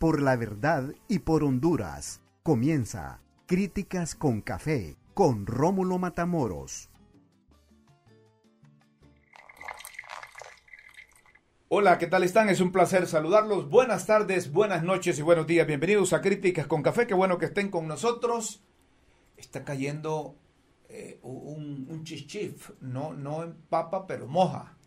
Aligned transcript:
por 0.00 0.22
la 0.22 0.34
verdad 0.34 0.94
y 1.08 1.18
por 1.18 1.44
Honduras. 1.44 2.22
Comienza 2.42 3.20
Críticas 3.44 4.14
con 4.14 4.40
Café 4.40 4.96
con 5.12 5.44
Rómulo 5.44 5.98
Matamoros. 5.98 6.88
Hola, 11.68 11.98
¿qué 11.98 12.06
tal 12.06 12.24
están? 12.24 12.48
Es 12.48 12.62
un 12.62 12.72
placer 12.72 13.06
saludarlos. 13.06 13.68
Buenas 13.68 14.06
tardes, 14.06 14.50
buenas 14.50 14.82
noches 14.82 15.18
y 15.18 15.22
buenos 15.22 15.46
días. 15.46 15.66
Bienvenidos 15.66 16.14
a 16.14 16.22
Críticas 16.22 16.66
con 16.66 16.82
Café. 16.82 17.06
Qué 17.06 17.12
bueno 17.12 17.36
que 17.36 17.44
estén 17.44 17.70
con 17.70 17.86
nosotros. 17.86 18.62
Está 19.36 19.66
cayendo 19.66 20.34
eh, 20.88 21.20
un, 21.22 21.86
un 21.90 22.04
chichif, 22.04 22.70
no, 22.80 23.12
no 23.12 23.42
empapa, 23.42 24.06
pero 24.06 24.26
moja. 24.26 24.78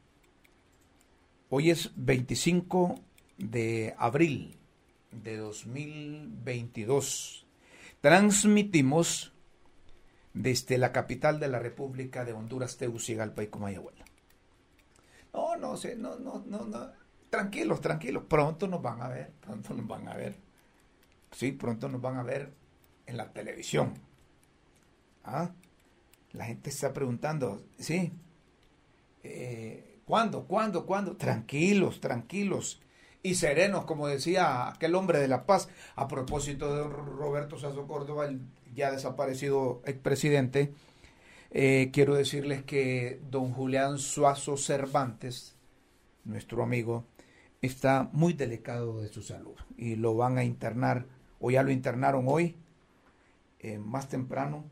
Hoy 1.50 1.70
es 1.70 1.92
25 1.96 3.00
de 3.38 3.94
abril 4.00 4.58
de 5.22 5.38
2022. 5.38 7.46
Transmitimos 8.02 9.34
desde 10.34 10.78
la 10.78 10.92
capital 10.92 11.40
de 11.40 11.48
la 11.48 11.60
República 11.60 12.26
de 12.26 12.34
Honduras, 12.34 12.78
Tegucigalpa 12.78 13.44
y 13.44 13.48
Comayagüela. 13.48 14.04
No, 15.34 15.56
no 15.58 15.78
sé, 15.78 15.96
no, 15.96 16.18
no, 16.18 16.44
no, 16.46 16.66
no. 16.66 16.92
Tranquilos, 17.30 17.82
tranquilos. 17.82 18.24
Pronto 18.28 18.68
nos 18.68 18.82
van 18.82 19.02
a 19.02 19.08
ver, 19.08 19.32
pronto 19.42 19.74
nos 19.74 19.88
van 19.88 20.08
a 20.08 20.16
ver. 20.16 20.36
Sí, 21.32 21.52
pronto 21.52 21.90
nos 21.90 22.02
van 22.02 22.18
a 22.18 22.24
ver 22.24 22.52
en 23.06 23.18
la 23.18 23.32
televisión. 23.32 23.94
¿Ah? 25.24 25.52
La 26.34 26.46
gente 26.46 26.70
está 26.70 26.94
preguntando, 26.94 27.64
sí. 27.78 28.12
Eh, 29.24 30.02
¿Cuándo? 30.06 30.46
¿Cuándo? 30.46 30.86
¿Cuándo? 30.86 31.16
Tranquilos, 31.16 32.02
tranquilos 32.02 32.83
y 33.24 33.36
serenos, 33.36 33.86
como 33.86 34.08
decía 34.08 34.68
aquel 34.68 34.96
hombre 34.96 35.20
de 35.20 35.30
La 35.30 35.46
Paz, 35.46 35.70
a 35.96 36.10
propósito 36.10 36.76
de 36.76 36.84
Roberto 36.84 37.58
Sazo 37.58 37.88
Córdoba, 37.88 38.26
el 38.26 38.42
ya 38.76 38.92
desaparecido 38.92 39.82
expresidente. 39.86 40.74
Eh, 41.52 41.90
quiero 41.94 42.16
decirles 42.16 42.64
que 42.64 43.22
don 43.30 43.54
Julián 43.54 43.98
Suazo 43.98 44.58
Cervantes, 44.58 45.56
nuestro 46.26 46.64
amigo, 46.64 47.06
está 47.62 48.10
muy 48.12 48.34
delicado 48.34 49.00
de 49.00 49.08
su 49.08 49.22
salud 49.22 49.56
y 49.78 49.96
lo 49.96 50.16
van 50.16 50.38
a 50.38 50.44
internar, 50.44 51.06
o 51.40 51.50
ya 51.50 51.64
lo 51.64 51.72
internaron 51.72 52.26
hoy, 52.28 52.58
eh, 53.60 53.80
más 53.80 54.10
temprano, 54.10 54.66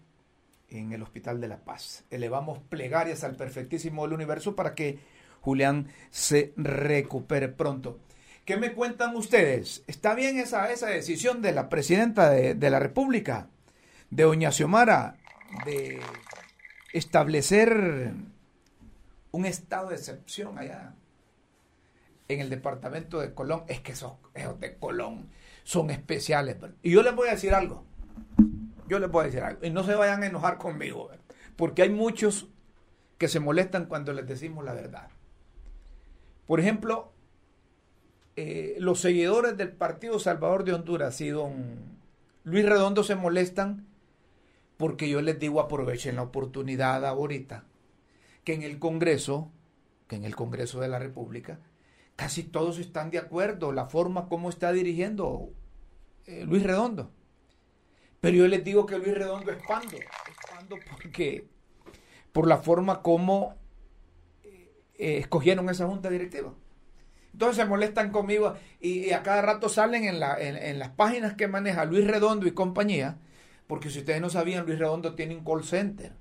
en 0.68 0.92
el 0.92 1.04
Hospital 1.04 1.40
de 1.40 1.48
la 1.48 1.64
Paz. 1.64 2.04
Elevamos 2.10 2.60
plegarias 2.60 3.24
al 3.24 3.36
perfectísimo 3.36 4.04
del 4.04 4.14
universo 4.14 4.56
para 4.56 4.76
que 4.76 5.00
Julián 5.42 5.88
se 6.10 6.54
recupere 6.58 7.48
pronto. 7.48 8.00
¿Qué 8.46 8.58
me 8.58 8.74
cuentan 8.74 9.16
ustedes? 9.16 9.84
¿Está 9.88 10.16
bien 10.16 10.38
esa, 10.40 10.72
esa 10.72 10.88
decisión 10.88 11.42
de 11.42 11.52
la 11.52 11.70
presidenta 11.70 12.30
de, 12.30 12.56
de 12.56 12.70
la 12.70 12.80
República, 12.80 13.48
de 14.10 14.24
doña 14.24 14.52
Xiomara, 14.52 15.16
de 15.66 16.00
establecer 16.94 18.14
un 19.32 19.46
estado 19.46 19.90
de 19.90 19.96
excepción 19.96 20.58
allá 20.58 20.96
en 22.28 22.40
el 22.40 22.50
departamento 22.50 23.20
de 23.20 23.34
Colón? 23.34 23.64
Es 23.68 23.82
que 23.82 23.92
esos, 23.92 24.14
esos 24.34 24.60
de 24.60 24.76
Colón 24.78 25.30
son 25.64 25.92
especiales. 25.92 26.58
Y 26.82 26.92
yo 26.92 27.04
les 27.04 27.16
voy 27.16 27.28
a 27.30 27.34
decir 27.34 27.54
algo. 27.54 27.86
Yo 28.88 29.00
les 29.00 29.10
voy 29.10 29.22
a 29.22 29.26
decir 29.26 29.44
algo. 29.44 29.64
Y 29.64 29.70
no 29.70 29.84
se 29.84 29.96
vayan 29.96 30.24
a 30.24 30.26
enojar 30.26 30.58
conmigo. 30.58 31.12
Porque 31.56 31.84
hay 31.84 31.90
muchos 31.90 32.48
que 33.20 33.28
se 33.28 33.40
molestan 33.40 33.86
cuando 33.86 34.14
les 34.14 34.28
decimos 34.28 34.66
la 34.66 34.74
verdad. 34.74 35.10
Por 36.48 36.60
ejemplo, 36.60 37.11
eh, 38.36 38.76
los 38.80 39.00
seguidores 39.00 39.58
del 39.58 39.72
Partido 39.72 40.20
Salvador 40.20 40.64
de 40.64 40.74
Honduras 40.74 41.20
y 41.22 41.30
don 41.30 42.00
Luis 42.44 42.66
Redondo 42.66 43.04
se 43.04 43.16
molestan 43.16 43.88
porque 44.78 45.10
yo 45.10 45.22
les 45.22 45.38
digo 45.38 45.60
aprovechen 45.60 46.16
la 46.16 46.24
oportunidad 46.24 47.06
ahorita 47.06 47.66
que 48.44 48.54
en 48.54 48.64
el 48.64 48.80
Congreso, 48.80 49.52
que 50.08 50.16
en 50.16 50.24
el 50.24 50.36
Congreso 50.36 50.80
de 50.80 50.88
la 50.88 50.98
República, 50.98 51.60
casi 52.16 52.44
todos 52.44 52.80
están 52.80 53.12
de 53.12 53.20
acuerdo 53.20 53.72
la 53.72 53.86
forma 53.86 54.28
como 54.28 54.50
está 54.50 54.72
dirigiendo 54.72 55.50
eh, 56.26 56.46
Luis 56.46 56.64
Redondo. 56.64 57.12
Pero 58.20 58.38
yo 58.38 58.48
les 58.48 58.64
digo 58.64 58.86
que 58.86 58.98
Luis 58.98 59.14
Redondo 59.14 59.52
es 59.52 59.62
pando, 59.68 59.98
es 59.98 60.06
pando 60.50 60.78
porque 60.90 61.48
por 62.32 62.48
la 62.48 62.58
forma 62.58 63.02
como 63.02 63.56
eh, 64.44 65.18
escogieron 65.18 65.70
esa 65.70 65.88
junta 65.88 66.10
directiva. 66.10 66.54
Entonces 67.34 67.58
se 67.58 67.66
molestan 67.66 68.12
conmigo 68.12 68.56
y, 68.80 69.12
a 69.12 69.24
cada 69.24 69.42
rato 69.42 69.70
salen 69.70 70.04
en, 70.04 70.20
la, 70.20 70.38
en, 70.40 70.80
las 70.80 70.90
páginas 70.90 71.34
que 71.36 71.48
maneja 71.48 71.86
Luis 71.86 72.06
Redondo 72.06 72.48
y 72.48 72.52
compañía, 72.52 73.18
porque 73.68 73.90
si 73.90 74.00
ustedes 74.00 74.22
no 74.22 74.30
sabían, 74.30 74.66
Luis 74.66 74.80
Redondo 74.80 75.16
tiene 75.16 75.36
un 75.36 75.46
call 75.46 75.64
center. 75.64 76.14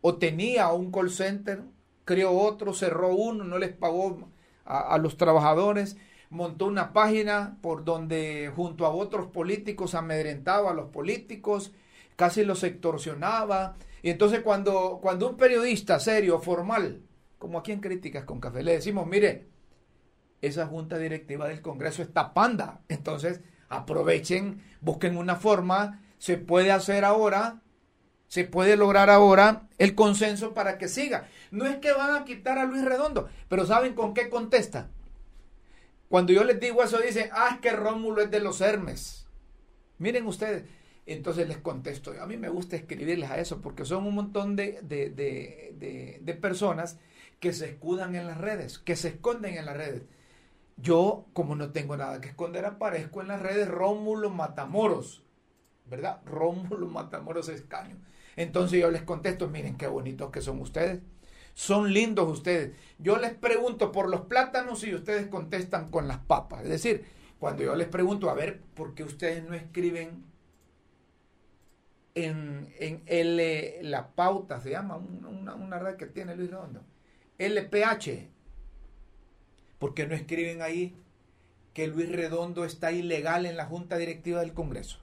O 0.00 0.16
tenía 0.16 0.70
un 0.72 0.90
call 0.90 1.10
center, 1.10 1.62
creó 2.04 2.32
otro, 2.32 2.74
cerró 2.74 3.14
uno, 3.14 3.44
no 3.44 3.58
les 3.58 3.72
pagó 3.72 4.28
a, 4.64 4.80
a 4.94 4.98
los 4.98 5.16
trabajadores, 5.16 5.96
montó 6.30 6.66
una 6.66 6.92
página 6.92 7.56
por 7.62 7.84
donde 7.84 8.52
junto 8.54 8.86
a 8.86 8.90
otros 8.90 9.28
políticos 9.28 9.94
amedrentaba 9.94 10.72
a 10.72 10.74
los 10.74 10.90
políticos, 10.90 11.72
casi 12.16 12.44
los 12.44 12.64
extorsionaba. 12.64 13.76
Y 14.02 14.10
entonces 14.10 14.40
cuando, 14.40 14.98
cuando 15.00 15.28
un 15.30 15.36
periodista 15.36 15.98
serio, 16.00 16.40
formal, 16.40 17.02
como 17.38 17.58
aquí 17.58 17.72
en 17.72 17.80
Críticas 17.80 18.24
con 18.24 18.40
Café, 18.40 18.62
le 18.62 18.72
decimos, 18.72 19.06
mire, 19.06 19.53
esa 20.46 20.66
junta 20.66 20.98
directiva 20.98 21.48
del 21.48 21.62
Congreso 21.62 22.02
está 22.02 22.34
panda. 22.34 22.82
Entonces, 22.88 23.40
aprovechen, 23.68 24.62
busquen 24.80 25.16
una 25.16 25.36
forma, 25.36 26.02
se 26.18 26.36
puede 26.36 26.72
hacer 26.72 27.04
ahora, 27.04 27.62
se 28.28 28.44
puede 28.44 28.76
lograr 28.76 29.10
ahora 29.10 29.68
el 29.78 29.94
consenso 29.94 30.54
para 30.54 30.78
que 30.78 30.88
siga. 30.88 31.28
No 31.50 31.66
es 31.66 31.76
que 31.76 31.92
van 31.92 32.14
a 32.14 32.24
quitar 32.24 32.58
a 32.58 32.64
Luis 32.64 32.84
Redondo, 32.84 33.28
pero 33.48 33.66
¿saben 33.66 33.94
con 33.94 34.14
qué 34.14 34.28
contesta? 34.28 34.90
Cuando 36.08 36.32
yo 36.32 36.44
les 36.44 36.60
digo 36.60 36.82
eso, 36.82 36.98
dicen, 36.98 37.28
ah, 37.32 37.50
es 37.54 37.60
que 37.60 37.72
Rómulo 37.72 38.22
es 38.22 38.30
de 38.30 38.40
los 38.40 38.60
Hermes. 38.60 39.26
Miren 39.98 40.26
ustedes, 40.26 40.64
entonces 41.06 41.48
les 41.48 41.58
contesto, 41.58 42.12
a 42.20 42.26
mí 42.26 42.36
me 42.36 42.48
gusta 42.48 42.76
escribirles 42.76 43.30
a 43.30 43.38
eso, 43.38 43.60
porque 43.60 43.84
son 43.84 44.06
un 44.06 44.14
montón 44.14 44.56
de, 44.56 44.80
de, 44.82 45.10
de, 45.10 46.20
de 46.20 46.34
personas 46.34 46.98
que 47.40 47.52
se 47.52 47.66
escudan 47.66 48.14
en 48.14 48.26
las 48.26 48.38
redes, 48.38 48.78
que 48.78 48.96
se 48.96 49.08
esconden 49.08 49.56
en 49.56 49.66
las 49.66 49.76
redes. 49.76 50.02
Yo, 50.76 51.26
como 51.32 51.54
no 51.54 51.70
tengo 51.70 51.96
nada 51.96 52.20
que 52.20 52.28
esconder, 52.28 52.64
aparezco 52.64 53.20
en 53.20 53.28
las 53.28 53.40
redes 53.40 53.68
Rómulo 53.68 54.30
Matamoros, 54.30 55.24
¿verdad? 55.86 56.20
Rómulo 56.26 56.86
Matamoros 56.86 57.48
Escaño. 57.48 57.96
Entonces 58.36 58.80
yo 58.80 58.90
les 58.90 59.02
contesto, 59.02 59.48
miren 59.48 59.76
qué 59.76 59.86
bonitos 59.86 60.30
que 60.30 60.40
son 60.40 60.60
ustedes. 60.60 61.00
Son 61.54 61.92
lindos 61.92 62.28
ustedes. 62.28 62.76
Yo 62.98 63.16
les 63.16 63.32
pregunto 63.32 63.92
por 63.92 64.08
los 64.08 64.22
plátanos 64.22 64.82
y 64.82 64.92
ustedes 64.92 65.28
contestan 65.28 65.88
con 65.90 66.08
las 66.08 66.18
papas. 66.18 66.64
Es 66.64 66.68
decir, 66.68 67.04
cuando 67.38 67.62
yo 67.62 67.76
les 67.76 67.86
pregunto, 67.86 68.28
a 68.28 68.34
ver, 68.34 68.60
¿por 68.74 68.94
qué 68.94 69.04
ustedes 69.04 69.44
no 69.44 69.54
escriben 69.54 70.24
en, 72.16 72.72
en 72.80 73.02
L, 73.06 73.78
la 73.82 74.08
pauta, 74.14 74.60
se 74.60 74.70
llama, 74.70 74.96
una, 74.96 75.54
una 75.54 75.78
red 75.78 75.96
que 75.96 76.06
tiene 76.06 76.34
Luis 76.34 76.50
Redondo? 76.50 76.82
LPH, 77.38 78.28
porque 79.84 80.06
no 80.06 80.14
escriben 80.14 80.62
ahí 80.62 80.96
que 81.74 81.88
Luis 81.88 82.10
Redondo 82.10 82.64
está 82.64 82.90
ilegal 82.90 83.44
en 83.44 83.58
la 83.58 83.66
Junta 83.66 83.98
Directiva 83.98 84.40
del 84.40 84.54
Congreso? 84.54 84.96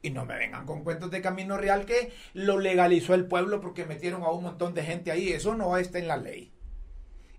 Y 0.00 0.10
no 0.10 0.24
me 0.24 0.38
vengan 0.38 0.64
con 0.64 0.84
cuentos 0.84 1.10
de 1.10 1.20
Camino 1.20 1.56
Real 1.56 1.84
que 1.84 2.12
lo 2.34 2.60
legalizó 2.60 3.14
el 3.14 3.26
pueblo 3.26 3.60
porque 3.60 3.84
metieron 3.84 4.22
a 4.22 4.30
un 4.30 4.44
montón 4.44 4.74
de 4.74 4.84
gente 4.84 5.10
ahí. 5.10 5.32
Eso 5.32 5.56
no 5.56 5.76
está 5.76 5.98
en 5.98 6.06
la 6.06 6.16
ley. 6.16 6.52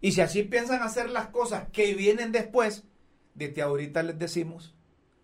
Y 0.01 0.11
si 0.11 0.19
así 0.19 0.43
piensan 0.43 0.81
hacer 0.81 1.09
las 1.09 1.27
cosas 1.27 1.69
que 1.71 1.93
vienen 1.95 2.33
después, 2.33 2.83
desde 3.33 3.61
ahorita 3.61 4.03
les 4.03 4.19
decimos 4.19 4.75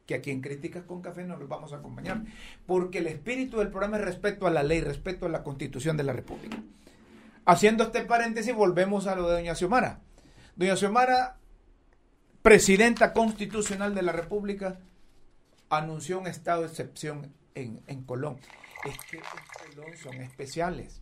que 0.05 0.16
aquí 0.16 0.31
en 0.31 0.40
Críticas 0.40 0.85
con 0.85 1.02
Café 1.02 1.25
nos 1.25 1.40
los 1.40 1.49
vamos 1.49 1.73
a 1.73 1.79
acompañar. 1.79 2.22
Porque 2.66 2.99
el 2.99 3.08
espíritu 3.08 3.58
del 3.58 3.67
programa 3.67 3.97
es 3.97 4.05
respeto 4.05 4.47
a 4.47 4.49
la 4.49 4.64
ley, 4.64 4.79
respeto 4.79 5.25
a 5.25 5.29
la 5.29 5.43
constitución 5.43 5.97
de 5.97 6.03
la 6.03 6.14
República. 6.14 6.64
Haciendo 7.43 7.84
este 7.84 8.05
paréntesis, 8.05 8.55
volvemos 8.55 9.08
a 9.08 9.16
lo 9.17 9.28
de 9.28 9.34
doña 9.34 9.55
Xiomara. 9.55 10.04
Doña 10.55 10.78
Xiomara, 10.78 11.37
presidenta 12.41 13.11
constitucional 13.11 13.93
de 13.93 14.03
la 14.03 14.13
República, 14.13 14.79
anunció 15.69 16.17
un 16.17 16.28
estado 16.28 16.61
de 16.61 16.67
excepción 16.67 17.34
en, 17.55 17.81
en 17.87 18.03
Colón. 18.03 18.37
Es 18.85 18.97
que 19.09 19.17
en 19.17 19.73
Colón 19.75 19.97
son 19.97 20.16
especiales. 20.22 21.02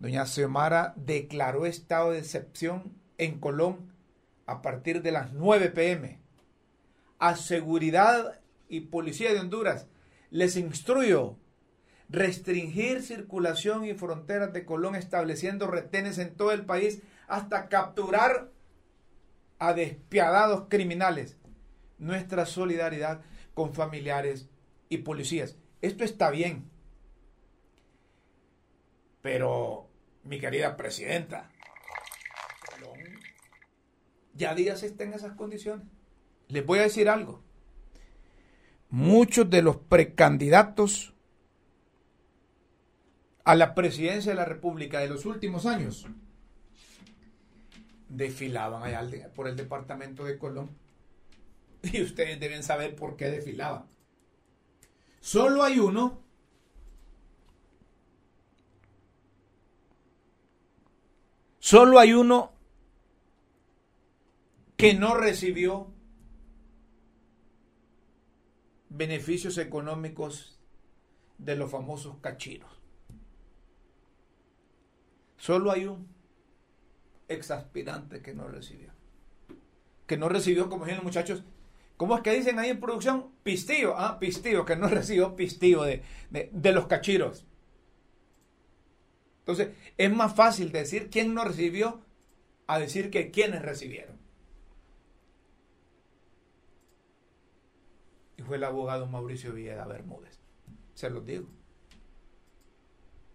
Doña 0.00 0.26
Xiomara 0.26 0.92
declaró 0.96 1.66
estado 1.66 2.10
de 2.10 2.18
excepción 2.18 2.94
en 3.16 3.38
Colón 3.38 3.92
a 4.46 4.60
partir 4.60 5.02
de 5.02 5.12
las 5.12 5.32
9 5.32 5.70
pm. 5.70 6.18
A 7.20 7.36
Seguridad 7.36 8.40
y 8.68 8.80
Policía 8.80 9.32
de 9.32 9.38
Honduras 9.38 9.86
les 10.30 10.56
instruyó 10.56 11.36
restringir 12.08 13.02
circulación 13.02 13.84
y 13.84 13.94
fronteras 13.94 14.52
de 14.52 14.64
Colón 14.64 14.96
estableciendo 14.96 15.68
retenes 15.68 16.18
en 16.18 16.34
todo 16.34 16.50
el 16.50 16.64
país 16.64 17.02
hasta 17.28 17.68
capturar 17.68 18.50
a 19.58 19.74
despiadados 19.74 20.64
criminales. 20.68 21.36
nuestra 21.98 22.46
solidaridad 22.46 23.22
con 23.54 23.74
familiares 23.74 24.48
y 24.88 24.98
policías. 24.98 25.56
Esto 25.80 26.04
está 26.04 26.30
bien. 26.30 26.70
Pero, 29.20 29.88
mi 30.22 30.38
querida 30.38 30.76
presidenta, 30.76 31.50
ya 34.32 34.54
Díaz 34.54 34.84
está 34.84 35.02
en 35.02 35.12
esas 35.12 35.32
condiciones. 35.32 35.88
Les 36.46 36.64
voy 36.64 36.78
a 36.78 36.82
decir 36.82 37.08
algo. 37.08 37.42
Muchos 38.90 39.50
de 39.50 39.62
los 39.62 39.76
precandidatos 39.76 41.14
a 43.42 43.56
la 43.56 43.74
presidencia 43.74 44.30
de 44.30 44.36
la 44.36 44.44
República 44.44 45.00
de 45.00 45.08
los 45.08 45.26
últimos 45.26 45.66
años 45.66 46.06
desfilaban 48.08 48.82
allá 48.82 49.32
por 49.34 49.48
el 49.48 49.56
departamento 49.56 50.24
de 50.24 50.38
Colón. 50.38 50.70
Y 51.92 52.02
ustedes 52.02 52.40
deben 52.40 52.64
saber 52.64 52.96
por 52.96 53.16
qué 53.16 53.26
desfilaban. 53.30 53.86
Solo 55.20 55.62
hay 55.62 55.78
uno 55.78 56.24
Solo 61.68 61.98
hay 61.98 62.14
uno 62.14 62.54
que 64.78 64.94
no 64.94 65.14
recibió 65.14 65.92
beneficios 68.88 69.58
económicos 69.58 70.58
de 71.36 71.56
los 71.56 71.70
famosos 71.70 72.16
cachiros. 72.22 72.70
Solo 75.36 75.70
hay 75.70 75.84
un 75.84 76.08
exaspirante 77.28 78.22
que 78.22 78.34
no 78.34 78.48
recibió. 78.48 78.92
Que 80.06 80.16
no 80.16 80.28
recibió, 80.28 80.68
como 80.68 80.84
dicen 80.84 80.96
los 80.96 81.04
muchachos, 81.04 81.44
¿cómo 81.96 82.16
es 82.16 82.22
que 82.22 82.32
dicen 82.32 82.58
ahí 82.58 82.70
en 82.70 82.80
producción? 82.80 83.30
Pistillo, 83.42 83.96
ah, 83.96 84.18
pistillo, 84.18 84.64
que 84.64 84.76
no 84.76 84.88
recibió 84.88 85.36
pistillo 85.36 85.82
de, 85.82 86.02
de 86.30 86.72
los 86.72 86.86
cachiros. 86.86 87.46
Entonces, 89.40 89.70
es 89.96 90.12
más 90.12 90.34
fácil 90.34 90.72
decir 90.72 91.08
quién 91.10 91.34
no 91.34 91.44
recibió 91.44 92.02
a 92.66 92.78
decir 92.78 93.10
que 93.10 93.30
quiénes 93.30 93.62
recibieron. 93.62 94.18
Y 98.36 98.42
fue 98.42 98.56
el 98.56 98.64
abogado 98.64 99.06
Mauricio 99.06 99.52
Villeda 99.52 99.86
Bermúdez. 99.86 100.38
Se 100.94 101.10
los 101.10 101.24
digo. 101.24 101.48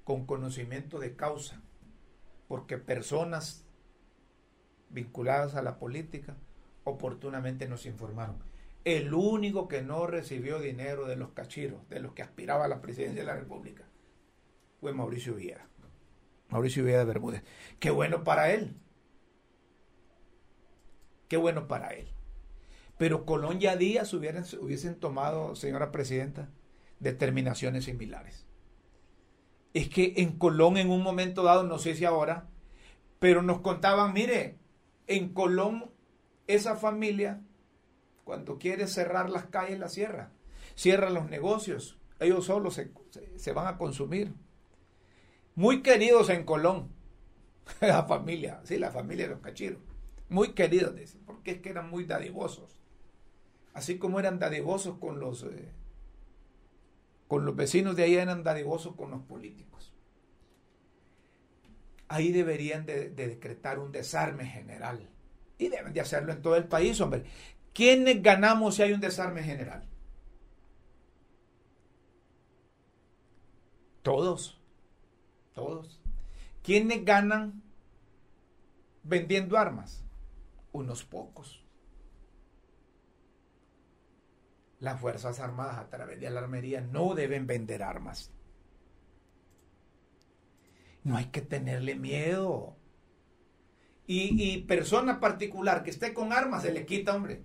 Con 0.04 0.26
conocimiento 0.26 1.00
de 1.00 1.16
causa. 1.16 1.62
Porque 2.48 2.78
personas 2.78 3.66
vinculadas 4.94 5.56
a 5.56 5.62
la 5.62 5.78
política 5.78 6.38
oportunamente 6.84 7.68
nos 7.68 7.86
informaron. 7.86 8.38
El 8.84 9.14
único 9.14 9.68
que 9.68 9.82
no 9.82 10.08
recibió 10.08 10.60
dinero 10.60 11.08
de 11.08 11.16
los 11.16 11.32
cachiros, 11.32 11.88
de 11.90 12.00
los 12.00 12.14
que 12.14 12.22
aspiraba 12.22 12.66
a 12.66 12.68
la 12.68 12.82
presidencia 12.82 13.22
de 13.22 13.28
la 13.28 13.36
República, 13.36 13.86
fue 14.80 14.94
Mauricio 14.94 15.36
Villeda. 15.36 15.68
Mauricio 16.50 16.84
Villa 16.84 17.00
de 17.00 17.06
Bermúdez. 17.06 17.44
Qué 17.80 17.90
bueno 17.90 18.24
para 18.24 18.52
él. 18.52 18.76
Qué 21.28 21.38
bueno 21.38 21.68
para 21.68 21.90
él. 21.94 22.10
Pero 22.98 23.26
Colón 23.26 23.60
y 23.60 23.68
Díaz 23.78 24.14
hubiesen 24.14 25.00
tomado, 25.00 25.56
señora 25.56 25.92
presidenta, 25.92 26.50
determinaciones 27.00 27.86
similares. 27.86 28.46
Es 29.74 29.90
que 29.90 30.14
en 30.18 30.38
Colón 30.38 30.78
en 30.78 30.92
un 30.92 31.02
momento 31.02 31.42
dado, 31.42 31.64
no 31.64 31.80
sé 31.80 31.96
si 31.96 32.06
ahora, 32.06 32.50
pero 33.20 33.42
nos 33.42 33.62
contaban, 33.62 34.14
mire, 34.14 34.60
en 35.08 35.34
Colón 35.34 35.92
esa 36.48 36.76
familia, 36.76 37.42
cuando 38.24 38.58
quiere 38.58 38.88
cerrar 38.88 39.30
las 39.30 39.46
calles, 39.46 39.80
la 39.80 39.90
cierra. 39.90 40.32
Cierra 40.76 41.10
los 41.10 41.30
negocios. 41.30 41.98
Ellos 42.20 42.46
solos 42.46 42.80
se 43.36 43.52
van 43.54 43.68
a 43.68 43.78
consumir 43.78 44.34
muy 45.56 45.82
queridos 45.82 46.30
en 46.30 46.46
Colón, 46.46 46.90
la 47.82 48.04
familia, 48.04 48.62
sí, 48.64 48.78
la 48.78 48.92
familia 48.92 49.26
de 49.26 49.32
los 49.32 49.42
cachiros, 49.42 49.80
muy 50.30 50.54
queridos, 50.54 50.96
dicen, 50.96 51.22
porque 51.26 51.52
es 51.52 51.58
que 51.60 51.70
eran 51.70 51.90
muy 51.90 52.06
dadivosos, 52.06 52.82
así 53.74 53.98
como 53.98 54.20
eran 54.20 54.40
dadivosos 54.40 54.98
con 54.98 55.20
los, 55.20 55.44
eh, 55.44 55.72
con 57.28 57.46
los 57.46 57.56
vecinos 57.56 57.96
de 57.96 58.04
ahí, 58.04 58.16
eran 58.16 58.44
dadivosos 58.44 58.96
con 58.96 59.12
los 59.12 59.22
políticos. 59.22 59.93
Ahí 62.14 62.32
deberían 62.32 62.86
de, 62.86 63.10
de 63.10 63.28
decretar 63.28 63.80
un 63.80 63.92
desarme 63.92 64.46
general 64.46 65.10
y 65.58 65.68
deben 65.68 65.94
de 65.94 66.02
hacerlo 66.02 66.32
en 66.32 66.44
todo 66.44 66.56
el 66.56 66.66
país, 66.66 67.02
hombre. 67.02 67.24
¿Quiénes 67.74 68.22
ganamos 68.22 68.76
si 68.76 68.84
hay 68.84 68.94
un 68.94 69.02
desarme 69.02 69.42
general? 69.42 69.84
Todos. 74.04 74.62
Todos. 75.56 76.00
¿Quiénes 76.62 77.04
ganan 77.04 77.64
vendiendo 79.02 79.58
armas? 79.58 80.06
Unos 80.72 81.04
pocos. 81.04 81.66
Las 84.80 85.02
Fuerzas 85.02 85.40
Armadas 85.40 85.80
a 85.80 85.90
través 85.90 86.20
de 86.20 86.30
la 86.30 86.42
armería 86.42 86.82
no 86.82 87.16
deben 87.16 87.48
vender 87.48 87.82
armas. 87.82 88.30
No 91.04 91.18
hay 91.18 91.26
que 91.26 91.42
tenerle 91.42 91.96
miedo. 91.96 92.76
Y, 94.06 94.42
y 94.42 94.64
persona 94.64 95.20
particular 95.20 95.84
que 95.84 95.90
esté 95.90 96.14
con 96.14 96.34
armas 96.34 96.64
se 96.64 96.74
le 96.74 96.86
quita, 96.86 97.16
hombre 97.16 97.42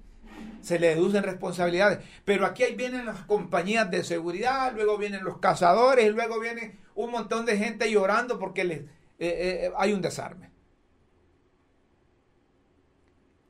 se 0.61 0.79
le 0.79 0.89
deducen 0.89 1.23
responsabilidades. 1.23 2.05
Pero 2.25 2.47
aquí 2.47 2.63
ahí 2.63 2.75
vienen 2.75 3.07
las 3.07 3.25
compañías 3.25 3.91
de 3.91 4.05
seguridad, 4.05 4.73
luego 4.75 4.99
vienen 4.99 5.25
los 5.25 5.39
cazadores, 5.39 6.13
luego 6.15 6.41
viene 6.41 6.79
un 6.95 7.11
montón 7.11 7.47
de 7.47 7.57
gente 7.57 7.91
llorando 7.91 8.39
porque 8.39 8.65
les, 8.65 8.81
eh, 8.81 8.87
eh, 9.19 9.73
hay 9.77 9.93
un 9.93 10.03
desarme. 10.03 10.51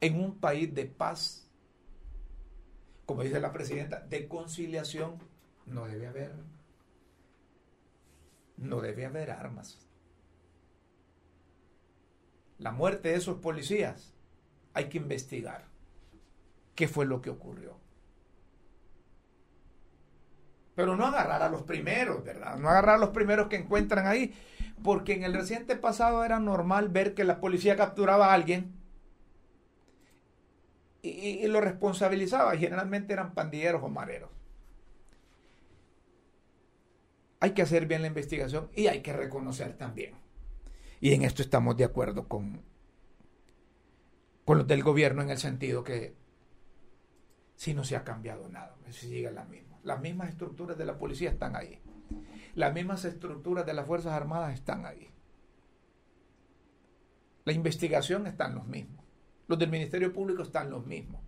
En 0.01 0.21
un 0.21 0.39
país 0.39 0.73
de 0.75 0.85
paz, 0.85 1.49
como 3.05 3.23
dice 3.23 3.41
la 3.41 3.53
presidenta, 3.53 4.01
de 4.01 4.29
conciliación, 4.29 5.19
no 5.67 5.87
debe 5.87 6.07
haber, 6.07 6.35
no 8.57 8.81
debe 8.81 9.07
haber 9.07 9.31
armas. 9.31 9.88
La 12.59 12.73
muerte 12.73 13.11
de 13.11 13.15
esos 13.15 13.39
policías 13.39 14.15
hay 14.75 14.89
que 14.89 14.99
investigar 14.99 15.67
qué 16.75 16.89
fue 16.89 17.07
lo 17.07 17.21
que 17.21 17.31
ocurrió. 17.31 17.77
Pero 20.75 20.97
no 20.97 21.07
agarrar 21.07 21.43
a 21.43 21.49
los 21.49 21.63
primeros, 21.63 22.25
¿verdad? 22.25 22.57
No 22.57 22.69
agarrar 22.69 22.97
a 22.97 22.99
los 22.99 23.09
primeros 23.11 23.49
que 23.49 23.57
encuentran 23.57 24.07
ahí, 24.07 24.33
porque 24.85 25.15
en 25.15 25.25
el 25.25 25.35
reciente 25.35 25.75
pasado 25.75 26.25
era 26.25 26.39
normal 26.39 26.89
ver 26.89 27.15
que 27.15 27.25
la 27.25 27.41
policía 27.41 27.77
capturaba 27.77 28.29
a 28.31 28.35
alguien 28.35 28.79
y, 31.03 31.47
lo 31.47 31.61
responsabilizaba, 31.61 32.57
generalmente 32.57 33.13
eran 33.13 33.35
pandilleros 33.35 33.83
o 33.83 33.89
mareros. 33.89 34.31
Hay 37.41 37.53
que 37.53 37.63
hacer 37.63 37.87
bien 37.87 38.03
la 38.03 38.09
investigación 38.09 38.69
y 38.75 38.89
hay 38.89 39.01
que 39.01 39.13
reconocer 39.13 39.77
también. 39.77 40.15
Y 41.01 41.13
en 41.13 41.23
esto 41.23 41.43
estamos 41.43 41.77
de 41.77 41.85
acuerdo 41.85 42.29
con, 42.29 42.61
con 44.45 44.59
los 44.59 44.67
del 44.67 44.83
gobierno 44.83 45.23
en 45.23 45.31
el 45.31 45.39
sentido 45.39 45.85
que 45.85 46.15
si 47.57 47.75
no 47.75 47.85
se 47.85 47.97
ha 47.97 48.05
cambiado 48.05 48.49
nada, 48.49 48.77
si 48.91 49.09
sigue 49.09 49.31
la 49.31 49.45
misma. 49.45 49.79
Las 49.83 50.01
mismas 50.01 50.31
estructuras 50.31 50.77
de 50.77 50.85
la 50.85 50.99
policía 50.99 51.31
están 51.31 51.57
ahí. 51.57 51.81
Las 52.55 52.73
mismas 52.75 53.05
estructuras 53.05 53.67
de 53.67 53.75
las 53.75 53.87
Fuerzas 53.87 54.13
Armadas 54.13 54.55
están 54.55 54.87
ahí. 54.87 55.09
La 57.45 57.53
investigación 57.53 58.27
están 58.27 58.55
los 58.55 58.67
mismos. 58.67 59.05
Los 59.47 59.59
del 59.59 59.71
Ministerio 59.71 60.13
Público 60.13 60.43
están 60.43 60.71
los 60.71 60.87
mismos. 60.87 61.23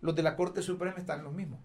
Los 0.00 0.14
de 0.14 0.22
la 0.22 0.36
Corte 0.36 0.62
Suprema 0.62 0.96
están 0.96 1.22
los 1.24 1.32
mismos. 1.32 1.60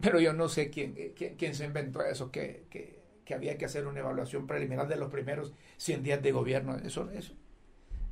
Pero 0.00 0.20
yo 0.20 0.32
no 0.32 0.48
sé 0.48 0.70
quién, 0.70 0.94
quién, 1.14 1.54
se 1.54 1.64
inventó 1.64 2.02
eso, 2.02 2.30
que, 2.30 3.03
había 3.32 3.56
que 3.56 3.64
hacer 3.64 3.86
una 3.86 4.00
evaluación 4.00 4.46
preliminar 4.46 4.88
de 4.88 4.96
los 4.96 5.10
primeros 5.10 5.54
100 5.78 6.02
días 6.02 6.22
de 6.22 6.32
gobierno. 6.32 6.76
Eso, 6.76 7.10
eso. 7.10 7.34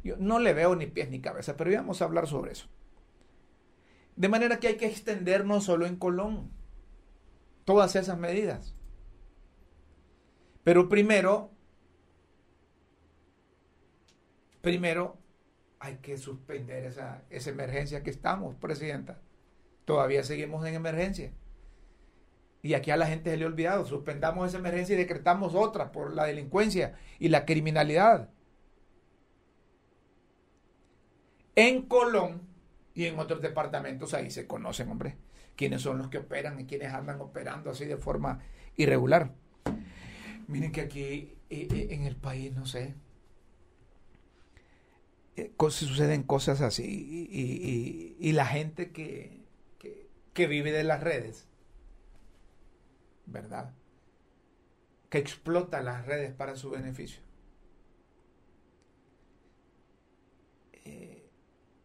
Yo 0.03 0.17
no 0.17 0.39
le 0.39 0.55
veo 0.55 0.75
ni 0.75 0.87
pies 0.87 1.11
ni 1.11 1.21
cabeza, 1.21 1.57
pero 1.57 1.71
íbamos 1.71 2.01
a 2.01 2.07
hablar 2.07 2.27
sobre 2.27 2.53
eso. 2.53 2.69
De 4.17 4.29
manera 4.29 4.59
que 4.59 4.69
hay 4.69 4.77
que 4.77 4.87
extender 4.87 5.45
no 5.45 5.61
solo 5.61 5.87
en 5.87 5.97
Colón 5.97 6.51
todas 7.65 7.95
esas 7.97 8.19
medidas. 8.19 8.75
Pero 10.65 10.89
primero, 10.89 11.51
primero 14.61 15.19
hay 15.81 15.97
que 15.97 16.17
suspender 16.17 16.85
esa, 16.85 17.23
esa 17.31 17.51
emergencia 17.51 18.03
que 18.03 18.11
estamos, 18.11 18.55
Presidenta. 18.57 19.21
Todavía 19.85 20.23
seguimos 20.23 20.65
en 20.67 20.75
emergencia. 20.75 21.33
Y 22.63 22.75
aquí 22.75 22.93
a 22.93 22.97
la 22.97 23.07
gente 23.07 23.31
se 23.31 23.37
le 23.37 23.45
ha 23.45 23.49
olvidado, 23.49 23.85
suspendamos 23.85 24.49
esa 24.49 24.59
emergencia 24.59 24.95
y 24.95 24.99
decretamos 24.99 25.55
otra 25.55 25.91
por 25.91 26.15
la 26.15 26.25
delincuencia 26.25 26.95
y 27.19 27.29
la 27.29 27.45
criminalidad. 27.45 28.31
En 31.55 31.83
Colón 31.83 32.43
Y 32.95 33.07
en 33.07 33.19
otros 33.19 33.43
departamentos 33.43 34.15
ahí 34.15 34.31
se 34.31 34.47
conocen, 34.47 34.91
hombre, 34.91 35.17
quiénes 35.57 35.83
son 35.83 35.99
los 35.99 36.09
que 36.09 36.19
operan 36.19 36.61
y 36.61 36.67
quiénes 36.67 36.93
andan 36.93 37.21
operando 37.21 37.71
así 37.71 37.85
de 37.85 37.97
forma 37.97 38.41
irregular. 38.77 39.33
Miren 40.47 40.73
que 40.73 40.83
aquí 40.83 41.35
eh, 41.51 41.69
eh, 41.71 41.89
en 41.91 42.05
el 42.05 42.17
país, 42.17 42.53
no 42.53 42.67
sé, 42.67 42.95
eh, 45.37 45.53
suceden 45.71 46.23
cosas 46.23 46.61
así 46.61 47.29
y, 48.21 48.33
la 48.33 48.47
gente 48.47 48.93
que, 48.93 49.41
que, 50.35 50.47
vive 50.47 50.73
de 50.73 50.85
las 50.85 51.03
redes, 51.03 51.47
¿verdad? 53.27 53.73
Que 55.11 55.19
explota 55.19 55.83
las 55.83 56.07
redes 56.07 56.33
para 56.33 56.57
su 56.57 56.71
beneficio. 56.71 57.23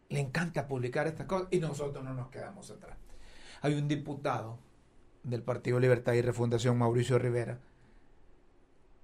le 0.10 0.20
encanta 0.20 0.68
publicar 0.68 1.08
estas 1.08 1.28
cosas 1.28 1.48
y 1.52 1.60
nosotros 1.60 2.04
no 2.04 2.14
nos 2.14 2.30
quedamos 2.30 2.70
atrás. 2.72 2.98
Hay 3.62 3.74
un 3.76 3.88
diputado 3.88 4.60
del 5.24 5.44
Partido 5.44 5.80
Libertad 5.80 6.14
y 6.14 6.22
Refundación, 6.22 6.78
Mauricio 6.78 7.20
Rivera, 7.20 7.60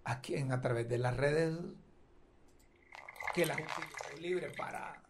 a 0.06 0.22
quien 0.22 0.52
a 0.52 0.62
través 0.62 0.88
de 0.88 0.98
las 0.98 1.18
redes 1.18 1.58
que 3.34 3.46
la 3.46 3.56
gente 3.56 3.72
es 4.14 4.22
libre 4.22 4.52
para, 4.58 5.02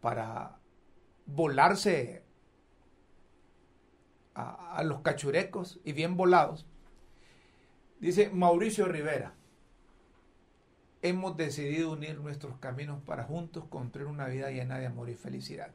para 0.00 0.58
volarse 1.26 2.24
a, 4.34 4.82
los 4.84 5.00
cachurecos 5.00 5.80
y 5.84 5.92
bien 5.92 6.16
volados. 6.16 6.66
Dice 8.00 8.30
Mauricio 8.30 8.86
Rivera, 8.86 9.34
hemos 11.02 11.36
decidido 11.36 11.92
unir 11.92 12.18
nuestros 12.20 12.56
caminos 12.58 13.02
para 13.02 13.24
juntos 13.24 13.64
construir 13.68 14.08
una 14.08 14.26
vida 14.26 14.50
llena 14.50 14.78
de 14.78 14.86
amor 14.86 15.10
y 15.10 15.14
felicidad, 15.14 15.70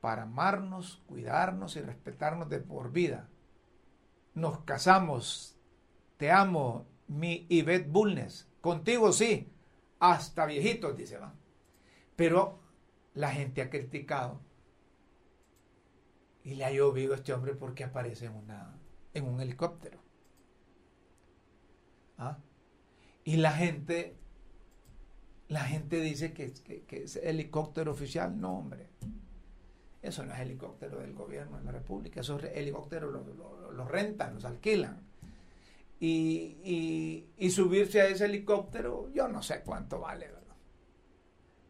para 0.00 0.22
amarnos, 0.22 1.02
cuidarnos 1.06 1.76
y 1.76 1.82
respetarnos 1.82 2.48
de 2.48 2.58
por 2.58 2.92
vida. 2.92 3.28
Nos 4.34 4.58
casamos, 4.60 5.56
te 6.16 6.30
amo, 6.30 6.86
mi 7.08 7.46
Ivette 7.48 7.90
Bulnes. 7.90 8.48
Contigo 8.60 9.12
sí, 9.12 9.48
hasta 10.00 10.46
viejitos, 10.46 10.96
dice 10.96 11.18
va. 11.18 11.32
Pero 12.16 12.58
la 13.14 13.30
gente 13.30 13.62
ha 13.62 13.70
criticado 13.70 14.40
y 16.46 16.54
le 16.54 16.64
ha 16.64 16.70
llovido 16.70 17.12
a 17.12 17.16
este 17.16 17.32
hombre 17.32 17.54
porque 17.54 17.82
aparece 17.82 18.26
en, 18.26 18.36
una, 18.36 18.78
en 19.12 19.26
un 19.26 19.40
helicóptero. 19.40 19.98
¿Ah? 22.18 22.38
Y 23.24 23.38
la 23.38 23.50
gente, 23.50 24.16
la 25.48 25.64
gente 25.64 26.00
dice 26.00 26.32
que, 26.32 26.54
es 26.88 27.16
helicóptero 27.16 27.90
oficial. 27.90 28.40
No, 28.40 28.58
hombre. 28.58 28.86
Eso 30.00 30.24
no 30.24 30.32
es 30.34 30.38
helicóptero 30.38 31.00
del 31.00 31.14
gobierno 31.14 31.58
de 31.58 31.64
la 31.64 31.72
República. 31.72 32.20
Esos 32.20 32.44
helicópteros 32.44 33.12
los 33.72 33.88
rentan, 33.90 34.34
los 34.34 34.44
alquilan 34.44 35.00
y, 35.98 37.26
subirse 37.50 38.02
a 38.02 38.06
ese 38.06 38.26
helicóptero, 38.26 39.10
yo 39.12 39.26
no 39.26 39.42
sé 39.42 39.62
cuánto 39.62 39.98
vale, 39.98 40.28
¿verdad? 40.28 40.56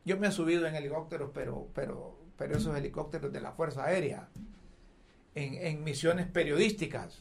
Yo 0.04 0.18
me 0.18 0.26
he 0.26 0.33
subido 0.33 0.66
en 0.66 0.75
helicópteros, 0.75 1.30
pero, 1.33 1.68
pero, 1.75 2.18
pero 2.37 2.59
esos 2.59 2.76
helicópteros 2.76 3.33
de 3.33 3.40
la 3.40 3.52
Fuerza 3.52 3.85
Aérea, 3.85 4.28
en, 5.37 5.55
en 5.55 5.85
misiones 5.85 6.26
periodísticas. 6.26 7.21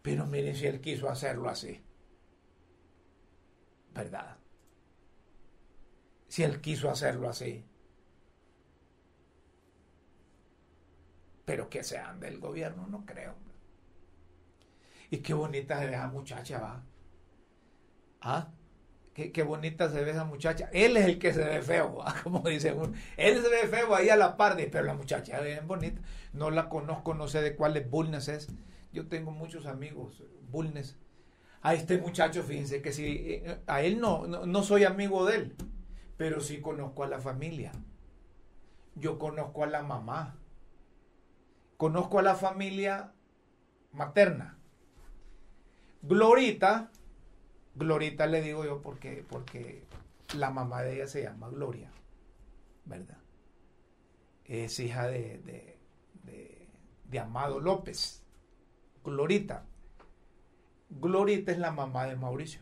Pero 0.00 0.26
miren 0.26 0.56
si 0.56 0.66
él 0.66 0.80
quiso 0.80 1.08
hacerlo 1.10 1.48
así. 1.48 1.80
¿Verdad? 3.94 4.38
Si 6.28 6.42
él 6.42 6.60
quiso 6.60 6.88
hacerlo 6.88 7.28
así. 7.28 7.64
Pero 11.44 11.68
que 11.68 11.82
sean 11.82 12.20
del 12.20 12.38
gobierno, 12.38 12.86
no 12.86 13.04
creo. 13.04 13.34
Y 15.10 15.18
qué 15.18 15.34
bonita 15.34 15.78
ve 15.80 15.92
esa 15.92 16.08
muchacha, 16.08 16.58
va. 16.58 16.82
¿Ah? 18.22 18.50
Qué, 19.14 19.42
bonita 19.42 19.90
se 19.90 20.02
ve 20.02 20.12
esa 20.12 20.24
muchacha. 20.24 20.70
Él 20.72 20.96
es 20.96 21.04
el 21.04 21.18
que 21.18 21.34
se 21.34 21.44
ve 21.44 21.60
feo, 21.60 21.96
¿va? 21.96 22.14
como 22.22 22.40
dice 22.40 22.72
uno. 22.72 22.92
Él 23.16 23.42
se 23.42 23.48
ve 23.48 23.68
feo 23.68 23.94
ahí 23.94 24.08
a 24.08 24.16
la 24.16 24.36
par, 24.36 24.56
pero 24.56 24.84
la 24.84 24.94
muchacha 24.94 25.38
es 25.38 25.44
bien 25.44 25.68
bonita. 25.68 26.00
No 26.32 26.50
la 26.50 26.68
conozco, 26.68 27.12
no 27.12 27.28
sé 27.28 27.42
de 27.42 27.54
cuáles 27.54 27.90
Bulnes 27.90 28.28
es. 28.28 28.48
Yo 28.92 29.08
tengo 29.08 29.30
muchos 29.30 29.66
amigos 29.66 30.22
Bulnes. 30.50 30.96
A 31.60 31.74
este 31.74 31.98
muchacho, 31.98 32.42
fíjense 32.42 32.80
que 32.80 32.92
si 32.92 33.04
eh, 33.06 33.60
a 33.66 33.82
él 33.82 34.00
no, 34.00 34.26
no, 34.26 34.46
no 34.46 34.62
soy 34.62 34.84
amigo 34.84 35.26
de 35.26 35.36
él, 35.36 35.56
pero 36.16 36.40
sí 36.40 36.60
conozco 36.60 37.04
a 37.04 37.08
la 37.08 37.20
familia. 37.20 37.72
Yo 38.94 39.18
conozco 39.18 39.62
a 39.62 39.66
la 39.66 39.82
mamá. 39.82 40.38
Conozco 41.76 42.18
a 42.18 42.22
la 42.22 42.34
familia 42.34 43.12
materna 43.92 44.58
Glorita, 46.02 46.90
Glorita 47.74 48.26
le 48.26 48.42
digo 48.42 48.64
yo 48.64 48.82
porque, 48.82 49.24
porque 49.28 49.82
la 50.34 50.50
mamá 50.50 50.82
de 50.82 50.96
ella 50.96 51.06
se 51.06 51.22
llama 51.22 51.48
Gloria, 51.48 51.90
¿verdad? 52.84 53.18
Es 54.44 54.78
hija 54.78 55.06
de, 55.08 55.38
de, 55.38 56.68
de, 57.04 57.18
Amado 57.18 57.60
López, 57.60 58.24
Glorita. 59.04 59.66
Glorita 60.90 61.52
es 61.52 61.58
la 61.58 61.70
mamá 61.70 62.06
de 62.06 62.16
Mauricio. 62.16 62.60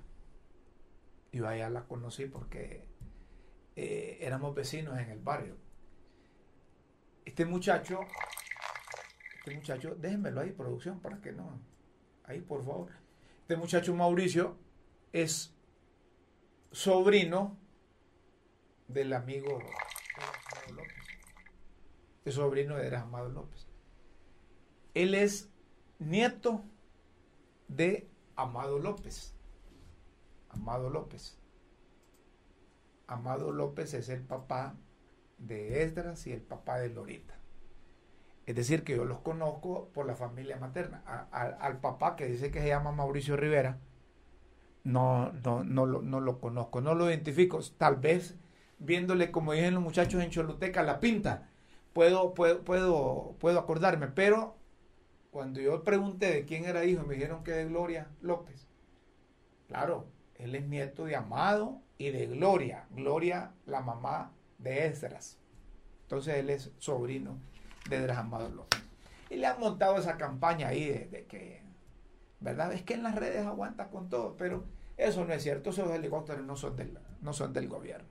Yo 1.33 1.49
allá 1.49 1.71
la 1.71 1.85
conocí 1.85 2.27
porque 2.27 2.85
eh, 3.77 4.19
éramos 4.21 4.55
vecinos 4.55 4.99
en 4.99 5.11
el 5.11 5.21
barrio. 5.21 5.57
Este 7.25 7.45
muchacho, 7.47 8.01
este 9.39 9.55
muchacho, 9.55 9.95
déjenmelo 9.97 10.41
ahí, 10.41 10.51
producción, 10.51 11.01
para 11.01 11.21
que 11.21 11.33
no. 11.33 11.61
Ahí, 12.25 12.41
por 12.41 12.65
favor. 12.65 12.91
Este 13.43 13.57
muchacho 13.57 13.95
Mauricio 13.95 14.57
es 15.13 15.55
sobrino 16.73 17.57
del 18.89 19.13
amigo 19.13 19.59
Amado 20.17 20.75
López. 20.75 21.05
Es 22.25 22.35
sobrino 22.35 22.77
de 22.77 22.95
Amado 22.95 23.29
López. 23.29 23.67
Él 24.95 25.15
es 25.15 25.49
nieto 25.99 26.63
de 27.69 28.09
Amado 28.37 28.79
López. 28.79 29.35
Amado 30.49 30.91
López. 30.91 31.39
Amado 33.07 33.51
López 33.53 33.95
es 33.95 34.09
el 34.09 34.23
papá 34.23 34.77
de 35.39 35.83
Esdras 35.83 36.27
y 36.27 36.33
el 36.33 36.43
papá 36.43 36.79
de 36.79 36.91
Lorita. 36.91 37.35
Es 38.47 38.57
decir, 38.57 38.83
que 38.85 38.97
yo 38.97 39.05
los 39.05 39.21
conozco 39.21 39.91
por 39.93 40.07
la 40.07 40.17
familia 40.17 40.57
materna. 40.57 41.03
al 41.31 41.81
papá 41.81 42.17
que 42.17 42.27
dice 42.27 42.51
que 42.51 42.61
se 42.61 42.69
llama 42.69 42.93
Mauricio 42.93 43.37
Rivera, 43.37 43.79
no, 44.85 45.33
no, 45.45 45.65
no, 45.65 45.87
lo, 45.87 46.03
no 46.03 46.21
lo 46.21 46.41
conozco, 46.41 46.81
no 46.81 46.95
lo 46.95 47.09
identifico. 47.09 47.61
Tal 47.79 47.97
vez 47.97 48.37
viéndole, 48.79 49.31
como 49.31 49.53
dicen 49.53 49.75
los 49.75 49.83
muchachos 49.83 50.23
en 50.23 50.31
Choluteca, 50.31 50.83
la 50.83 51.01
pinta, 51.01 51.49
puedo, 51.93 52.35
puedo, 52.35 52.63
puedo, 52.63 53.37
puedo 53.39 53.59
acordarme. 53.59 54.09
Pero 54.09 54.57
cuando 55.31 55.61
yo 55.61 55.85
pregunté 55.85 56.33
de 56.33 56.45
quién 56.45 56.65
era 56.65 56.85
hijo, 56.85 57.05
me 57.05 57.15
dijeron 57.15 57.45
que 57.45 57.53
de 57.53 57.67
Gloria 57.67 58.09
López. 58.21 58.67
Claro, 59.69 60.07
él 60.35 60.55
es 60.55 60.67
nieto 60.67 61.05
de 61.05 61.15
Amado 61.15 61.81
y 61.99 62.11
de 62.11 62.27
Gloria. 62.27 62.87
Gloria, 62.91 63.53
la 63.67 63.81
mamá 63.81 64.33
de 64.59 64.87
Esdras. 64.87 65.39
Entonces 66.03 66.37
él 66.37 66.51
es 66.51 66.73
sobrino 66.79 67.39
de 67.89 68.01
Dras 68.01 68.27
López. 68.53 68.83
Y 69.29 69.37
le 69.37 69.47
han 69.47 69.61
montado 69.61 69.97
esa 69.97 70.17
campaña 70.17 70.69
ahí 70.69 70.87
de, 70.87 71.27
que, 71.27 71.60
¿verdad? 72.41 72.73
Es 72.73 72.83
que 72.83 72.95
en 72.95 73.03
las 73.03 73.15
redes 73.15 73.47
aguanta 73.47 73.89
con 73.89 74.09
todo, 74.09 74.37
pero 74.37 74.65
eso 74.97 75.25
no 75.25 75.33
es 75.33 75.43
cierto, 75.43 75.71
esos 75.71 75.91
helicópteros 75.91 76.45
no 76.45 76.57
son 76.57 76.77
del, 76.77 76.99
no 77.21 77.33
son 77.33 77.53
del 77.53 77.69
gobierno. 77.69 78.09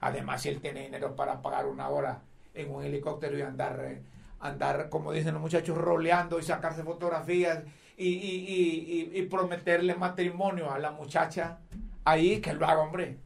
Además, 0.00 0.42
si 0.42 0.48
él 0.48 0.60
tiene 0.60 0.82
dinero 0.82 1.16
para 1.16 1.42
pagar 1.42 1.66
una 1.66 1.88
hora 1.88 2.22
en 2.54 2.70
un 2.70 2.84
helicóptero 2.84 3.36
y 3.38 3.42
andar, 3.42 3.80
eh, 3.84 4.02
andar 4.40 4.88
como 4.88 5.12
dicen 5.12 5.34
los 5.34 5.42
muchachos, 5.42 5.76
roleando 5.76 6.38
y 6.38 6.42
sacarse 6.42 6.82
fotografías 6.82 7.64
y, 7.96 8.08
y, 8.08 9.10
y, 9.12 9.22
prometerle 9.26 9.94
matrimonio 9.94 10.72
a 10.72 10.78
la 10.78 10.90
muchacha, 10.90 11.58
ahí 12.04 12.40
que 12.40 12.54
lo 12.54 12.66
haga, 12.66 12.80
hombre. 12.80 13.18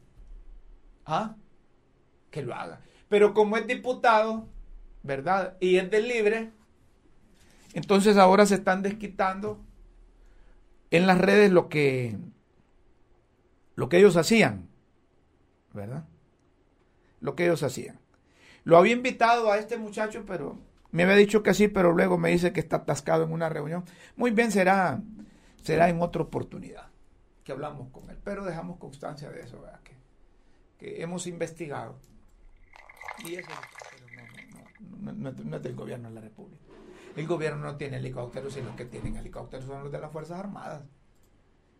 ¿Ah? 1.07 1.37
Que 2.33 2.43
lo 2.43 2.55
haga. 2.55 2.81
Pero 3.09 3.35
como 3.35 3.57
es 3.57 3.69
diputado, 3.69 4.49
¿verdad? 5.05 5.57
Y 5.61 5.77
es 5.77 5.89
del 5.91 6.09
libre. 6.09 6.51
Entonces 7.73 8.17
ahora 8.17 8.47
se 8.47 8.57
están 8.57 8.83
desquitando 8.83 9.61
en 10.97 11.07
las 11.07 11.19
redes 11.19 11.51
lo 11.51 11.69
que 11.69 12.17
lo 13.75 13.89
que 13.89 13.99
ellos 13.99 14.17
hacían, 14.17 14.69
¿verdad? 15.73 16.05
Lo 17.21 17.35
que 17.35 17.45
ellos 17.45 17.63
hacían. 17.63 17.99
Lo 18.63 18.79
había 18.79 18.93
invitado 18.93 19.51
a 19.51 19.59
este 19.59 19.77
muchacho, 19.77 20.25
pero 20.27 20.59
me 20.93 21.03
había 21.03 21.17
dicho 21.17 21.43
que 21.43 21.55
sí, 21.55 21.67
pero 21.67 21.93
luego 21.93 22.17
me 22.19 22.31
dice 22.31 22.53
que 22.53 22.61
está 22.61 22.77
atascado 22.77 23.25
en 23.25 23.33
una 23.33 23.49
reunión. 23.49 23.85
Muy 24.15 24.31
bien, 24.31 24.53
será, 24.53 25.03
será 25.63 25.89
en 25.89 26.01
otra 26.01 26.23
oportunidad 26.23 26.87
que 27.43 27.53
hablamos 27.53 27.91
con 27.91 28.09
él, 28.11 28.19
pero 28.23 28.45
dejamos 28.45 28.79
constancia 28.79 29.31
de 29.31 29.43
eso, 29.43 29.61
¿verdad? 29.61 29.81
Que, 29.83 29.97
que 30.79 31.03
hemos 31.03 31.27
investigado. 31.27 31.99
Y 33.25 33.35
eso 33.35 33.51
no, 35.01 35.57
es 35.57 35.63
del 35.63 35.75
gobierno 35.75 36.09
de 36.09 36.15
la 36.15 36.21
República. 36.21 36.64
El 37.17 37.27
gobierno 37.27 37.63
no 37.63 37.77
tiene 37.77 37.99
helicópteros 37.99 38.57
y 38.57 38.63
los 38.63 38.75
que 38.75 38.85
tienen 38.85 39.17
helicópteros 39.17 39.67
son 39.67 39.85
los 39.85 39.93
de 39.93 40.01
las 40.01 40.11
Fuerzas 40.11 40.41
Armadas. 40.41 40.83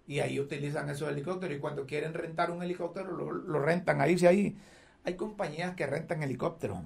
Y 0.07 0.21
ahí 0.21 0.39
utilizan 0.39 0.89
esos 0.91 1.09
helicópteros 1.09 1.57
y 1.57 1.61
cuando 1.61 1.87
quieren 1.87 2.15
rentar 2.15 2.51
un 2.51 2.63
helicóptero 2.63 3.11
lo, 3.13 3.59
rentan 3.59 4.01
ahí, 4.01 4.19
sí, 4.19 4.27
ahí. 4.27 4.57
Hay 5.05 5.17
compañías 5.17 5.75
que 5.75 5.87
rentan 5.87 6.23
helicópteros. 6.23 6.79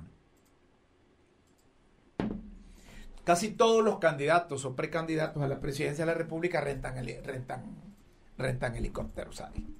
Casi 3.24 3.50
todos 3.50 3.84
los 3.84 3.98
candidatos 3.98 4.64
o 4.64 4.74
precandidatos 4.74 5.42
a 5.42 5.48
la 5.48 5.60
presidencia 5.60 6.06
de 6.06 6.12
la 6.12 6.16
República 6.16 6.62
rentan, 6.62 7.04
rentan, 7.24 7.64
rentan 8.38 8.76
helicópteros 8.76 9.42
ahí. 9.42 9.76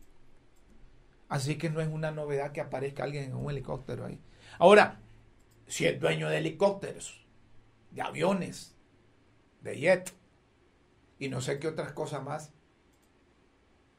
Así 1.28 1.56
que 1.56 1.70
no 1.70 1.80
es 1.80 1.88
una 1.88 2.10
novedad 2.10 2.52
que 2.52 2.60
aparezca 2.60 3.04
alguien 3.04 3.24
en 3.24 3.34
un 3.34 3.50
helicóptero 3.50 4.04
ahí. 4.04 4.20
Ahora, 4.58 5.00
si 5.66 5.86
es 5.86 5.98
dueño 5.98 6.28
de 6.28 6.38
helicópteros, 6.38 7.27
de 7.90 8.02
aviones, 8.02 8.74
de 9.62 9.78
jet 9.78 10.14
y 11.18 11.28
no 11.28 11.40
sé 11.40 11.58
qué 11.58 11.68
otras 11.68 11.92
cosas 11.92 12.22
más, 12.22 12.52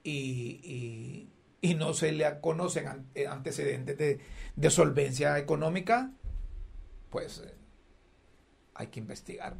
y, 0.03 1.29
no 1.77 1.93
se 1.93 2.12
le 2.12 2.39
conocen 2.39 3.08
eh, 3.15 3.27
antecedentes 3.27 3.98
de, 3.98 4.69
solvencia 4.69 5.38
económica, 5.38 6.12
pues 7.10 7.39
eh, 7.46 7.53
hay 8.75 8.88
que 8.88 9.00
investigar. 9.00 9.58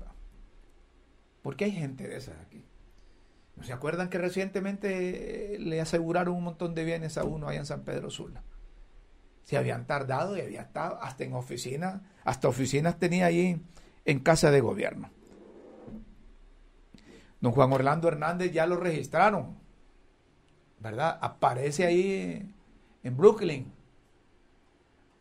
Porque 1.42 1.66
hay 1.66 1.72
gente 1.72 2.08
de 2.08 2.18
esas 2.18 2.40
aquí. 2.40 2.66
¿No 3.56 3.64
se 3.64 3.74
acuerdan 3.74 4.10
que 4.10 4.18
recientemente 4.18 5.56
eh, 5.56 5.60
le 5.60 5.82
aseguraron 5.82 6.36
un 6.36 6.44
montón 6.46 6.76
de 6.76 6.86
bienes 6.86 7.18
a 7.18 7.26
uno 7.26 7.48
allá 7.48 7.60
en 7.60 7.66
San 7.66 7.84
Pedro 7.84 8.10
Sula? 8.10 8.44
Se 9.44 9.58
habían 9.58 9.86
tardado 9.86 10.38
y 10.38 10.42
había 10.42 10.62
estado 10.62 11.02
hasta 11.02 11.24
en 11.24 11.34
oficina, 11.34 12.10
hasta 12.24 12.48
oficinas 12.48 13.00
tenía 13.00 13.26
ahí 13.26 13.62
en 14.10 14.20
casa 14.20 14.52
de 14.52 14.62
gobierno. 14.62 15.10
Don 17.42 17.52
Juan 17.52 17.72
Orlando 17.72 18.08
Hernández 18.08 18.52
ya 18.52 18.66
lo 18.66 18.76
registraron, 18.76 19.58
¿verdad? 20.80 21.18
Aparece 21.22 21.86
ahí 21.86 22.54
en 23.04 23.18
Brooklyn, 23.18 23.72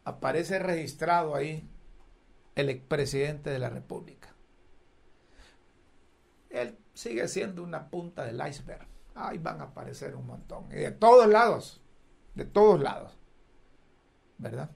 aparece 0.04 0.59
registrado 0.59 1.35
ahí 1.35 1.68
el 2.54 2.71
expresidente 2.71 3.50
de 3.50 3.59
la 3.59 3.71
República. 3.71 4.35
Él 6.50 6.76
sigue 6.95 7.28
siendo 7.28 7.62
una 7.62 7.88
punta 7.90 8.25
del 8.25 8.40
iceberg. 8.49 8.87
Ahí 9.14 9.38
van 9.38 9.61
a 9.61 9.64
aparecer 9.64 10.16
un 10.16 10.26
montón. 10.26 10.68
De 10.71 10.90
todos 10.92 11.28
lados, 11.28 11.80
de 12.35 12.47
todos 12.47 12.80
lados. 12.80 13.18
¿verdad? 14.38 14.71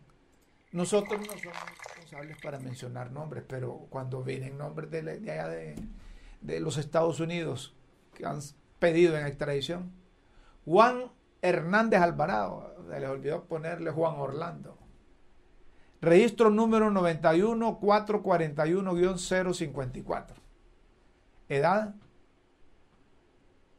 Nosotros 0.73 1.21
no 1.21 1.39
somos 1.39 1.57
responsables 1.87 2.37
para 2.43 2.59
mencionar 2.59 3.13
nombres, 3.13 3.45
pero 3.47 3.87
cuando 3.91 4.23
vienen 4.23 4.59
nombres 4.59 4.91
de, 4.91 4.99
allá 5.01 5.49
de, 5.49 5.77
los 6.61 6.79
Estados 6.79 7.21
Unidos 7.21 7.75
que 8.15 8.27
han 8.27 8.41
pedido 8.79 9.17
en 9.17 9.27
extradición, 9.27 9.93
Juan 10.65 11.11
Hernández 11.43 12.01
Alvarado, 12.01 12.75
se 12.89 13.01
les 13.01 13.09
olvidó 13.09 13.45
ponerle 13.45 13.91
Juan 13.91 14.15
Orlando. 14.17 14.79
Registro 16.01 16.51
número 16.51 16.91
91 16.91 17.81
441-054. 17.81 20.35
Edad 21.49 21.95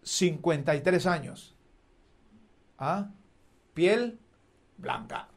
53 0.03 1.05
años. 1.05 1.55
¿Ah? 2.77 3.09
Piel 3.73 4.19
blanca 4.77 5.29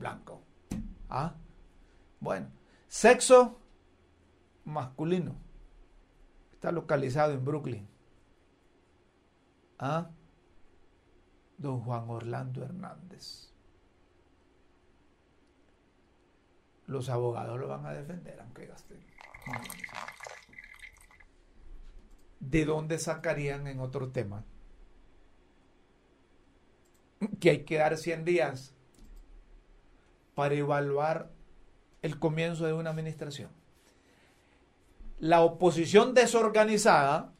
blanco. 0.00 0.42
¿Ah? 1.10 1.34
Bueno, 2.20 2.48
sexo 2.86 3.60
masculino. 4.64 5.34
Está 6.52 6.70
localizado 6.70 7.32
en 7.32 7.44
Brooklyn. 7.44 7.88
¿Ah? 9.78 10.10
Don 11.58 11.80
Juan 11.80 12.08
Orlando 12.08 12.62
Hernández. 12.62 13.52
Los 16.86 17.08
abogados 17.08 17.58
lo 17.58 17.68
van 17.68 17.86
a 17.86 17.92
defender, 17.92 18.40
aunque 18.40 18.66
gasten. 18.66 19.04
¿De 22.38 22.64
dónde 22.64 22.98
sacarían 22.98 23.66
en 23.66 23.80
otro 23.80 24.10
tema? 24.10 24.44
Que 27.40 27.50
hay 27.50 27.64
que 27.64 27.76
dar 27.76 27.96
100 27.96 28.24
días 28.24 28.74
para 30.40 30.54
evaluar 30.54 31.28
el 32.00 32.18
comienzo 32.18 32.64
de 32.64 32.72
una 32.72 32.88
administración. 32.88 33.50
La 35.18 35.42
oposición 35.42 36.14
desorganizada 36.14 37.34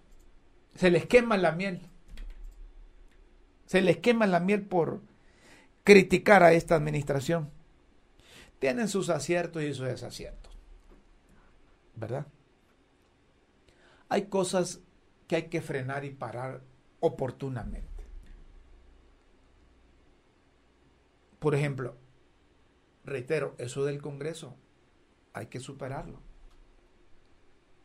se 0.77 0.91
les 0.91 1.07
quema 1.07 1.39
la 1.39 1.53
miel. 1.53 1.81
Se 3.65 3.81
les 3.81 3.97
quema 3.97 4.27
la 4.27 4.39
miel 4.39 4.67
por 4.67 5.01
criticar 5.83 6.43
a 6.43 6.53
esta 6.53 6.75
administración. 6.75 7.49
Tienen 8.59 8.87
sus 8.87 9.09
aciertos 9.09 9.63
y 9.63 9.73
sus 9.73 9.87
desaciertos. 9.87 10.53
¿Verdad? 11.95 12.27
Hay 14.11 14.27
cosas 14.27 14.81
que 15.27 15.37
hay 15.37 15.43
que 15.45 15.63
frenar 15.63 16.05
y 16.05 16.11
parar 16.11 16.61
oportunamente. 17.01 18.05
Por 21.39 21.55
ejemplo, 21.55 21.97
reitero, 23.05 23.55
eso 23.59 23.85
del 23.85 24.01
Congreso 24.01 24.57
hay 25.33 25.47
que 25.47 25.61
superarlo. 25.61 26.21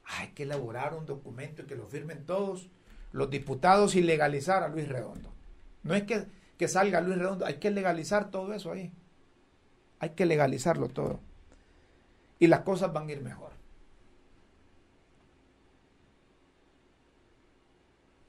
Hay 0.06 0.30
que 0.30 0.44
elaborar 0.44 0.94
un 0.94 1.06
documento 1.06 1.64
y 1.64 1.66
que 1.66 1.76
lo 1.76 1.88
firmen 1.88 2.26
todos 2.26 2.70
los 3.12 3.30
diputados 3.30 3.96
y 3.96 4.02
legalizar 4.02 4.64
a 4.64 4.68
Luis 4.68 4.88
Redondo. 4.88 5.34
No 5.84 5.96
es 5.96 6.04
que, 6.04 6.26
que 6.58 6.68
salga 6.68 7.02
Luis 7.02 7.18
Redondo, 7.18 7.46
hay 7.46 7.56
que 7.56 7.72
legalizar 7.72 8.30
todo 8.30 8.54
eso 8.54 8.72
ahí. 8.72 8.92
Hay 10.00 10.12
que 10.12 10.26
legalizarlo 10.26 10.90
todo. 10.90 11.20
Y 12.38 12.48
las 12.48 12.62
cosas 12.62 12.94
van 12.94 13.08
a 13.08 13.12
ir 13.12 13.22
mejor. 13.22 13.52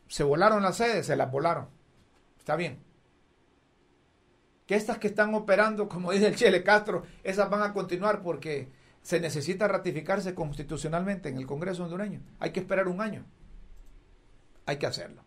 Se 0.09 0.23
volaron 0.23 0.63
las 0.63 0.77
sedes, 0.77 1.07
se 1.07 1.17
las 1.17 1.31
volaron. 1.31 1.69
Está 2.39 2.57
bien 2.57 2.86
que 4.67 4.75
estas 4.75 4.99
que 4.99 5.07
están 5.07 5.35
operando, 5.35 5.89
como 5.89 6.13
dice 6.13 6.27
el 6.27 6.37
Chele 6.37 6.63
Castro, 6.63 7.05
esas 7.23 7.49
van 7.49 7.63
a 7.63 7.73
continuar 7.73 8.23
porque 8.23 8.69
se 9.03 9.21
necesita 9.21 9.69
ratificarse 9.69 10.35
constitucionalmente 10.35 11.29
en 11.29 11.39
el 11.39 11.47
Congreso 11.47 11.85
hondureño. 11.85 12.21
Hay 12.41 12.51
que 12.51 12.61
esperar 12.61 12.89
un 12.89 13.01
año. 13.01 13.25
Hay 14.67 14.79
que 14.79 14.87
hacerlo. 14.87 15.23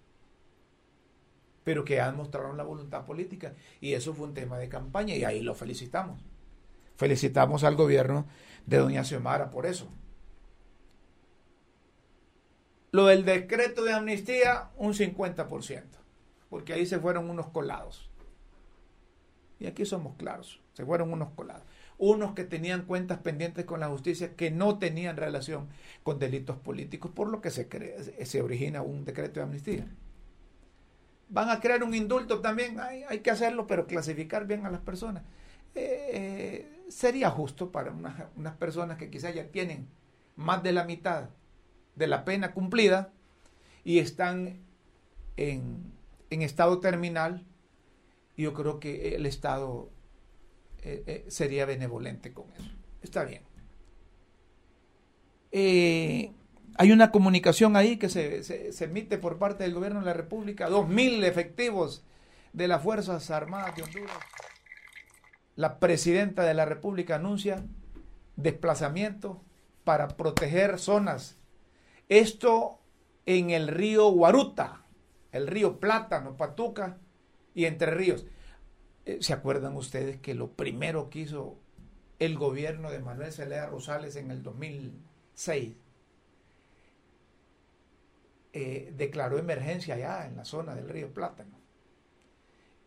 Pero 1.63 1.86
que 1.86 2.02
han 2.02 2.17
mostrado 2.17 2.52
la 2.54 2.63
voluntad 2.63 3.06
política 3.06 3.54
y 3.80 3.93
eso 3.93 4.13
fue 4.13 4.28
un 4.28 4.34
tema 4.34 4.58
de 4.58 4.67
campaña 4.67 5.15
y 5.15 5.23
ahí 5.23 5.41
lo 5.41 5.56
felicitamos. 5.56 6.21
Felicitamos 6.97 7.63
al 7.63 7.78
gobierno 7.78 8.28
de 8.65 8.78
doña 8.78 9.06
Xiomara 9.06 9.49
por 9.49 9.65
eso. 9.65 9.88
Lo 12.91 13.06
del 13.06 13.23
decreto 13.23 13.84
de 13.84 13.93
amnistía, 13.93 14.71
un 14.75 14.93
50%, 14.93 15.84
porque 16.49 16.73
ahí 16.73 16.86
se 16.86 16.99
fueron 16.99 17.30
unos 17.30 17.47
colados. 17.47 18.09
Y 19.60 19.67
aquí 19.67 19.86
somos 19.86 20.15
claros, 20.15 20.62
se 20.74 20.86
fueron 20.86 21.12
unos 21.12 21.32
colados. 21.32 21.63
Unos 21.98 22.34
que 22.34 22.45
tenían 22.45 22.84
cuentas 22.84 23.19
pendientes 23.19 23.65
con 23.65 23.82
la 23.82 23.89
justicia 23.89 24.36
que 24.36 24.52
no 24.52 24.80
tenían 24.80 25.17
relación 25.17 25.67
con 26.04 26.17
delitos 26.17 26.56
políticos, 26.58 27.12
por 27.13 27.28
lo 27.28 27.41
que 27.41 27.52
se, 27.52 28.41
origina 28.41 28.82
un 28.82 29.04
decreto 29.04 29.41
de 29.41 29.43
amnistía. 29.43 29.86
Van 31.28 31.50
a 31.50 31.60
crear 31.60 31.84
un 31.84 31.93
indulto 31.93 32.39
también, 32.39 32.80
hay, 32.80 33.19
que 33.19 33.32
hacerlo, 33.32 33.67
pero 33.67 33.86
clasificar 33.86 34.48
bien 34.48 34.65
a 34.65 34.72
las 34.72 34.80
personas. 34.80 35.24
Eh, 35.76 36.86
sería 36.88 37.30
justo 37.30 37.72
para 37.72 37.91
unas, 37.91 38.56
personas 38.56 38.98
que 38.98 39.10
quizás 39.10 39.36
ya 39.36 39.48
tienen 39.52 39.88
más 40.38 40.63
de 40.63 40.72
la 40.72 40.86
mitad 40.86 41.30
de 41.95 42.08
la 42.08 42.24
pena 42.24 42.54
cumplida 42.54 43.12
y 43.84 44.00
están 44.00 44.58
en, 45.36 45.91
en 46.30 46.41
estado 46.41 46.80
terminal 46.80 47.45
yo 48.41 48.54
creo 48.54 48.80
que 48.80 49.15
el 49.15 49.25
Estado 49.25 49.89
eh, 50.82 51.04
eh, 51.06 51.25
sería 51.28 51.65
benevolente 51.65 52.34
con 52.34 52.45
eso. 52.54 52.69
Está 53.02 53.25
bien. 53.25 53.43
Eh, 55.52 56.32
hay 56.75 56.91
una 56.91 57.12
comunicación 57.12 57.75
ahí 57.75 57.97
que 57.97 58.08
se, 58.08 58.71
emite 58.84 59.17
por 59.17 59.38
parte 59.38 59.63
del 59.63 59.73
gobierno 59.73 59.99
de 59.99 60.06
la 60.06 60.13
República, 60.13 60.69
dos 60.69 60.88
mil 60.88 61.23
efectivos 61.23 62.06
de 62.54 62.67
las 62.67 62.82
Fuerzas 62.82 63.30
Armadas 63.32 63.75
de 63.75 63.84
Honduras. 63.84 64.17
La 65.56 65.80
presidenta 65.80 66.43
de 66.43 66.54
la 66.54 66.63
República 66.63 67.15
anuncia 67.15 67.65
desplazamiento 68.38 69.43
para 69.84 70.08
proteger 70.08 70.80
zonas. 70.80 71.36
Esto 72.08 72.80
en 73.25 73.49
el 73.49 73.67
río 73.67 74.10
Guaruta, 74.12 74.86
el 75.34 75.47
río 75.47 75.80
Plátano, 75.80 76.38
Patuca, 76.38 76.97
y 77.53 77.65
Entre 77.65 77.91
Ríos. 77.91 78.25
Eh, 79.05 79.19
¿Se 79.21 79.33
acuerdan 79.33 79.75
ustedes 79.75 80.17
que 80.17 80.35
lo 80.35 80.51
primero 80.51 81.09
que 81.09 81.19
hizo 81.19 81.57
el 82.19 82.38
gobierno 82.38 82.91
de 82.91 82.99
Manuel 82.99 83.31
Zelaya 83.31 83.67
Rosales 83.67 84.15
en 84.15 84.29
el 84.29 84.43
2006 84.43 85.75
eh, 88.51 88.91
declaró 88.97 89.38
emergencia 89.38 89.95
allá 89.95 90.25
en 90.25 90.35
la 90.35 90.43
zona 90.43 90.73
del 90.75 90.89
río 90.89 91.13
Plátano. 91.13 91.59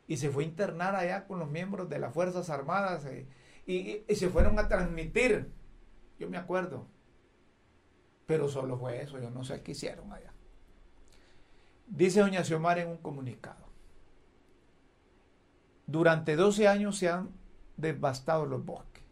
Y 0.08 0.16
se 0.16 0.28
fue 0.30 0.42
a 0.42 0.46
internar 0.46 0.96
allá 0.96 1.26
con 1.26 1.38
los 1.38 1.48
miembros 1.48 1.88
de 1.88 2.00
las 2.00 2.12
Fuerzas 2.12 2.50
Armadas 2.50 3.06
eh, 3.06 3.26
y, 3.64 4.02
y, 4.08 4.14
se 4.16 4.28
fueron 4.28 4.58
a 4.58 4.68
transmitir. 4.68 5.52
Yo 6.18 6.28
me 6.28 6.36
acuerdo. 6.36 6.88
Pero 8.26 8.48
solo 8.48 8.76
fue 8.76 9.02
eso, 9.02 9.18
yo 9.20 9.30
no 9.30 9.44
sé 9.44 9.62
qué 9.62 9.72
hicieron 9.72 10.12
allá. 10.12 10.32
Dice 11.86 12.20
doña 12.20 12.44
Xiomara 12.44 12.82
en 12.82 12.88
un 12.88 12.96
comunicado. 12.98 13.71
Durante 15.86 16.36
12 16.36 16.68
años 16.68 16.98
se 16.98 17.08
han 17.08 17.30
devastado 17.76 18.46
los 18.46 18.64
bosques. 18.64 19.02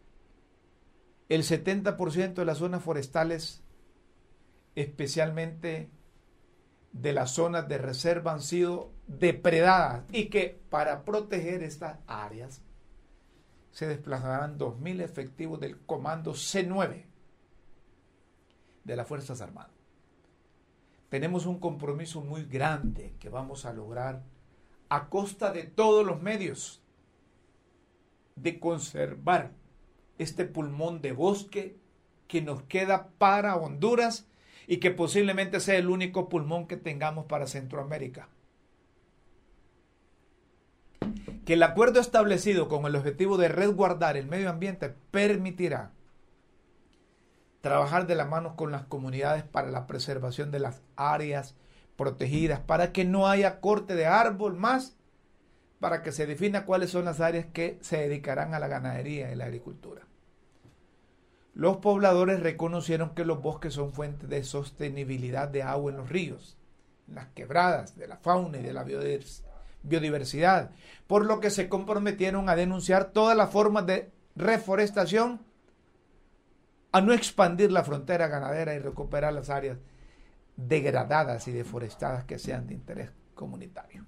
El 1.29 1.43
70% 1.43 2.33
de 2.33 2.45
las 2.45 2.57
zonas 2.57 2.83
forestales, 2.83 3.63
especialmente 4.75 5.89
de 6.91 7.13
las 7.13 7.31
zonas 7.31 7.67
de 7.67 7.77
reserva, 7.77 8.33
han 8.33 8.41
sido 8.41 8.91
depredadas 9.07 10.03
y 10.11 10.25
que 10.25 10.61
para 10.69 11.05
proteger 11.05 11.63
estas 11.63 11.99
áreas 12.07 12.61
se 13.71 13.87
desplazarán 13.87 14.57
2.000 14.57 15.01
efectivos 15.01 15.59
del 15.59 15.79
Comando 15.79 16.33
C9 16.33 17.05
de 18.83 18.95
las 18.95 19.07
Fuerzas 19.07 19.41
Armadas. 19.41 19.71
Tenemos 21.09 21.45
un 21.45 21.59
compromiso 21.59 22.21
muy 22.21 22.45
grande 22.45 23.15
que 23.19 23.29
vamos 23.29 23.65
a 23.65 23.73
lograr 23.73 24.23
a 24.91 25.07
costa 25.07 25.53
de 25.53 25.63
todos 25.63 26.05
los 26.05 26.21
medios 26.21 26.83
de 28.35 28.59
conservar 28.59 29.51
este 30.17 30.43
pulmón 30.43 31.01
de 31.01 31.13
bosque 31.13 31.77
que 32.27 32.41
nos 32.41 32.63
queda 32.63 33.07
para 33.17 33.55
Honduras 33.55 34.27
y 34.67 34.77
que 34.77 34.91
posiblemente 34.91 35.61
sea 35.61 35.77
el 35.77 35.89
único 35.89 36.27
pulmón 36.27 36.67
que 36.67 36.75
tengamos 36.75 37.25
para 37.27 37.47
Centroamérica. 37.47 38.27
Que 41.45 41.53
el 41.53 41.63
acuerdo 41.63 42.01
establecido 42.01 42.67
con 42.67 42.85
el 42.85 42.97
objetivo 42.97 43.37
de 43.37 43.47
resguardar 43.47 44.17
el 44.17 44.27
medio 44.27 44.49
ambiente 44.49 44.93
permitirá 45.09 45.93
trabajar 47.61 48.07
de 48.07 48.15
la 48.15 48.25
mano 48.25 48.57
con 48.57 48.73
las 48.73 48.83
comunidades 48.83 49.43
para 49.43 49.71
la 49.71 49.87
preservación 49.87 50.51
de 50.51 50.59
las 50.59 50.81
áreas 50.97 51.55
protegidas, 52.01 52.59
para 52.59 52.91
que 52.91 53.05
no 53.05 53.27
haya 53.27 53.59
corte 53.59 53.93
de 53.93 54.07
árbol 54.07 54.57
más, 54.57 54.95
para 55.79 56.01
que 56.01 56.11
se 56.11 56.25
defina 56.25 56.65
cuáles 56.65 56.89
son 56.89 57.05
las 57.05 57.19
áreas 57.19 57.45
que 57.53 57.77
se 57.81 57.97
dedicarán 57.97 58.55
a 58.55 58.59
la 58.59 58.67
ganadería 58.67 59.31
y 59.31 59.35
la 59.35 59.45
agricultura. 59.45 60.01
Los 61.53 61.77
pobladores 61.77 62.39
reconocieron 62.39 63.13
que 63.13 63.23
los 63.23 63.43
bosques 63.43 63.75
son 63.75 63.93
fuentes 63.93 64.27
de 64.27 64.43
sostenibilidad 64.43 65.47
de 65.47 65.61
agua 65.61 65.91
en 65.91 65.97
los 65.97 66.09
ríos, 66.09 66.57
en 67.07 67.13
las 67.13 67.27
quebradas, 67.35 67.95
de 67.95 68.07
la 68.07 68.17
fauna 68.17 68.57
y 68.57 68.63
de 68.63 68.73
la 68.73 68.83
biodiversidad, 69.83 70.71
por 71.05 71.23
lo 71.23 71.39
que 71.39 71.51
se 71.51 71.69
comprometieron 71.69 72.49
a 72.49 72.55
denunciar 72.55 73.11
todas 73.11 73.37
las 73.37 73.51
formas 73.51 73.85
de 73.85 74.09
reforestación 74.35 75.39
a 76.91 76.99
no 76.99 77.13
expandir 77.13 77.71
la 77.71 77.83
frontera 77.83 78.27
ganadera 78.27 78.73
y 78.73 78.79
recuperar 78.79 79.33
las 79.33 79.51
áreas 79.51 79.77
degradadas 80.55 81.47
y 81.47 81.51
deforestadas 81.51 82.25
que 82.25 82.39
sean 82.39 82.67
de 82.67 82.73
interés 82.73 83.11
comunitario. 83.33 84.05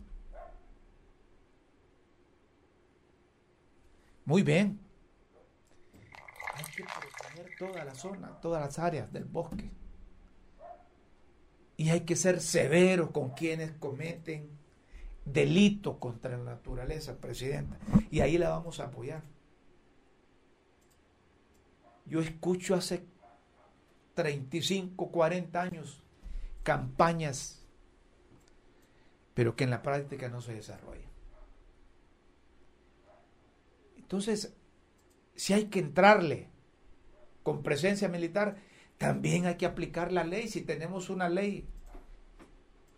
Muy 4.25 4.43
bien. 4.43 4.79
Hay 6.55 6.63
que 6.75 6.83
proteger 6.83 7.57
toda 7.57 7.83
la 7.83 7.95
zona, 7.95 8.39
todas 8.39 8.61
las 8.61 8.79
áreas 8.79 9.11
del 9.11 9.25
bosque. 9.25 9.71
Y 11.75 11.89
hay 11.89 12.01
que 12.01 12.15
ser 12.15 12.39
severos 12.39 13.09
con 13.11 13.31
quienes 13.31 13.71
cometen 13.73 14.49
delitos 15.25 15.97
contra 15.97 16.37
la 16.37 16.43
naturaleza, 16.43 17.17
Presidenta. 17.17 17.79
Y 18.11 18.21
ahí 18.21 18.37
la 18.37 18.49
vamos 18.49 18.79
a 18.79 18.85
apoyar. 18.85 19.23
Yo 22.05 22.21
escucho 22.21 22.75
hace 22.75 23.03
35, 24.13 25.09
40 25.09 25.61
años 25.61 26.02
campañas, 26.63 27.65
pero 29.33 29.55
que 29.55 29.65
en 29.65 29.69
la 29.69 29.81
práctica 29.81 30.29
no 30.29 30.41
se 30.41 30.53
desarrollan. 30.53 31.11
Entonces, 33.97 34.55
si 35.35 35.53
hay 35.53 35.65
que 35.65 35.79
entrarle 35.79 36.49
con 37.41 37.63
presencia 37.63 38.07
militar, 38.07 38.57
también 38.97 39.45
hay 39.45 39.55
que 39.55 39.65
aplicar 39.65 40.11
la 40.11 40.23
ley. 40.23 40.47
Si 40.47 40.61
tenemos 40.61 41.09
una 41.09 41.29
ley 41.29 41.67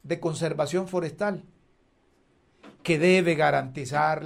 de 0.04 0.19
conservación 0.19 0.88
forestal 0.88 1.43
que 2.84 2.99
debe 2.99 3.36
garantizar 3.36 4.23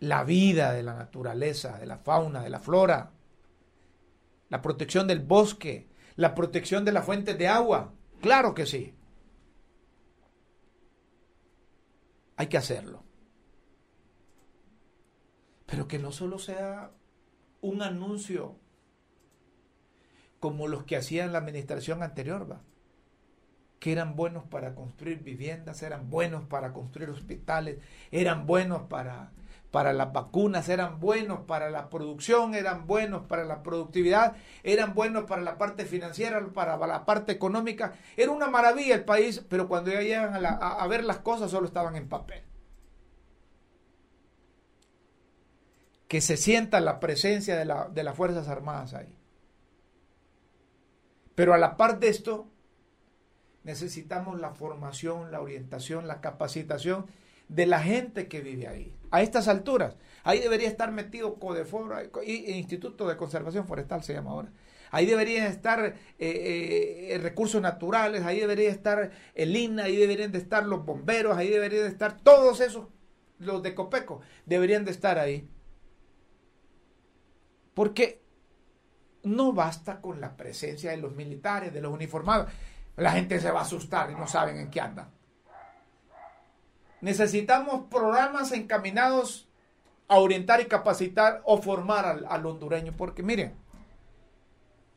la 0.00 0.24
vida 0.24 0.72
de 0.72 0.82
la 0.82 0.94
naturaleza, 0.94 1.78
de 1.78 1.86
la 1.86 1.98
fauna, 1.98 2.42
de 2.42 2.50
la 2.50 2.60
flora, 2.60 3.12
la 4.48 4.60
protección 4.60 5.06
del 5.06 5.20
bosque, 5.20 5.88
la 6.16 6.34
protección 6.34 6.84
de 6.84 6.92
las 6.92 7.04
fuentes 7.04 7.38
de 7.38 7.48
agua. 7.48 7.94
Claro 8.20 8.54
que 8.54 8.66
sí. 8.66 8.94
Hay 12.36 12.48
que 12.48 12.58
hacerlo. 12.58 13.04
Pero 15.66 15.88
que 15.88 15.98
no 15.98 16.12
solo 16.12 16.38
sea 16.38 16.92
un 17.60 17.82
anuncio 17.82 18.56
como 20.40 20.68
los 20.68 20.84
que 20.84 20.96
hacían 20.96 21.32
la 21.32 21.38
administración 21.38 22.02
anterior, 22.02 22.50
¿va? 22.50 22.62
que 23.78 23.92
eran 23.92 24.16
buenos 24.16 24.44
para 24.44 24.74
construir 24.74 25.22
viviendas, 25.22 25.82
eran 25.82 26.10
buenos 26.10 26.44
para 26.44 26.72
construir 26.72 27.10
hospitales, 27.10 27.78
eran 28.10 28.46
buenos 28.46 28.82
para 28.82 29.32
para 29.70 29.92
las 29.92 30.12
vacunas, 30.12 30.68
eran 30.68 31.00
buenos 31.00 31.40
para 31.40 31.70
la 31.70 31.90
producción, 31.90 32.54
eran 32.54 32.86
buenos 32.86 33.26
para 33.26 33.44
la 33.44 33.62
productividad, 33.62 34.36
eran 34.62 34.94
buenos 34.94 35.24
para 35.24 35.42
la 35.42 35.58
parte 35.58 35.84
financiera, 35.84 36.44
para 36.54 36.78
la 36.78 37.04
parte 37.04 37.32
económica. 37.32 37.94
Era 38.16 38.30
una 38.30 38.48
maravilla 38.48 38.94
el 38.94 39.04
país, 39.04 39.44
pero 39.48 39.68
cuando 39.68 39.90
ya 39.90 40.00
llegan 40.00 40.44
a, 40.44 40.86
ver 40.86 41.04
las 41.04 41.18
cosas 41.18 41.50
solo 41.50 41.66
estaban 41.66 41.96
en 41.96 42.08
papel. 42.08 42.42
Que 46.08 46.20
se 46.20 46.36
sienta 46.36 46.80
la 46.80 47.00
presencia 47.00 47.56
de, 47.56 47.74
de 47.92 48.02
las 48.02 48.16
Fuerzas 48.16 48.48
Armadas 48.48 48.94
ahí. 48.94 49.18
Pero 51.34 51.52
a 51.52 51.58
la 51.58 51.76
par 51.76 51.98
de 51.98 52.08
esto, 52.08 52.48
necesitamos 53.64 54.40
la 54.40 54.52
formación, 54.52 55.32
la 55.32 55.40
orientación, 55.42 56.06
la 56.06 56.20
capacitación 56.20 57.06
de 57.48 57.66
la 57.66 57.80
gente 57.80 58.28
que 58.28 58.40
vive 58.40 58.68
ahí. 58.68 58.95
A 59.10 59.22
estas 59.22 59.48
alturas, 59.48 59.96
ahí 60.24 60.40
debería 60.40 60.68
estar 60.68 60.90
metido 60.92 61.38
Codefora, 61.38 62.02
Instituto 62.24 63.06
de 63.06 63.16
Conservación 63.16 63.66
Forestal 63.66 64.02
se 64.02 64.14
llama 64.14 64.30
ahora. 64.30 64.52
Ahí 64.90 65.06
deberían 65.06 65.46
estar 65.46 65.84
eh, 65.84 65.94
eh, 66.18 67.18
recursos 67.18 67.60
naturales, 67.60 68.22
ahí 68.24 68.40
debería 68.40 68.70
estar 68.70 69.10
el 69.34 69.56
INA, 69.56 69.84
ahí 69.84 69.96
deberían 69.96 70.32
de 70.32 70.38
estar 70.38 70.64
los 70.64 70.84
bomberos, 70.84 71.36
ahí 71.36 71.50
deberían 71.50 71.84
de 71.84 71.88
estar 71.88 72.20
todos 72.20 72.60
esos, 72.60 72.86
los 73.38 73.62
de 73.62 73.74
Copeco, 73.74 74.20
deberían 74.44 74.84
de 74.84 74.92
estar 74.92 75.18
ahí. 75.18 75.48
Porque 77.74 78.22
no 79.24 79.52
basta 79.52 80.00
con 80.00 80.20
la 80.20 80.36
presencia 80.36 80.92
de 80.92 80.96
los 80.98 81.14
militares, 81.14 81.74
de 81.74 81.80
los 81.80 81.92
uniformados. 81.92 82.50
La 82.96 83.12
gente 83.12 83.40
se 83.40 83.50
va 83.50 83.60
a 83.60 83.64
asustar 83.64 84.10
y 84.10 84.14
no 84.14 84.26
saben 84.26 84.56
en 84.56 84.70
qué 84.70 84.80
andan. 84.80 85.15
Necesitamos 87.00 87.84
programas 87.90 88.52
encaminados 88.52 89.48
a 90.08 90.16
orientar 90.16 90.60
y 90.60 90.66
capacitar 90.66 91.42
o 91.44 91.60
formar 91.60 92.24
al, 92.28 92.46
hondureño, 92.46 92.94
porque 92.96 93.22
miren, 93.22 93.54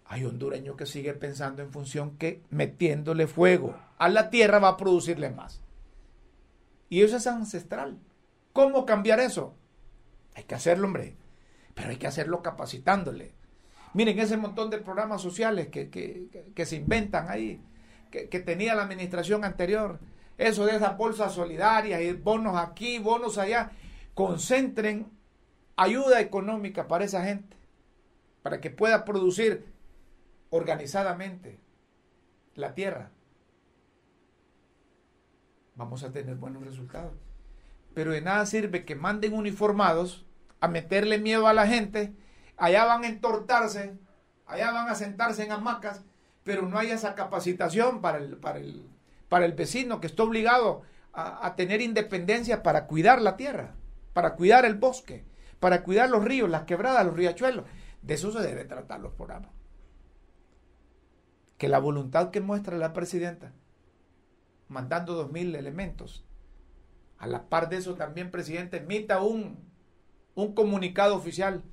hay 0.06 0.26
hondureño 0.26 0.76
que 0.76 0.86
sigue 0.86 1.14
pensando 1.14 1.62
en 1.62 1.72
función 1.72 2.18
que 2.18 2.42
metiéndole 2.50 3.28
fuego 3.28 3.76
a 3.98 4.10
la 4.10 4.30
tierra 4.30 4.60
va 4.60 4.70
a 4.70 4.78
producirle 4.78 5.30
más. 5.30 5.62
Y 6.90 7.04
eso 7.04 7.18
es 7.18 7.28
ancestral. 7.28 8.00
¿Cómo 8.54 8.86
cambiar 8.86 9.20
eso? 9.20 9.56
Hay 10.36 10.44
que 10.44 10.56
hacerlo, 10.56 10.88
hombre. 10.88 11.16
Pero 11.76 11.90
hay 11.90 11.98
que 11.98 12.08
hacerlo 12.08 12.42
capacitándole. 12.42 13.34
Miren 13.94 14.20
ese 14.20 14.38
montón 14.38 14.70
de 14.70 14.80
programas 14.80 15.22
sociales 15.22 15.68
que, 15.68 16.66
se 16.66 16.76
inventan 16.76 17.30
ahí, 17.30 17.62
que, 18.12 18.40
tenía 18.40 18.76
la 18.76 18.84
administración 18.84 19.44
anterior 19.44 20.00
eso 20.40 20.66
de 20.66 20.78
esas 20.78 20.98
bolsas 20.98 21.34
solidarias 21.34 22.02
y 22.02 22.14
bonos 22.14 22.58
aquí, 22.58 22.98
bonos 22.98 23.38
allá, 23.38 23.72
concentren 24.14 25.12
ayuda 25.76 26.22
económica 26.22 26.88
para 26.88 27.04
esa 27.04 27.24
gente, 27.26 27.58
para 28.42 28.62
que 28.62 28.70
pueda 28.70 29.04
producir 29.04 29.66
organizadamente 30.50 31.60
la 32.56 32.74
tierra. 32.74 33.12
Vamos 35.76 36.04
a 36.04 36.12
tener 36.14 36.36
buenos 36.36 36.64
resultados. 36.64 37.14
Pero 37.94 38.12
de 38.12 38.22
nada 38.22 38.46
sirve 38.46 38.86
que 38.86 38.96
manden 38.96 39.34
uniformados 39.34 40.26
a 40.62 40.70
meterle 40.70 41.18
miedo 41.18 41.48
a 41.48 41.54
la 41.54 41.68
gente, 41.68 42.14
allá 42.56 42.86
van 42.86 43.04
a 43.04 43.08
entortarse, 43.08 43.98
allá 44.46 44.72
van 44.72 44.88
a 44.88 44.96
sentarse 44.96 45.44
en 45.44 45.52
hamacas, 45.52 46.06
pero 46.46 46.62
no 46.62 46.78
hay 46.80 46.92
esa 46.92 47.14
capacitación 47.14 48.00
para 48.00 48.20
el, 48.20 48.38
para 48.38 48.60
el, 48.60 48.86
para 49.30 49.46
el 49.46 49.54
vecino 49.54 50.02
que 50.02 50.08
está 50.08 50.24
obligado 50.24 50.82
a, 51.14 51.56
tener 51.56 51.82
independencia 51.82 52.64
para 52.64 52.88
cuidar 52.88 53.22
la 53.22 53.38
tierra, 53.38 53.76
para 54.14 54.36
cuidar 54.36 54.66
el 54.66 54.76
bosque, 54.76 55.26
para 55.60 55.84
cuidar 55.84 56.10
los 56.10 56.24
ríos, 56.24 56.50
las 56.50 56.64
quebradas, 56.64 57.06
los 57.06 57.16
riachuelos. 57.16 57.66
De 58.02 58.16
eso 58.16 58.32
se 58.32 58.40
debe 58.40 58.66
tratar 58.66 59.00
los 59.00 59.14
programas. 59.14 59.52
Que 61.58 61.68
la 61.68 61.80
voluntad 61.80 62.32
que 62.32 62.42
muestra 62.42 62.78
la 62.78 62.94
presidenta, 62.94 63.52
mandando 64.68 65.14
dos 65.14 65.32
mil 65.32 65.56
elementos, 65.56 66.26
a 67.18 67.28
la 67.28 67.50
par 67.50 67.70
de 67.70 67.78
eso 67.78 67.96
también, 67.96 68.32
presidente, 68.32 68.78
emita 68.78 69.22
un, 69.22 69.70
un 70.36 70.54
comunicado 70.54 71.16
oficial 71.16 71.64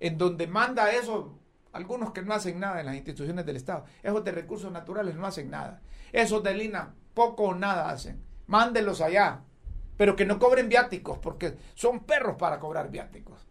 en 0.00 0.16
donde 0.16 0.46
manda 0.46 0.92
eso, 0.92 1.38
algunos 1.72 2.12
que 2.12 2.22
no 2.22 2.32
hacen 2.32 2.58
nada 2.58 2.80
en 2.80 2.86
las 2.86 2.94
instituciones 2.94 3.44
del 3.44 3.56
Estado, 3.56 3.84
esos 4.02 4.24
de 4.24 4.32
recursos 4.32 4.72
naturales 4.72 5.14
no 5.14 5.26
hacen 5.26 5.50
nada, 5.50 5.82
esos 6.12 6.42
de 6.42 6.54
Lina 6.54 6.94
poco 7.14 7.44
o 7.44 7.54
nada 7.54 7.90
hacen, 7.90 8.22
mándenlos 8.46 9.00
allá, 9.00 9.44
pero 9.96 10.16
que 10.16 10.26
no 10.26 10.38
cobren 10.38 10.68
viáticos, 10.68 11.18
porque 11.18 11.56
son 11.74 12.00
perros 12.00 12.36
para 12.36 12.58
cobrar 12.58 12.90
viáticos. 12.90 13.46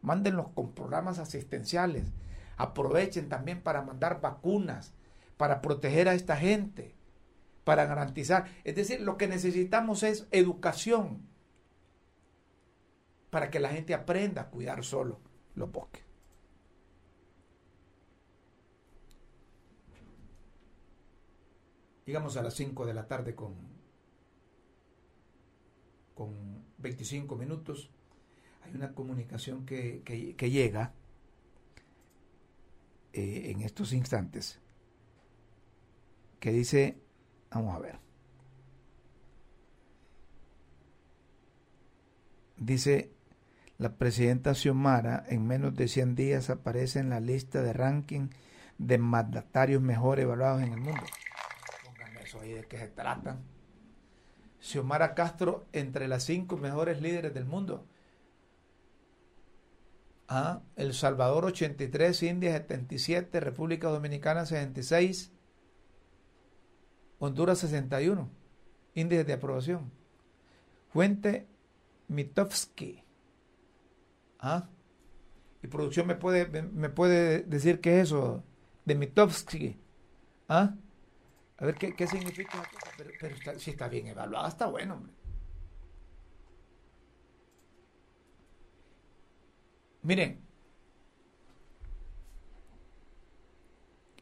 Mándenlos 0.00 0.48
con 0.48 0.74
programas 0.74 1.18
asistenciales, 1.18 2.12
aprovechen 2.56 3.28
también 3.28 3.62
para 3.62 3.82
mandar 3.82 4.20
vacunas, 4.20 4.92
para 5.36 5.62
proteger 5.62 6.08
a 6.08 6.14
esta 6.14 6.36
gente 6.36 6.96
para 7.64 7.86
garantizar. 7.86 8.46
Es 8.64 8.74
decir, 8.74 9.00
lo 9.00 9.16
que 9.16 9.28
necesitamos 9.28 10.02
es 10.02 10.26
educación 10.30 11.28
para 13.30 13.50
que 13.50 13.60
la 13.60 13.70
gente 13.70 13.94
aprenda 13.94 14.42
a 14.42 14.50
cuidar 14.50 14.84
solo 14.84 15.20
los 15.54 15.70
bosques. 15.70 16.04
Llegamos 22.06 22.36
a 22.36 22.42
las 22.42 22.54
5 22.54 22.86
de 22.86 22.94
la 22.94 23.06
tarde 23.06 23.34
con, 23.34 23.54
con 26.14 26.64
25 26.78 27.36
minutos. 27.36 27.90
Hay 28.64 28.74
una 28.74 28.94
comunicación 28.94 29.66
que, 29.66 30.02
que, 30.04 30.50
llega 30.50 30.92
eh, 33.12 33.50
en 33.50 33.62
estos 33.62 33.92
instantes 33.92 34.60
que 36.38 36.52
dice 36.52 37.02
Vamos 37.54 37.76
a 37.76 37.78
ver. 37.80 37.98
Dice 42.56 43.12
la 43.78 43.96
presidenta 43.96 44.54
Xiomara, 44.54 45.24
en 45.28 45.46
menos 45.46 45.74
de 45.74 45.88
100 45.88 46.14
días 46.14 46.50
aparece 46.50 47.00
en 47.00 47.10
la 47.10 47.20
lista 47.20 47.62
de 47.62 47.72
ranking 47.72 48.28
de 48.78 48.98
mandatarios 48.98 49.82
mejor 49.82 50.20
evaluados 50.20 50.62
en 50.62 50.72
el 50.72 50.80
mundo. 50.80 51.02
Eso 52.32 52.40
de 52.40 52.64
qué 52.66 52.78
se 52.78 52.88
trata. 52.88 53.38
Xiomara 54.58 55.14
Castro 55.14 55.66
entre 55.72 56.08
las 56.08 56.24
cinco 56.24 56.56
mejores 56.56 57.02
líderes 57.02 57.34
del 57.34 57.44
mundo. 57.44 57.84
Ah, 60.28 60.62
El 60.76 60.94
Salvador 60.94 61.44
83, 61.44 62.22
India 62.22 62.52
77, 62.52 63.38
República 63.38 63.88
Dominicana 63.88 64.46
66, 64.46 65.30
Honduras 67.18 67.58
61. 67.58 68.30
Índice 68.94 69.24
de 69.24 69.32
aprobación. 69.34 69.92
Fuente 70.88 71.46
Mitovsky. 72.08 73.04
¿Ah? 74.38 74.70
Y 75.62 75.66
producción 75.66 76.06
me 76.06 76.14
puede, 76.14 76.62
me 76.62 76.88
puede 76.88 77.42
decir 77.42 77.82
qué 77.82 78.00
es 78.00 78.08
eso 78.08 78.42
de 78.86 78.94
Mitovsky. 78.94 79.76
¿Ah? 80.48 80.76
A 81.62 81.66
ver 81.66 81.76
qué, 81.76 82.06
significa. 82.06 82.62
Pero, 82.98 83.58
si 83.58 83.70
está 83.70 83.88
bien 83.88 84.08
evaluada, 84.08 84.48
está 84.48 84.66
bueno, 84.66 84.94
hombre. 84.94 85.12
Miren, 90.02 90.44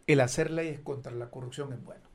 el 0.07 0.21
hacer 0.21 0.51
leyes 0.53 0.81
contra 0.81 1.13
la 1.13 1.31
corrupción 1.31 1.73
es 1.73 1.83
bueno 1.83 2.11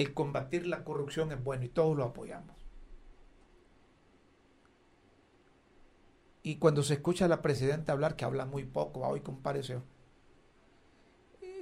el 0.00 0.14
combatir 0.14 0.66
la 0.66 0.82
corrupción 0.82 1.30
es 1.30 1.44
bueno 1.44 1.64
y 1.64 1.68
todos 1.68 1.94
lo 1.94 2.04
apoyamos. 2.04 2.56
Y 6.42 6.56
cuando 6.56 6.82
se 6.82 6.94
escucha 6.94 7.26
a 7.26 7.28
la 7.28 7.42
presidenta 7.42 7.92
hablar, 7.92 8.16
que 8.16 8.24
habla 8.24 8.46
muy 8.46 8.64
poco, 8.64 9.00
hoy 9.06 9.20
compareció, 9.20 9.82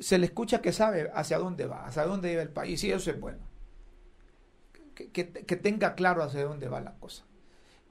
se 0.01 0.19
le 0.19 0.27
escucha 0.27 0.61
que 0.61 0.73
sabe 0.73 1.11
hacia 1.15 1.39
dónde 1.39 1.67
va, 1.67 1.87
hacia 1.87 2.05
dónde 2.05 2.33
iba 2.33 2.43
el 2.43 2.51
país, 2.51 2.83
y 2.85 2.93
eso 2.93 3.11
es 3.11 3.21
bueno. 3.21 3.39
Que, 4.95 5.11
que, 5.11 5.57
tenga 5.57 5.95
claro 5.95 6.23
hacia 6.23 6.45
dónde 6.45 6.69
va 6.69 6.81
la 6.81 6.95
cosa. 6.95 7.25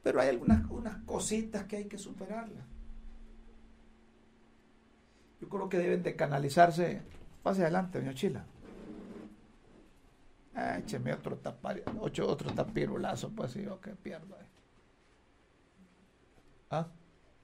Pero 0.03 0.19
hay 0.19 0.27
algunas 0.27 0.69
unas 0.69 0.97
cositas 1.05 1.63
que 1.65 1.77
hay 1.77 1.85
que 1.85 1.97
superarlas. 1.97 2.65
Yo 5.39 5.47
creo 5.47 5.69
que 5.69 5.77
deben 5.77 6.03
de 6.03 6.15
canalizarse. 6.15 7.01
Pase 7.43 7.61
adelante, 7.61 7.99
doña 7.99 8.13
Chila. 8.13 8.45
Ah, 10.53 10.79
écheme 10.79 11.13
otro 11.13 11.37
tapar, 11.37 11.81
ocho, 11.99 12.27
otro 12.27 12.51
tapirulazo, 12.51 13.29
pues 13.29 13.51
si 13.51 13.63
yo 13.63 13.79
que 13.79 13.91
pierdo. 13.91 14.35
¿Ah? 16.69 16.87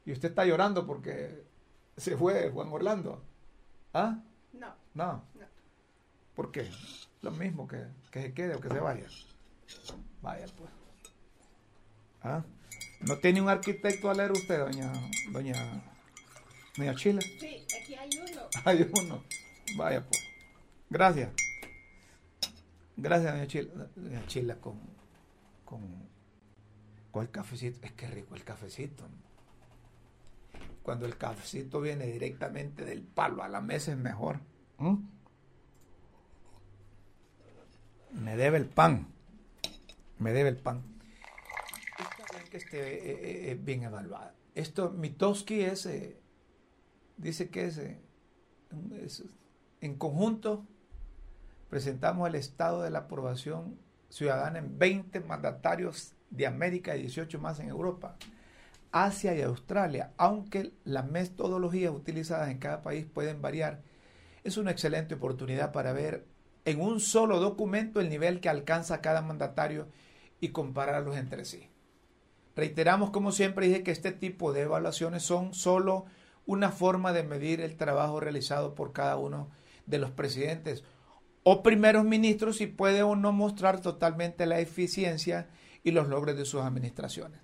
Y 0.06 0.12
usted 0.12 0.30
está 0.30 0.45
llorando 0.45 0.86
porque 0.86 1.45
se 1.95 2.17
fue 2.17 2.49
Juan 2.49 2.69
Orlando. 2.71 3.23
¿Ah? 3.93 4.19
No. 4.53 4.75
No. 4.93 5.25
no. 5.35 5.45
¿Por 6.35 6.51
qué? 6.51 6.69
Lo 7.21 7.31
mismo 7.31 7.67
que, 7.67 7.85
que 8.11 8.21
se 8.21 8.33
quede 8.33 8.55
o 8.55 8.59
que 8.59 8.69
se 8.69 8.79
vaya. 8.79 9.05
Vaya 10.21 10.45
pues. 10.57 10.69
¿Ah? 12.21 12.43
¿No 13.01 13.17
tiene 13.17 13.41
un 13.41 13.49
arquitecto 13.49 14.09
a 14.09 14.13
leer 14.13 14.31
usted, 14.31 14.59
doña, 14.59 14.91
doña, 15.31 15.83
doña 16.77 16.95
Chila? 16.95 17.21
Sí, 17.21 17.65
aquí 17.81 17.95
hay 17.95 18.09
uno. 18.17 18.41
Hay 18.65 18.89
uno. 18.93 19.23
Vaya 19.75 20.05
pues. 20.05 20.21
Gracias. 20.89 21.31
Gracias, 22.95 23.33
doña 23.33 23.47
Chila. 23.47 23.89
Doña 23.95 24.25
Chila 24.27 24.55
con, 24.55 24.79
con, 25.65 27.21
el 27.21 27.29
cafecito. 27.29 27.85
Es 27.85 27.91
que 27.91 28.07
rico 28.07 28.35
el 28.35 28.43
cafecito. 28.43 29.03
Cuando 30.84 31.06
el 31.06 31.17
cafecito 31.17 31.82
viene 31.82 32.06
directamente 32.08 32.86
del 32.86 33.02
palo 33.02 33.41
a 33.41 33.48
la 33.48 33.62
mesa 33.62 33.91
es 33.91 33.98
mejor. 33.98 34.39
¿Mm? 34.78 34.98
Me 38.12 38.36
debe 38.36 38.58
el 38.58 38.65
pan. 38.65 39.08
Me 40.19 40.34
debe 40.34 40.50
el 40.50 40.58
pan. 40.58 40.84
Está 41.98 42.38
bien 42.38 42.50
que 42.50 42.58
esté 42.58 43.12
eh, 43.12 43.52
eh, 43.52 43.56
bien 43.56 43.84
evaluada. 43.84 44.36
Esto, 44.54 44.91
Mitowski 44.91 45.62
es, 45.62 45.86
eh, 45.86 46.19
dice 47.17 47.50
que 47.50 47.65
es, 47.65 47.78
es 47.78 49.24
en 49.82 49.96
conjunto 49.96 50.67
presentamos 51.74 52.30
el 52.30 52.36
estado 52.36 52.84
de 52.84 52.91
la 52.91 53.00
aprobación 53.00 53.80
ciudadana 54.08 54.60
en 54.60 54.78
20 54.78 55.22
mandatarios 55.22 56.13
de 56.30 56.46
América 56.46 56.96
y 56.96 57.02
18 57.02 57.39
más 57.39 57.60
en 57.60 57.67
Europa, 57.67 58.15
Asia 58.93 59.36
y 59.36 59.41
Australia, 59.41 60.13
aunque 60.17 60.71
las 60.86 61.10
metodologías 61.10 61.91
utilizadas 61.91 62.49
en 62.49 62.60
cada 62.60 62.84
país 62.84 63.06
pueden 63.12 63.41
variar. 63.41 63.82
Es 64.43 64.58
una 64.58 64.71
excelente 64.71 65.15
oportunidad 65.15 65.71
para 65.71 65.93
ver 65.93 66.27
en 66.63 66.79
un 66.79 66.99
solo 66.99 67.39
documento 67.39 67.99
el 67.99 68.10
nivel 68.10 68.39
que 68.39 68.49
alcanza 68.49 69.01
cada 69.01 69.21
mandatario 69.21 69.88
y 70.39 70.49
compararlos 70.49 71.17
entre 71.17 71.43
sí. 71.43 71.69
Reiteramos, 72.56 73.10
como 73.10 73.32
siempre 73.32 73.67
dije, 73.67 73.84
que 73.84 73.91
este 73.91 74.12
tipo 74.12 74.53
de 74.53 74.62
evaluaciones 74.62 75.23
son 75.23 75.56
solo 75.56 76.06
una 76.45 76.71
forma 76.71 77.13
de 77.13 77.23
medir 77.23 77.62
el 77.62 77.75
trabajo 77.77 78.19
realizado 78.19 78.75
por 78.75 78.93
cada 78.93 79.17
uno 79.17 79.49
de 79.88 79.97
los 79.97 80.12
presidentes 80.12 80.84
o 81.43 81.63
primeros 81.63 82.06
ministros 82.06 82.62
y 82.62 82.67
puede 82.67 83.01
o 83.01 83.15
no 83.15 83.32
mostrar 83.32 83.82
totalmente 83.82 84.45
la 84.45 84.60
eficiencia 84.60 85.49
y 85.84 85.91
los 85.91 86.08
logros 86.08 86.38
de 86.38 86.45
sus 86.45 86.62
administraciones. 86.62 87.42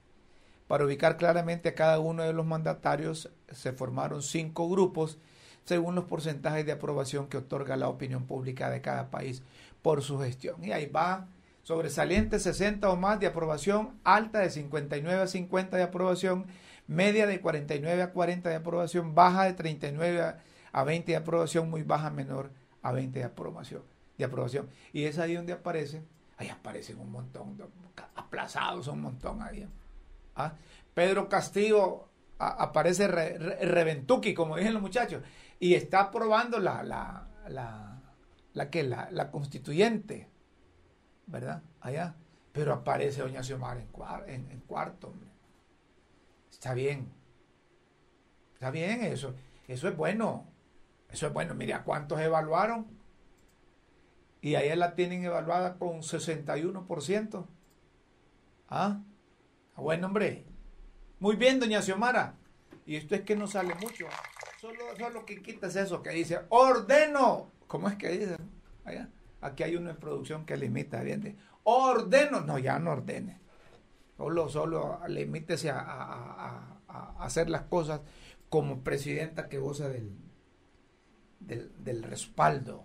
Para 0.69 0.86
ubicar 0.86 1.17
claramente 1.17 1.69
a 1.69 1.73
cada 1.73 1.97
uno 1.97 2.21
de 2.21 2.32
los 2.32 2.45
mandatarios 2.45 3.32
se 3.51 3.73
formaron 3.73 4.21
cinco 4.21 4.69
grupos 4.69 5.17
según 5.65 5.95
los 5.95 6.05
porcentajes 6.05 6.63
de 6.63 6.73
aprobación 6.73 7.27
que 7.27 7.38
otorga 7.38 7.75
la 7.75 7.89
opinión 7.89 8.27
pública 8.27 8.69
de 8.69 8.79
cada 8.79 9.10
país 9.10 9.41
por 9.82 10.03
su 10.03 10.19
gestión. 10.19 10.63
Y 10.63 10.71
ahí 10.71 10.86
va 10.86 11.25
sobresaliente 11.63 12.38
60 12.38 12.88
o 12.88 12.95
más 12.97 13.19
de 13.19 13.25
aprobación, 13.25 13.99
alta 14.03 14.41
de 14.41 14.51
59 14.51 15.23
a 15.23 15.25
50 15.25 15.75
de 15.75 15.82
aprobación, 15.82 16.45
media 16.86 17.25
de 17.25 17.41
49 17.41 18.03
a 18.03 18.12
40 18.12 18.49
de 18.49 18.55
aprobación, 18.55 19.15
baja 19.15 19.45
de 19.45 19.53
39 19.53 20.36
a 20.71 20.84
20 20.84 21.12
de 21.12 21.17
aprobación, 21.17 21.67
muy 21.71 21.82
baja 21.82 22.12
menor 22.12 22.51
a 22.84 22.91
20 22.91 23.17
de 23.17 23.25
aprobación. 23.25 23.82
De 24.19 24.25
aprobación. 24.25 24.69
Y 24.93 25.05
es 25.05 25.17
ahí 25.17 25.34
donde 25.34 25.53
aparece, 25.53 26.03
ahí 26.38 26.49
aparecen 26.49 26.99
un 26.99 27.12
montón, 27.12 27.58
aplazados 28.15 28.88
un 28.88 29.01
montón 29.01 29.41
ahí. 29.41 29.67
¿Ah? 30.35 30.53
Pedro 30.93 31.29
Castillo 31.29 32.09
aparece 32.39 33.07
reventuki, 33.07 34.33
como 34.33 34.55
dicen 34.57 34.73
los 34.73 34.81
muchachos, 34.81 35.23
y 35.59 35.73
está 35.75 36.01
aprobando 36.01 36.59
la, 36.59 36.83
la, 36.83 37.27
la, 37.49 38.01
la, 38.53 38.69
la, 38.71 39.09
la 39.11 39.31
constituyente, 39.31 40.29
¿verdad? 41.27 41.61
Allá. 41.81 42.15
Pero 42.51 42.73
aparece 42.73 43.21
doña 43.21 43.43
Xiomara 43.43 43.81
en, 44.27 44.59
cuarto. 44.67 45.13
Está 46.51 46.73
bien. 46.73 47.11
Está 48.53 48.71
bien 48.71 49.03
eso. 49.03 49.35
Eso 49.67 49.87
es 49.87 49.95
bueno. 49.95 50.47
Eso 51.09 51.27
es 51.27 51.33
bueno. 51.33 51.53
Mira 51.53 51.83
cuántos 51.83 52.19
evaluaron. 52.19 52.87
Y 54.41 54.55
ahí 54.55 54.75
la 54.75 54.95
tienen 54.95 55.23
evaluada 55.23 55.77
con 55.77 56.01
61%. 56.01 57.45
¿Ah? 58.69 59.01
Buen 59.79 60.03
hombre. 60.03 60.45
Muy 61.19 61.35
bien, 61.35 61.59
doña 61.59 61.81
Xiomara. 61.81 62.35
Y 62.85 62.95
esto 62.95 63.15
es 63.15 63.21
que 63.21 63.35
no 63.35 63.47
sale 63.47 63.75
mucho. 63.75 64.07
Solo, 64.59 64.83
solo 64.97 65.25
que 65.25 65.41
quitas 65.41 65.75
eso 65.75 66.01
que 66.03 66.09
dice, 66.09 66.39
ordeno. 66.49 67.51
¿Cómo 67.67 67.87
es 67.87 67.95
que 67.95 68.09
dice? 68.09 68.35
Allá. 68.83 69.09
Aquí 69.41 69.63
hay 69.63 69.75
uno 69.75 69.89
en 69.89 69.97
producción 69.97 70.45
que 70.45 70.57
limita, 70.57 71.01
bien, 71.01 71.37
ordeno. 71.63 72.41
No, 72.41 72.57
ya 72.59 72.77
no 72.79 72.91
ordene. 72.91 73.39
Solo, 74.17 74.49
solo 74.49 74.99
limítese 75.07 75.69
a, 75.69 75.79
a, 75.79 77.15
hacer 77.19 77.49
las 77.49 77.63
cosas 77.63 78.01
como 78.49 78.83
presidenta 78.83 79.47
que 79.47 79.59
goza 79.59 79.87
del, 79.87 80.11
del, 81.39 81.71
del 81.83 82.03
respaldo 82.03 82.83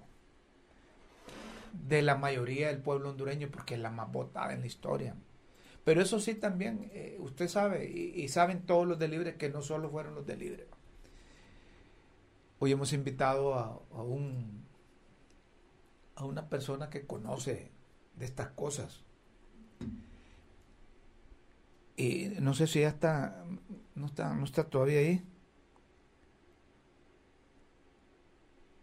de 1.72 2.02
la 2.02 2.14
mayoría 2.14 2.68
del 2.68 2.78
pueblo 2.78 3.10
hondureño 3.10 3.48
porque 3.50 3.74
es 3.74 3.80
la 3.80 3.90
más 3.90 4.12
votada 4.12 4.52
en 4.52 4.60
la 4.60 4.66
historia. 4.66 5.16
Pero 5.84 6.00
eso 6.00 6.18
sí 6.18 6.34
también, 6.34 6.90
eh, 6.94 7.18
usted 7.20 7.46
sabe, 7.48 7.86
y, 7.86 8.26
saben 8.28 8.64
todos 8.64 8.86
los 8.86 8.98
de 8.98 9.08
Libre 9.08 9.36
que 9.36 9.50
no 9.50 9.60
solo 9.60 9.90
fueron 9.90 10.14
los 10.14 10.26
de 10.26 10.36
Libre. 10.36 10.66
Hoy 12.58 12.72
hemos 12.72 12.94
invitado 12.94 13.54
a, 13.54 13.80
a, 13.92 14.02
un, 14.02 14.64
a 16.16 16.24
una 16.24 16.48
persona 16.48 16.88
que 16.88 17.06
conoce 17.06 17.70
de 18.16 18.24
estas 18.24 18.48
cosas. 18.48 19.02
Y 21.96 22.30
no 22.40 22.54
sé 22.54 22.66
si 22.66 22.80
ya 22.80 22.88
está, 22.88 23.44
no 23.94 24.06
está, 24.06 24.34
no 24.34 24.44
está 24.44 24.64
todavía 24.64 25.00
ahí. 25.00 25.22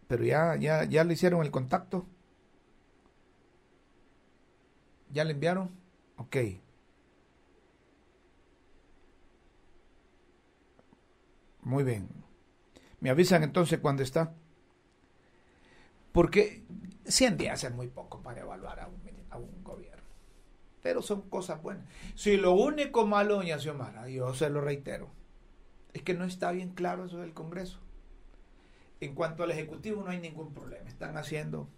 Pero 0.06 0.24
ya, 0.24 0.56
ya, 0.56 0.84
ya 0.84 1.02
le 1.04 1.14
hicieron 1.14 1.42
el 1.42 1.50
contacto. 1.50 2.06
¿Ya 5.10 5.24
le 5.24 5.32
enviaron? 5.32 5.70
Ok. 6.16 6.36
Muy 11.62 11.84
bien. 11.84 12.08
Me 13.00 13.10
avisan 13.10 13.42
entonces 13.42 13.78
cuando 13.80 14.02
está. 14.02 14.34
Porque 16.10 16.64
100 17.06 17.38
días 17.38 17.64
es 17.64 17.72
muy 17.72 17.88
poco 17.88 18.20
para 18.20 18.40
evaluar 18.40 18.80
a 18.80 18.88
un, 18.88 19.00
a 19.30 19.38
un 19.38 19.64
gobierno. 19.64 20.02
Pero 20.82 21.00
son 21.00 21.22
cosas 21.22 21.62
buenas. 21.62 21.86
Si 22.14 22.36
lo 22.36 22.52
único 22.52 23.06
malo, 23.06 23.36
doña 23.36 23.58
Xiomara, 23.58 24.08
yo 24.08 24.34
se 24.34 24.50
lo 24.50 24.60
reitero, 24.60 25.10
es 25.92 26.02
que 26.02 26.14
no 26.14 26.24
está 26.24 26.50
bien 26.50 26.74
claro 26.74 27.06
eso 27.06 27.18
del 27.18 27.32
Congreso. 27.32 27.78
En 29.00 29.14
cuanto 29.14 29.42
al 29.42 29.52
Ejecutivo 29.52 30.02
no 30.02 30.10
hay 30.10 30.20
ningún 30.20 30.52
problema. 30.52 30.88
Están 30.88 31.16
haciendo 31.16 31.68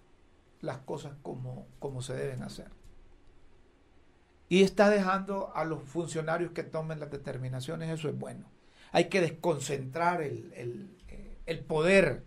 las 0.60 0.78
cosas 0.78 1.14
como, 1.22 1.68
como 1.78 2.02
se 2.02 2.14
deben 2.14 2.42
hacer. 2.42 2.70
Y 4.48 4.62
está 4.62 4.90
dejando 4.90 5.54
a 5.54 5.64
los 5.64 5.82
funcionarios 5.82 6.52
que 6.52 6.64
tomen 6.64 7.00
las 7.00 7.10
determinaciones, 7.10 7.90
eso 7.90 8.08
es 8.08 8.18
bueno 8.18 8.53
hay 8.94 9.06
que 9.06 9.20
desconcentrar 9.20 10.22
el, 10.22 11.64
poder 11.66 12.22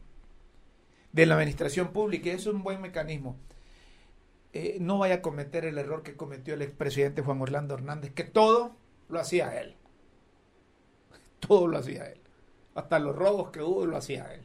de 1.14 1.26
la 1.26 1.36
administración 1.36 1.94
pública 1.94 2.28
y 2.28 2.32
es 2.32 2.46
un 2.46 2.62
buen 2.62 2.82
mecanismo. 2.82 3.38
Eh, 4.52 4.76
no 4.82 4.98
vaya 4.98 5.16
a 5.16 5.22
cometer 5.22 5.64
el 5.64 5.78
error 5.78 6.04
que 6.04 6.18
cometió 6.18 6.56
el 6.56 6.62
expresidente 6.62 7.22
Juan 7.22 7.42
Orlando 7.42 7.74
Hernández, 7.74 8.12
que 8.12 8.26
todo 8.26 8.76
lo 9.08 9.18
hacía 9.18 9.58
él. 9.62 9.78
Todo 11.40 11.68
lo 11.68 11.78
hacía 11.78 12.04
él. 12.04 12.20
Hasta 12.76 13.00
los 13.00 13.16
robos 13.16 13.50
que 13.52 13.62
hubo 13.62 13.86
lo 13.86 13.96
hacía 13.96 14.34
él. 14.34 14.42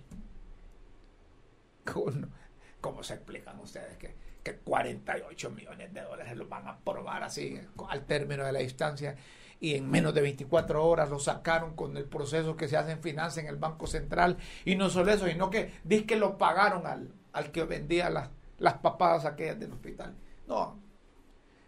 ¿Cómo, 2.80 3.02
se 3.02 3.14
explican 3.14 3.58
ustedes 3.58 3.96
que, 3.96 4.14
que 4.44 4.58
48 4.58 5.50
millones 5.50 5.92
de 5.92 6.02
dólares 6.02 6.36
los 6.36 6.48
van 6.48 6.68
a 6.68 6.70
aprobar 6.70 7.24
así 7.24 7.60
al 7.88 8.06
término 8.06 8.44
de 8.44 8.52
la 8.52 8.62
instancia 8.62 9.16
y 9.62 9.76
en 9.76 9.88
menos 9.88 10.12
de 10.12 10.22
24 10.22 10.84
horas 10.84 11.08
lo 11.08 11.20
sacaron 11.20 11.76
con 11.76 11.96
el 11.96 12.04
proceso 12.04 12.56
que 12.56 12.66
se 12.66 12.76
hace 12.76 12.90
en 12.90 13.00
finanzas 13.00 13.44
en 13.44 13.46
el 13.46 13.54
Banco 13.54 13.86
Central. 13.86 14.36
Y 14.64 14.74
no 14.74 14.90
solo 14.90 15.12
eso, 15.12 15.28
sino 15.28 15.50
que 15.50 15.72
dice 15.84 16.04
que 16.04 16.16
lo 16.16 16.36
pagaron 16.36 16.84
al, 16.84 17.14
al 17.32 17.52
que 17.52 17.62
vendía 17.62 18.10
las, 18.10 18.28
las 18.58 18.78
papadas 18.78 19.24
aquellas 19.24 19.60
del 19.60 19.70
hospital. 19.70 20.16
No. 20.48 20.80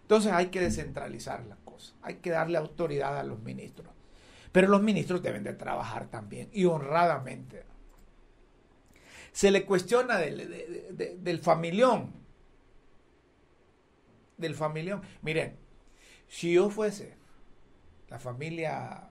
Entonces 0.03 0.33
hay 0.33 0.47
que 0.47 0.61
descentralizar 0.61 1.47
las 1.47 1.59
cosas, 1.59 1.95
hay 2.03 2.17
que 2.17 2.31
darle 2.31 2.59
autoridad 2.59 3.17
a 3.17 3.23
los 3.23 3.39
ministros. 3.39 3.95
Pero 4.51 4.67
los 4.67 4.83
ministros 4.83 5.23
deben 5.23 5.45
de 5.45 5.55
trabajar 5.55 6.09
también 6.09 6.51
y 6.53 6.65
honradamente. 6.65 7.63
Se 9.31 9.53
le 9.53 9.65
cuestiona 9.65 10.19
del, 10.19 11.17
del 11.23 11.39
familión. 11.39 12.13
Del 14.37 14.57
familión. 14.57 15.01
Miren, 15.23 15.57
si 16.27 16.55
yo 16.55 16.71
fuese 16.71 17.23
la 18.15 18.21
familia 18.21 19.11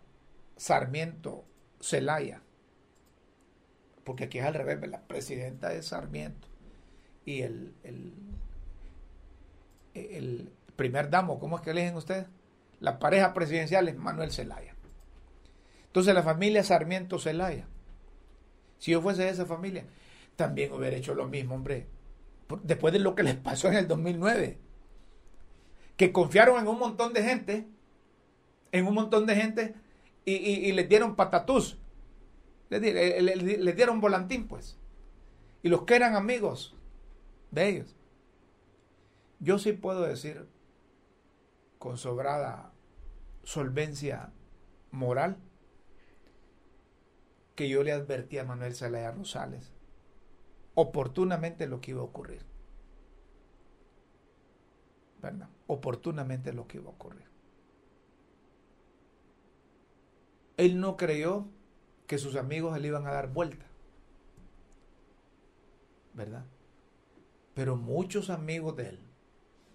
Sarmiento 0.56 1.44
Celaya, 1.82 2.42
porque 4.06 4.24
aquí 4.24 4.40
es 4.40 4.46
al 4.46 4.54
revés, 4.54 4.80
la 4.90 5.02
presidenta 5.02 5.74
es 5.74 5.88
Sarmiento 5.88 6.48
y 7.26 7.42
el, 7.42 7.74
el, 9.94 10.54
primer 10.78 11.10
damo, 11.10 11.38
¿cómo 11.38 11.58
es 11.58 11.62
que 11.64 11.72
eligen 11.72 11.98
ustedes? 11.98 12.28
La 12.80 12.98
pareja 12.98 13.34
presidencial 13.34 13.90
es 13.90 13.98
Manuel 13.98 14.32
Zelaya. 14.32 14.74
Entonces 15.88 16.16
la 16.16 16.24
familia 16.24 16.64
Sarmiento 16.64 17.20
Celaya, 17.20 17.68
si 18.80 18.92
yo 18.92 19.02
fuese 19.02 19.24
de 19.24 19.32
esa 19.32 19.46
familia, 19.46 19.84
también 20.38 20.72
hubiera 20.72 20.96
hecho 20.96 21.14
lo 21.14 21.28
mismo, 21.28 21.56
hombre, 21.56 21.88
después 22.64 22.94
de 22.94 23.00
lo 23.00 23.16
que 23.16 23.24
les 23.24 23.36
pasó 23.36 23.68
en 23.68 23.74
el 23.74 23.90
2009, 23.90 24.60
que 25.98 26.14
confiaron 26.14 26.58
en 26.58 26.70
un 26.70 26.80
montón 26.80 27.12
de 27.12 27.22
gente 27.22 27.68
en 28.74 28.88
un 28.88 28.96
montón 28.96 29.26
de 29.26 29.36
gente 29.36 29.76
y, 30.26 30.72
le 30.74 30.84
dieron 30.84 31.16
patatús. 31.16 31.78
Le, 32.70 32.80
le, 32.82 33.74
dieron 33.74 34.02
volantín, 34.02 34.48
pues. 34.48 34.78
Y 35.62 35.70
los 35.70 35.84
que 35.84 35.96
eran 35.96 36.16
amigos 36.16 36.76
de 37.52 37.70
ellos. 37.70 37.96
Yo 39.40 39.60
sí 39.60 39.74
puedo 39.74 40.02
decir 40.02 40.48
con 41.78 41.98
sobrada 41.98 42.74
solvencia 43.44 44.32
moral 44.92 45.38
que 47.56 47.70
yo 47.70 47.84
le 47.84 47.92
advertí 47.92 48.40
a 48.40 48.44
Manuel 48.44 48.74
Zelaya 48.74 49.12
Rosales 49.12 49.72
oportunamente 50.74 51.68
lo 51.68 51.80
que 51.80 51.92
iba 51.92 52.02
a 52.02 52.06
ocurrir. 52.06 52.44
¿Verdad? 55.22 55.50
Oportunamente 55.68 56.54
lo 56.54 56.68
que 56.68 56.78
iba 56.78 56.90
a 56.90 56.94
ocurrir. 56.94 57.33
Él 60.58 60.80
no 60.80 60.98
creyó 60.98 61.48
que 62.08 62.18
sus 62.18 62.36
amigos 62.36 62.80
le 62.80 62.88
iban 62.88 63.08
a 63.08 63.12
dar 63.12 63.32
vuelta. 63.32 63.66
¿Verdad? 66.14 66.46
Pero 67.54 67.76
muchos 67.76 68.30
amigos 68.30 68.76
de 68.76 68.90
él, 68.90 69.00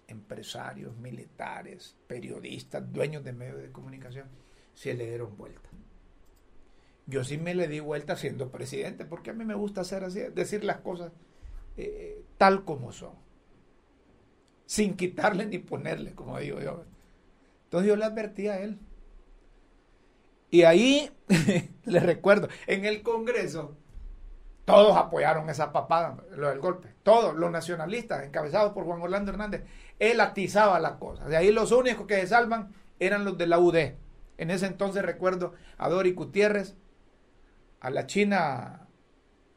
empresarios, 0.07 0.95
militares, 0.97 1.95
periodistas, 2.07 2.91
dueños 2.91 3.23
de 3.23 3.33
medios 3.33 3.61
de 3.61 3.71
comunicación, 3.71 4.27
se 4.73 4.93
le 4.93 5.07
dieron 5.07 5.37
vuelta. 5.37 5.69
Yo 7.05 7.23
sí 7.23 7.37
me 7.37 7.55
le 7.55 7.67
di 7.67 7.79
vuelta 7.79 8.15
siendo 8.15 8.51
presidente, 8.51 9.03
porque 9.03 9.31
a 9.31 9.33
mí 9.33 9.43
me 9.43 9.55
gusta 9.55 9.81
hacer 9.81 10.03
así, 10.03 10.19
decir 10.33 10.63
las 10.63 10.77
cosas 10.77 11.11
eh, 11.75 12.23
tal 12.37 12.65
como 12.65 12.91
son, 12.91 13.13
sin 14.65 14.95
quitarle 14.95 15.45
ni 15.45 15.57
ponerle, 15.57 16.13
como 16.13 16.37
digo 16.39 16.61
yo. 16.61 16.83
Entonces 17.65 17.87
yo 17.87 17.95
le 17.95 18.05
advertí 18.05 18.47
a 18.47 18.61
él, 18.61 18.79
y 20.51 20.63
ahí, 20.63 21.11
les 21.85 22.03
recuerdo, 22.03 22.49
en 22.67 22.85
el 22.85 23.03
Congreso, 23.03 23.77
todos 24.65 24.97
apoyaron 24.97 25.49
esa 25.49 25.71
papada, 25.71 26.17
lo 26.35 26.49
del 26.49 26.59
golpe. 26.59 26.93
Todos, 27.03 27.35
los 27.35 27.51
nacionalistas, 27.51 28.23
encabezados 28.23 28.73
por 28.73 28.85
Juan 28.85 29.01
Orlando 29.01 29.31
Hernández, 29.31 29.63
él 29.99 30.19
atizaba 30.21 30.79
las 30.79 30.93
cosas. 30.93 31.27
De 31.27 31.37
ahí 31.37 31.51
los 31.51 31.71
únicos 31.71 32.07
que 32.07 32.19
se 32.21 32.27
salvan 32.27 32.73
eran 32.99 33.25
los 33.25 33.37
de 33.37 33.47
la 33.47 33.59
UD. 33.59 33.93
En 34.37 34.51
ese 34.51 34.67
entonces 34.67 35.03
recuerdo 35.03 35.53
a 35.77 35.89
Dori 35.89 36.13
Gutiérrez, 36.13 36.75
a 37.81 37.89
la 37.89 38.07
China, 38.07 38.87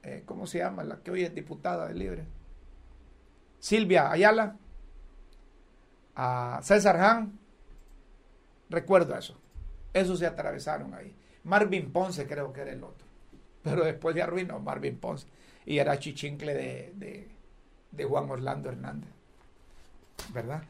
eh, 0.03 0.23
¿cómo 0.27 0.47
se 0.47 0.59
llama? 0.59 0.85
La 0.85 1.03
que 1.03 1.11
hoy 1.11 1.25
es 1.25 1.35
diputada 1.35 1.89
de 1.89 1.95
Libre. 1.95 2.27
Silvia 3.59 4.11
Ayala, 4.11 4.57
a 6.15 6.61
César 6.63 6.97
Han, 6.97 7.39
recuerdo 8.69 9.17
eso 9.17 9.42
Esos 9.93 10.19
se 10.19 10.27
atravesaron 10.27 10.95
ahí. 10.95 11.15
Marvin 11.45 11.93
Ponce 11.93 12.27
creo 12.27 12.53
que 12.53 12.63
era 12.63 12.73
el 12.73 12.83
otro. 12.83 13.07
Pero 13.63 13.85
después 13.85 14.15
de 14.15 14.23
arruinó 14.23 14.59
Marvin 14.61 14.99
Ponce. 14.99 15.27
Y 15.65 15.79
era 15.79 15.99
chichincle 15.99 16.55
de, 16.55 17.29
de 17.91 18.05
Juan 18.05 18.31
Orlando 18.31 18.69
Hernández. 18.69 19.11
¿Verdad? 20.33 20.63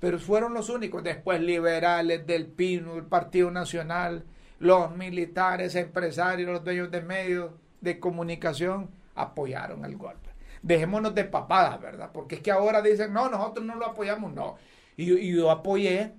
Pero 0.00 0.18
fueron 0.18 0.54
los 0.54 0.68
únicos. 0.68 1.02
Después 1.02 1.40
liberales 1.40 2.26
del 2.26 2.46
Pino, 2.46 2.96
el 2.96 3.04
Partido 3.04 3.50
Nacional, 3.50 4.24
los 4.58 4.94
militares, 4.96 5.74
empresarios, 5.74 6.50
los 6.50 6.64
dueños 6.64 6.90
de 6.90 7.02
medios 7.02 7.52
de 7.80 8.00
comunicación 8.00 8.90
apoyaron 9.14 9.84
el 9.84 9.96
golpe. 9.96 10.30
Dejémonos 10.62 11.14
de 11.14 11.24
papadas, 11.24 11.80
¿verdad? 11.80 12.10
Porque 12.12 12.36
es 12.36 12.40
que 12.40 12.50
ahora 12.50 12.82
dicen, 12.82 13.12
no, 13.12 13.28
nosotros 13.28 13.64
no 13.64 13.76
lo 13.76 13.86
apoyamos, 13.86 14.32
no. 14.32 14.56
Y, 14.96 15.32
yo 15.34 15.50
apoyé, 15.50 16.12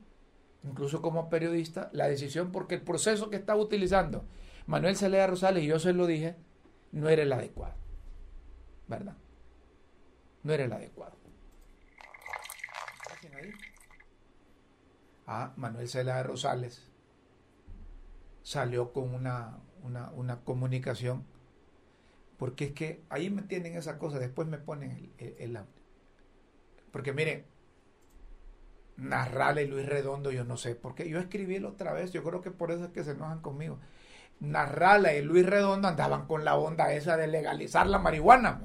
incluso 0.64 1.02
como 1.02 1.30
periodista, 1.30 1.90
la 1.94 2.08
decisión 2.08 2.52
porque 2.52 2.76
el 2.76 2.82
proceso 2.82 3.30
que 3.30 3.38
estaba 3.38 3.62
utilizando 3.62 4.26
Manuel 4.68 4.96
Celeda 4.96 5.28
Rosales, 5.28 5.64
y 5.64 5.68
yo 5.68 5.80
se 5.80 5.94
lo 5.94 6.06
dije, 6.06 6.36
no 6.92 7.10
era 7.10 7.24
el 7.24 7.34
adecuado. 7.34 7.76
¿Verdad? 8.88 9.16
No 10.44 10.54
era 10.54 10.66
el 10.66 10.74
adecuado. 10.74 11.20
Ah, 15.32 15.54
Manuel 15.58 15.88
Celeda 15.88 16.24
Rosales 16.24 16.88
salió 18.42 18.94
con 18.94 19.14
una, 19.14 19.60
una, 19.84 20.40
comunicación, 20.42 21.24
porque 22.40 22.66
es 22.66 22.72
que 22.72 23.04
ahí 23.10 23.30
me 23.30 23.44
tienen 23.44 23.76
esa 23.76 24.00
cosa, 24.00 24.18
después 24.18 24.48
me 24.48 24.58
ponen 24.58 25.14
el, 25.20 25.56
audio. 25.56 25.72
Porque 26.92 27.14
miren, 27.14 27.46
narrale 29.00 29.66
Luis 29.66 29.86
Redondo, 29.86 30.32
yo 30.32 30.44
no 30.44 30.58
sé, 30.58 30.76
porque 30.76 31.10
yo 31.10 31.20
escribí 31.20 31.58
otra 31.64 31.94
vez, 31.94 32.12
yo 32.12 32.24
creo 32.24 32.42
que 32.42 32.52
por 32.52 32.72
eso 32.72 32.86
es 32.86 32.92
que 32.92 33.04
se 33.04 33.12
enojan 33.12 33.42
conmigo. 33.42 33.80
Narrala 34.40 35.14
y 35.14 35.22
Luis 35.22 35.46
Redondo 35.46 35.88
andaban 35.88 36.26
con 36.28 36.46
la 36.46 36.56
onda 36.56 36.94
esa 36.94 37.18
de 37.18 37.28
legalizar 37.28 37.88
la 37.88 38.00
marihuana. 38.00 38.62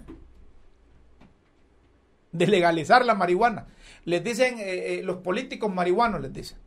De 2.32 2.46
legalizar 2.46 3.04
la 3.04 3.14
marihuana. 3.14 3.66
Les 4.04 4.22
dicen 4.22 4.58
eh, 4.58 4.98
eh, 4.98 5.02
los 5.02 5.18
políticos 5.18 5.72
marihuanos, 5.72 6.20
les 6.20 6.32
dicen. 6.32 6.58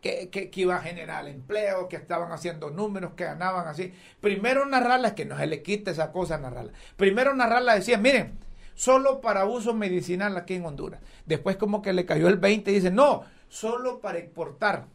que, 0.00 0.50
iba 0.54 0.76
a 0.76 0.80
generar 0.80 1.26
empleo, 1.26 1.88
que 1.88 1.96
estaban 1.96 2.30
haciendo 2.30 2.70
números, 2.70 3.14
que 3.14 3.24
ganaban 3.24 3.66
así. 3.66 3.92
Primero 4.20 4.64
narrarla, 4.64 5.08
es 5.08 5.14
que 5.14 5.24
no 5.24 5.36
se 5.36 5.46
le 5.48 5.62
quite 5.62 5.90
esa 5.90 6.12
cosa 6.12 6.38
narrarla. 6.38 6.72
Primero 6.96 7.34
narrarla 7.34 7.74
decía, 7.74 7.98
miren, 7.98 8.38
solo 8.76 9.20
para 9.20 9.46
uso 9.46 9.74
medicinal 9.74 10.36
aquí 10.36 10.54
en 10.54 10.64
Honduras. 10.64 11.00
Después 11.24 11.56
como 11.56 11.82
que 11.82 11.92
le 11.92 12.06
cayó 12.06 12.28
el 12.28 12.36
20 12.36 12.70
y 12.70 12.74
dice, 12.74 12.92
no, 12.92 13.24
solo 13.48 14.00
para 14.00 14.18
exportar. 14.18 14.86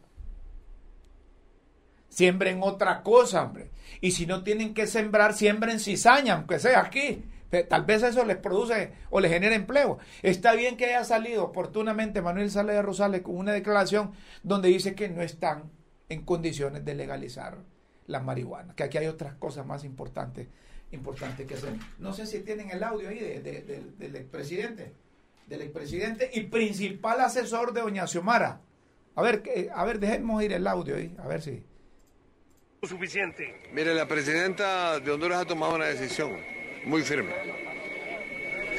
Siembren 2.08 2.60
otra 2.62 3.02
cosa, 3.02 3.42
hombre. 3.42 3.70
Y 4.00 4.12
si 4.12 4.24
no 4.24 4.42
tienen 4.42 4.72
que 4.72 4.86
sembrar, 4.86 5.34
siembren 5.34 5.80
cizaña, 5.80 6.34
aunque 6.34 6.58
sea 6.58 6.80
aquí. 6.80 7.24
Tal 7.68 7.84
vez 7.84 8.02
eso 8.02 8.24
les 8.24 8.38
produce 8.38 8.92
o 9.10 9.20
les 9.20 9.30
genera 9.30 9.54
empleo. 9.54 9.98
Está 10.22 10.54
bien 10.54 10.78
que 10.78 10.86
haya 10.86 11.04
salido 11.04 11.44
oportunamente 11.44 12.22
Manuel 12.22 12.50
Sale 12.50 12.72
de 12.72 12.80
Rosales 12.80 13.20
con 13.20 13.36
una 13.36 13.52
declaración 13.52 14.12
donde 14.42 14.68
dice 14.68 14.94
que 14.94 15.10
no 15.10 15.20
están 15.20 15.70
en 16.08 16.24
condiciones 16.24 16.84
de 16.84 16.94
legalizar 16.94 17.58
la 18.06 18.20
marihuana, 18.20 18.74
que 18.74 18.84
aquí 18.84 18.98
hay 18.98 19.06
otras 19.06 19.34
cosas 19.34 19.66
más 19.66 19.84
importantes, 19.84 20.48
importantes 20.92 21.46
que 21.46 21.54
hacer. 21.54 21.74
No 21.98 22.12
sé 22.12 22.26
si 22.26 22.40
tienen 22.40 22.70
el 22.70 22.82
audio 22.82 23.08
ahí 23.08 23.18
del 23.18 24.16
expresidente, 24.16 24.92
del 25.46 25.62
expresidente 25.62 26.30
y 26.32 26.42
principal 26.42 27.20
asesor 27.20 27.72
de 27.72 27.80
Doña 27.80 28.06
Xiomara. 28.06 28.60
A 29.14 29.22
ver, 29.22 29.42
a 29.74 29.84
ver, 29.84 29.98
dejemos 29.98 30.42
ir 30.42 30.52
el 30.52 30.66
audio 30.66 30.96
ahí, 30.96 31.14
a 31.18 31.26
ver 31.26 31.42
si. 31.42 31.62
Suficiente. 32.82 33.70
Mire, 33.72 33.94
la 33.94 34.08
presidenta 34.08 34.98
de 34.98 35.10
Honduras 35.10 35.42
ha 35.42 35.44
tomado 35.44 35.74
una 35.74 35.86
decisión 35.86 36.36
muy 36.84 37.02
firme. 37.02 37.32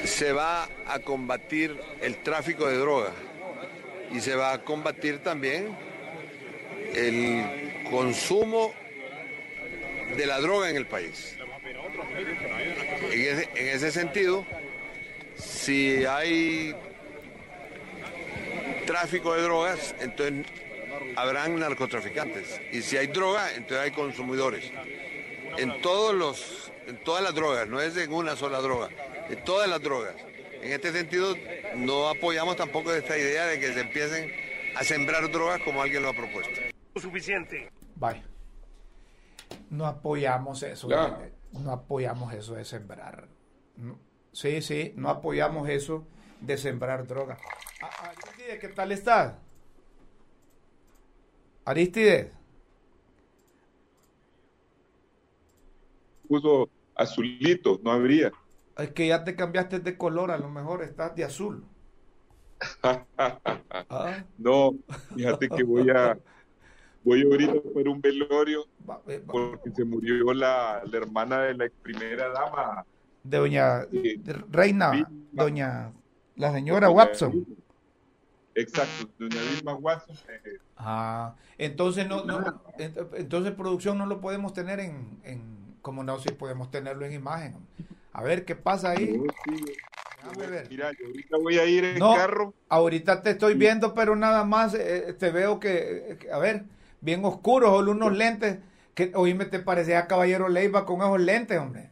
Se 0.06 0.34
va 0.34 0.68
a 0.88 1.00
combatir 1.00 1.80
el 2.02 2.22
tráfico 2.22 2.68
de 2.68 2.78
drogas 2.78 3.14
y 4.12 4.20
se 4.20 4.36
va 4.36 4.54
a 4.54 4.64
combatir 4.64 5.20
también 5.24 5.76
el 6.94 7.84
consumo 7.90 8.74
de 10.18 10.26
la 10.26 10.40
droga 10.40 10.70
en 10.70 10.76
el 10.76 10.86
país. 10.86 11.38
En 13.14 13.68
ese, 13.68 13.92
sentido, 13.92 14.44
si 15.36 16.04
hay 16.04 16.76
tráfico 18.88 19.36
de 19.36 19.44
drogas, 19.44 19.94
entonces 20.00 20.48
habrán 21.16 21.60
narcotraficantes. 21.60 22.60
Y 22.72 22.82
si 22.82 22.98
hay 22.98 23.08
droga, 23.08 23.52
entonces 23.52 23.78
hay 23.78 23.92
consumidores. 23.92 24.72
En 25.58 25.80
todos 25.82 26.16
los 26.16 26.72
en 26.88 27.02
todas 27.04 27.24
las 27.24 27.34
drogas, 27.34 27.68
no 27.68 27.80
es 27.80 27.96
en 27.96 28.12
una 28.12 28.36
sola 28.36 28.60
droga, 28.60 28.90
en 29.30 29.42
todas 29.44 29.70
las 29.70 29.82
drogas. 29.82 30.16
En 30.62 30.72
este 30.72 30.92
sentido, 30.92 31.36
no 31.76 32.10
apoyamos 32.10 32.58
tampoco 32.58 32.92
esta 32.94 33.18
idea 33.18 33.46
de 33.46 33.60
que 33.60 33.74
se 33.74 33.82
empiecen 33.82 34.32
a 34.76 34.84
sembrar 34.84 35.32
drogas 35.32 35.62
como 35.62 35.82
alguien 35.82 36.02
lo 36.02 36.10
ha 36.10 36.14
propuesto. 36.14 36.60
Suficiente. 36.96 37.70
Vaya. 37.96 38.24
No 39.70 39.86
apoyamos 39.86 40.64
eso. 40.64 40.90
No 41.54 41.72
apoyamos 41.72 42.34
eso 42.34 42.56
de 42.56 42.66
sembrar. 42.66 43.28
sí, 44.32 44.62
sí, 44.62 44.94
no 44.96 45.10
apoyamos 45.10 45.70
eso 45.70 46.08
de 46.42 46.58
sembrar 46.58 47.08
drogas. 47.08 47.40
Aristides, 48.02 48.60
¿qué 48.60 48.68
tal 48.70 48.92
estás? 48.92 49.36
Aristides. 51.66 52.34
puso 56.34 56.70
azulito, 56.96 57.80
no 57.84 57.92
habría. 57.92 58.32
Es 58.78 58.92
que 58.92 59.08
ya 59.08 59.24
te 59.24 59.36
cambiaste 59.36 59.80
de 59.80 59.98
color, 59.98 60.32
a 60.32 60.38
lo 60.38 60.50
mejor 60.50 60.82
estás 60.82 61.16
de 61.16 61.24
azul. 61.24 61.66
¿Ah? 62.84 64.24
No, 64.38 64.74
fíjate 65.16 65.50
que 65.50 65.64
voy 65.64 65.90
a 65.92 66.18
voy 67.04 67.24
ahorita 67.24 67.54
por 67.74 67.88
un 67.88 68.02
velorio 68.02 68.66
porque 69.28 69.72
se 69.72 69.84
murió 69.84 70.34
la, 70.34 70.82
hermana 70.92 71.42
de 71.44 71.54
la 71.56 71.70
primera 71.82 72.30
dama. 72.30 72.86
De 73.24 73.38
doña 73.38 73.88
Reina, 74.50 75.08
doña 75.32 75.92
la 76.36 76.52
señora 76.54 76.90
Watson. 76.90 77.46
Exacto, 78.56 79.10
doña 79.18 79.42
Vilma 79.54 79.76
Watson. 79.76 80.16
Eh, 80.30 80.58
ah, 80.78 81.36
entonces 81.58 82.08
no, 82.08 82.24
no, 82.24 82.62
entonces 82.78 83.54
producción 83.54 83.98
no 83.98 84.06
lo 84.06 84.22
podemos 84.22 84.54
tener 84.54 84.80
en 84.80 85.64
como 85.84 86.04
no, 86.04 86.18
si 86.18 86.32
podemos 86.32 86.72
tenerlo 86.72 87.06
en 87.06 87.14
imagen. 87.14 87.56
A 88.14 88.24
ver 88.24 88.46
qué 88.46 88.56
pasa 88.56 88.92
ahí. 88.92 89.22
Mira, 90.70 90.92
yo 90.94 91.08
ahorita 91.08 91.38
voy 91.38 91.60
a 91.60 91.66
ir 91.66 91.84
en 91.84 92.00
carro. 92.00 92.54
Ahorita 92.70 93.22
te 93.22 93.32
estoy 93.32 93.54
viendo, 93.54 93.94
pero 93.94 94.16
nada 94.16 94.46
más 94.46 94.74
eh, 94.74 95.14
te 95.20 95.30
veo 95.30 95.60
que, 95.60 96.18
a 96.32 96.40
ver, 96.40 96.64
bien 97.04 97.24
oscuros, 97.26 97.70
solo 97.70 97.92
unos 97.92 98.14
lentes. 98.14 98.60
Que, 98.94 99.12
oíme, 99.16 99.46
te 99.46 99.60
parecía 99.60 100.08
Caballero 100.08 100.50
Leiva 100.50 100.86
con 100.86 101.02
esos 101.02 101.20
lentes, 101.20 101.60
hombre. 101.60 101.90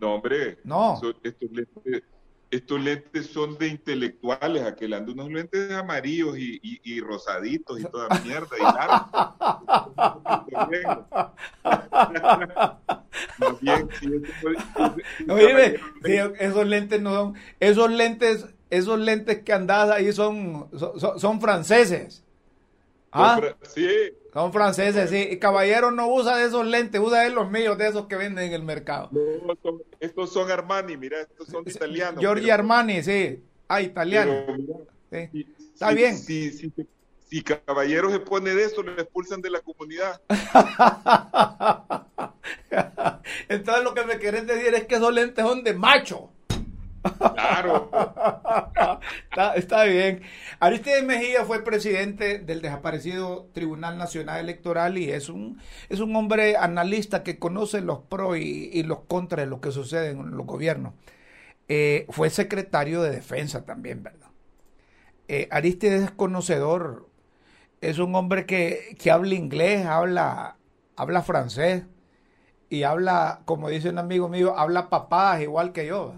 No, 0.00 0.14
hombre. 0.14 0.58
No. 0.64 1.00
estos 1.22 1.50
lentes 1.50 2.02
estos 2.52 2.80
lentes 2.82 3.26
son 3.28 3.56
de 3.56 3.68
intelectuales, 3.68 4.62
aquel 4.62 4.92
ando 4.92 5.12
unos 5.12 5.30
lentes 5.30 5.72
amarillos 5.72 6.36
y, 6.36 6.60
y, 6.62 7.00
rosaditos 7.00 7.80
y 7.80 7.84
toda 7.84 8.10
mierda 8.20 8.54
y 8.58 8.62
Oye, 15.30 15.80
esos 16.40 16.66
lentes 16.66 17.00
no 17.00 17.14
son, 17.14 17.34
esos 17.58 17.90
lentes, 17.90 18.44
esos 18.68 18.98
lentes 18.98 19.42
que 19.42 19.54
andas 19.54 19.90
ahí 19.90 20.12
son, 20.12 20.68
son, 21.16 21.40
franceses. 21.40 22.21
¿Ah? 23.12 23.40
Sí. 23.74 23.88
Son 24.32 24.52
franceses, 24.52 25.10
sí. 25.10 25.28
Y 25.30 25.38
caballero 25.38 25.90
no 25.90 26.08
usa 26.08 26.38
de 26.38 26.46
esos 26.46 26.66
lentes, 26.66 27.00
usa 27.00 27.20
de 27.20 27.30
los 27.30 27.50
míos, 27.50 27.76
de 27.76 27.88
esos 27.88 28.06
que 28.06 28.16
venden 28.16 28.46
en 28.46 28.54
el 28.54 28.62
mercado. 28.62 29.10
No, 29.12 29.58
estos 30.00 30.32
son 30.32 30.50
Armani, 30.50 30.96
mira, 30.96 31.20
estos 31.20 31.48
son 31.48 31.62
italianos. 31.66 32.20
Giorgio 32.20 32.54
Armani, 32.54 33.02
sí. 33.02 33.42
Ah, 33.68 33.82
italiano. 33.82 34.32
Está 35.10 35.92
bien. 35.92 36.16
Si, 36.16 36.50
si, 36.50 36.72
si, 37.28 37.42
caballero 37.42 38.10
se 38.10 38.20
pone 38.20 38.54
de 38.54 38.64
eso, 38.64 38.82
lo 38.82 38.92
expulsan 38.92 39.42
de 39.42 39.50
la 39.50 39.60
comunidad. 39.60 40.20
Entonces 43.48 43.84
lo 43.84 43.92
que 43.92 44.04
me 44.04 44.18
querés 44.18 44.46
decir 44.46 44.74
es 44.74 44.84
que 44.86 44.94
esos 44.94 45.12
lentes 45.12 45.44
son 45.44 45.62
de 45.62 45.74
macho. 45.74 46.30
Claro. 47.02 47.90
está, 49.56 49.84
bien. 49.84 50.22
Aristides 50.60 51.04
Mejía 51.04 51.44
fue 51.44 51.64
presidente 51.64 52.38
del 52.38 52.62
desaparecido 52.62 53.48
Tribunal 53.52 53.98
Nacional 53.98 54.40
Electoral 54.40 54.98
y 54.98 55.10
es 55.10 55.28
un, 55.28 55.60
es 55.88 56.00
un 56.00 56.14
hombre 56.16 56.56
analista 56.56 57.22
que 57.22 57.38
conoce 57.38 57.80
los 57.80 58.00
pros 58.00 58.38
y, 58.38 58.82
los 58.84 59.00
contras 59.00 59.44
de 59.44 59.50
lo 59.50 59.60
que 59.60 59.72
sucede 59.72 60.10
en 60.10 60.36
los 60.36 60.46
gobiernos. 60.46 60.94
Eh, 61.68 62.06
fue 62.10 62.30
secretario 62.30 63.02
de 63.02 63.10
defensa 63.10 63.64
también, 63.64 64.02
¿verdad? 64.02 64.32
eh, 65.28 65.48
Aristides 65.50 66.02
es 66.02 66.10
conocedor, 66.10 67.08
es 67.80 67.98
un 67.98 68.14
hombre 68.14 68.46
que, 68.46 68.96
que 68.98 69.10
habla 69.10 69.34
inglés, 69.34 69.86
habla, 69.86 70.56
habla 70.96 71.22
francés 71.22 71.84
y 72.70 72.84
habla, 72.84 73.42
como 73.46 73.68
dice 73.70 73.90
un 73.90 73.98
amigo 73.98 74.28
mío, 74.28 74.54
habla 74.58 74.90
papadas 74.90 75.42
igual 75.42 75.72
que 75.72 75.86
yo. 75.86 76.14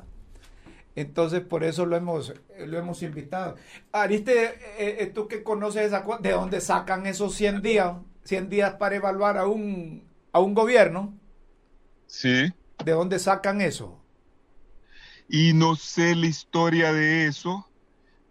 Entonces, 0.96 1.40
por 1.40 1.64
eso 1.64 1.86
lo 1.86 1.96
hemos, 1.96 2.32
lo 2.66 2.78
hemos 2.78 3.02
invitado. 3.02 3.56
Aristides, 3.92 4.52
eh, 4.78 4.96
eh, 5.00 5.06
tú 5.12 5.26
que 5.26 5.42
conoces 5.42 5.86
esa 5.86 6.04
¿de 6.20 6.30
dónde 6.30 6.60
sacan 6.60 7.06
esos 7.06 7.34
100 7.34 7.62
días? 7.62 7.96
100 8.24 8.48
días 8.48 8.74
para 8.74 8.96
evaluar 8.96 9.36
a 9.36 9.46
un, 9.46 10.04
a 10.32 10.38
un 10.38 10.54
gobierno. 10.54 11.12
Sí. 12.06 12.52
¿De 12.84 12.92
dónde 12.92 13.18
sacan 13.18 13.60
eso? 13.60 14.00
Y 15.28 15.52
no 15.52 15.74
sé 15.74 16.14
la 16.14 16.26
historia 16.26 16.92
de 16.92 17.26
eso, 17.26 17.68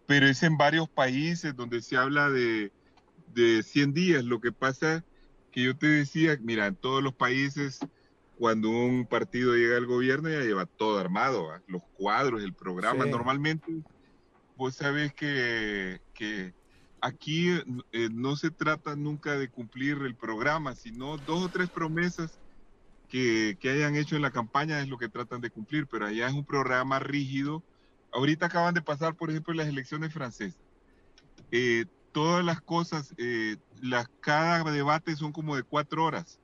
pero 0.05 0.27
es 0.27 0.41
en 0.43 0.57
varios 0.57 0.87
países 0.87 1.55
donde 1.55 1.81
se 1.81 1.97
habla 1.97 2.29
de, 2.29 2.71
de 3.33 3.61
100 3.63 3.93
días. 3.93 4.23
Lo 4.23 4.39
que 4.39 4.51
pasa 4.51 5.03
que 5.51 5.63
yo 5.63 5.75
te 5.75 5.87
decía, 5.87 6.37
mira, 6.41 6.67
en 6.67 6.75
todos 6.75 7.03
los 7.03 7.13
países, 7.13 7.79
cuando 8.43 8.69
un 8.71 9.05
partido 9.05 9.55
llega 9.55 9.77
al 9.77 9.85
gobierno 9.85 10.27
ya 10.27 10.41
lleva 10.41 10.65
todo 10.65 10.99
armado, 10.99 11.47
los 11.67 11.81
cuadros, 11.97 12.43
el 12.43 12.51
programa. 12.53 13.05
Normalmente, 13.05 13.71
vos 14.57 14.75
sabes 14.75 15.13
que, 15.13 16.01
que 16.13 16.53
aquí 16.99 17.51
eh, 17.93 18.09
no 18.11 18.35
se 18.35 18.51
trata 18.51 18.97
nunca 18.97 19.37
de 19.37 19.47
cumplir 19.47 19.99
el 20.01 20.15
programa, 20.15 20.75
sino 20.75 21.15
dos 21.19 21.45
o 21.45 21.47
tres 21.47 21.69
promesas 21.69 22.37
que, 23.07 23.57
que, 23.61 23.69
hayan 23.69 23.95
hecho 23.95 24.17
en 24.17 24.21
la 24.21 24.31
campaña 24.31 24.81
es 24.81 24.89
lo 24.89 24.97
que 24.97 25.07
tratan 25.07 25.39
de 25.39 25.49
cumplir, 25.49 25.87
pero 25.87 26.07
allá 26.07 26.27
es 26.27 26.33
un 26.33 26.43
programa 26.43 26.99
rígido. 26.99 27.63
Ahorita 28.11 28.47
acaban 28.47 28.73
de 28.73 28.81
pasar, 28.81 29.15
por 29.15 29.29
ejemplo, 29.29 29.53
las 29.53 29.69
elecciones 29.69 30.11
francesas. 30.11 30.59
Eh, 31.49 31.85
todas 32.11 32.43
las 32.43 32.59
cosas, 32.59 33.13
eh, 33.17 33.55
las, 33.81 34.09
cada 34.19 34.69
debate 34.69 35.15
son 35.15 35.31
como 35.31 35.55
de 35.55 35.63
cuatro 35.63 36.03
horas, 36.03 36.41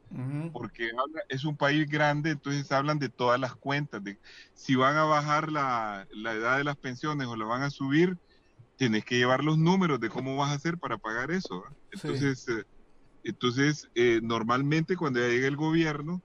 porque 0.52 0.90
es 1.28 1.46
un 1.46 1.56
país 1.56 1.88
grande, 1.88 2.32
entonces 2.32 2.72
hablan 2.72 3.00
de 3.00 3.10
todas 3.10 3.40
las 3.40 3.56
cuentas, 3.56 4.04
de 4.04 4.18
si 4.54 4.76
van 4.76 4.98
a 4.98 5.04
bajar 5.04 5.52
la, 5.52 6.08
la 6.12 6.34
edad 6.34 6.58
de 6.58 6.64
las 6.64 6.78
pensiones 6.78 7.28
o 7.28 7.36
la 7.36 7.46
van 7.46 7.62
a 7.62 7.70
subir, 7.70 8.18
tienes 8.76 9.06
que 9.06 9.18
llevar 9.18 9.44
los 9.44 9.58
números 9.58 10.00
de 10.00 10.10
cómo 10.10 10.36
vas 10.38 10.52
a 10.52 10.56
hacer 10.56 10.78
para 10.78 10.98
pagar 10.98 11.32
eso. 11.32 11.64
Entonces, 11.92 12.48
eh, 12.48 12.64
entonces 13.24 13.90
eh, 13.94 14.20
normalmente 14.24 14.96
cuando 14.96 15.20
ya 15.20 15.28
llega 15.28 15.48
el 15.48 15.58
gobierno, 15.58 16.22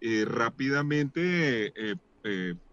eh, 0.00 0.24
rápidamente 0.26 1.72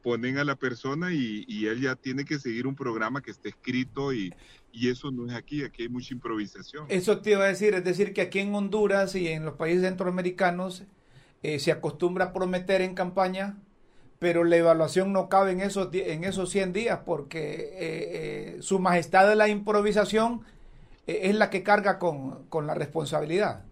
ponen 0.01 0.39
a 0.39 0.43
la 0.43 0.55
persona 0.55 1.13
y, 1.13 1.45
y, 1.47 1.67
él 1.67 1.79
ya 1.79 1.95
tiene 1.95 2.25
que 2.25 2.39
seguir 2.39 2.65
un 2.65 2.75
programa 2.75 3.21
que 3.21 3.29
esté 3.29 3.49
escrito 3.49 4.11
y, 4.11 4.33
y, 4.73 4.89
eso 4.89 5.11
no 5.11 5.27
es 5.27 5.33
aquí, 5.33 5.63
aquí 5.63 5.83
hay 5.83 5.89
mucha 5.89 6.13
improvisación. 6.13 6.85
Eso 6.89 7.21
te 7.21 7.31
iba 7.31 7.45
a 7.45 7.47
decir, 7.47 7.73
es 7.75 7.83
decir, 7.83 8.13
que 8.13 8.21
aquí 8.21 8.39
en 8.39 8.53
Honduras 8.53 9.15
y 9.15 9.27
en 9.27 9.45
los 9.45 9.53
países 9.53 9.83
centroamericanos 9.83 10.83
se 11.41 11.71
acostumbra 11.71 12.25
a 12.25 12.33
prometer 12.33 12.81
en 12.81 12.95
campaña 12.95 13.57
pero 14.23 14.45
la 14.45 14.55
evaluación 14.55 15.11
no 15.11 15.27
cabe 15.27 15.51
en 15.51 15.59
esos, 15.59 15.93
en 15.93 16.23
esos 16.23 16.49
100 16.49 16.71
días 16.71 17.01
porque 17.05 17.39
eh, 17.43 18.55
eh, 18.55 18.57
su 18.61 18.79
majestad 18.79 19.27
de 19.27 19.35
la 19.35 19.49
improvisación 19.49 20.45
eh, 21.07 21.23
es 21.23 21.35
la 21.35 21.49
que 21.49 21.61
carga 21.61 21.99
con, 21.99 22.45
con, 22.45 22.65
la 22.65 22.73
responsabilidad. 22.73 23.65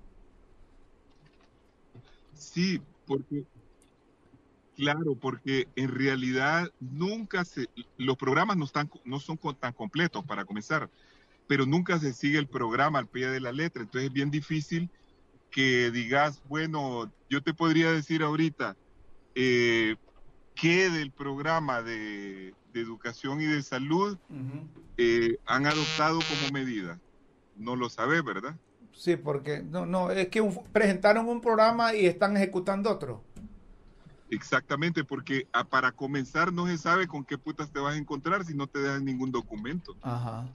Sí, 2.36 2.82
porque, 3.08 3.46
claro, 4.76 5.16
porque 5.16 5.68
en 5.76 5.90
realidad 5.90 6.70
nunca 6.80 7.46
se, 7.46 7.68
los 7.98 8.18
programas 8.18 8.58
no, 8.58 8.66
están, 8.66 8.90
no 9.06 9.20
son 9.20 9.38
tan 9.60 9.74
completos 9.74 10.24
para 10.26 10.46
comenzar, 10.46 10.90
pero 11.48 11.66
nunca 11.66 12.00
se 12.00 12.14
sigue 12.14 12.38
el 12.38 12.48
programa 12.48 13.00
al 13.00 13.08
pie 13.08 13.28
de 13.28 13.40
la 13.40 13.52
letra, 13.52 13.84
entonces 13.84 14.08
es 14.08 14.14
bien 14.14 14.32
difícil 14.32 14.90
que 15.50 15.92
digas, 15.92 16.42
bueno, 16.48 17.12
yo 17.30 17.44
te 17.44 17.54
podría 17.54 17.92
decir 17.92 18.24
ahorita, 18.24 18.78
eh, 19.36 19.96
qué 20.56 20.90
del 20.90 21.12
programa 21.12 21.82
de, 21.82 22.54
educación 22.74 23.42
y 23.42 23.46
de 23.46 23.62
salud 23.64 24.18
eh, 24.98 25.36
han 25.46 25.66
adoptado 25.66 26.20
como 26.20 26.54
medida. 26.54 27.02
No 27.58 27.76
lo 27.76 27.90
sabe, 27.90 28.22
¿verdad? 28.22 28.56
Sí, 28.94 29.18
porque 29.18 29.62
no, 29.62 29.86
no, 29.86 30.10
es 30.10 30.30
que 30.30 30.42
presentaron 30.72 31.28
un 31.28 31.42
programa 31.42 31.94
y 31.94 32.06
están 32.06 32.38
ejecutando 32.38 32.90
otro. 32.90 33.26
Exactamente, 34.32 35.04
porque 35.04 35.46
ah, 35.52 35.66
para 35.66 35.92
comenzar 35.92 36.54
no 36.54 36.66
se 36.66 36.78
sabe 36.78 37.06
con 37.06 37.26
qué 37.26 37.38
putas 37.38 37.70
te 37.70 37.80
vas 37.80 37.96
a 37.96 37.98
encontrar 37.98 38.46
si 38.46 38.56
no 38.56 38.66
te 38.66 38.80
dejan 38.80 39.04
ningún 39.04 39.32
documento. 39.32 39.96
Ajá. 40.02 40.46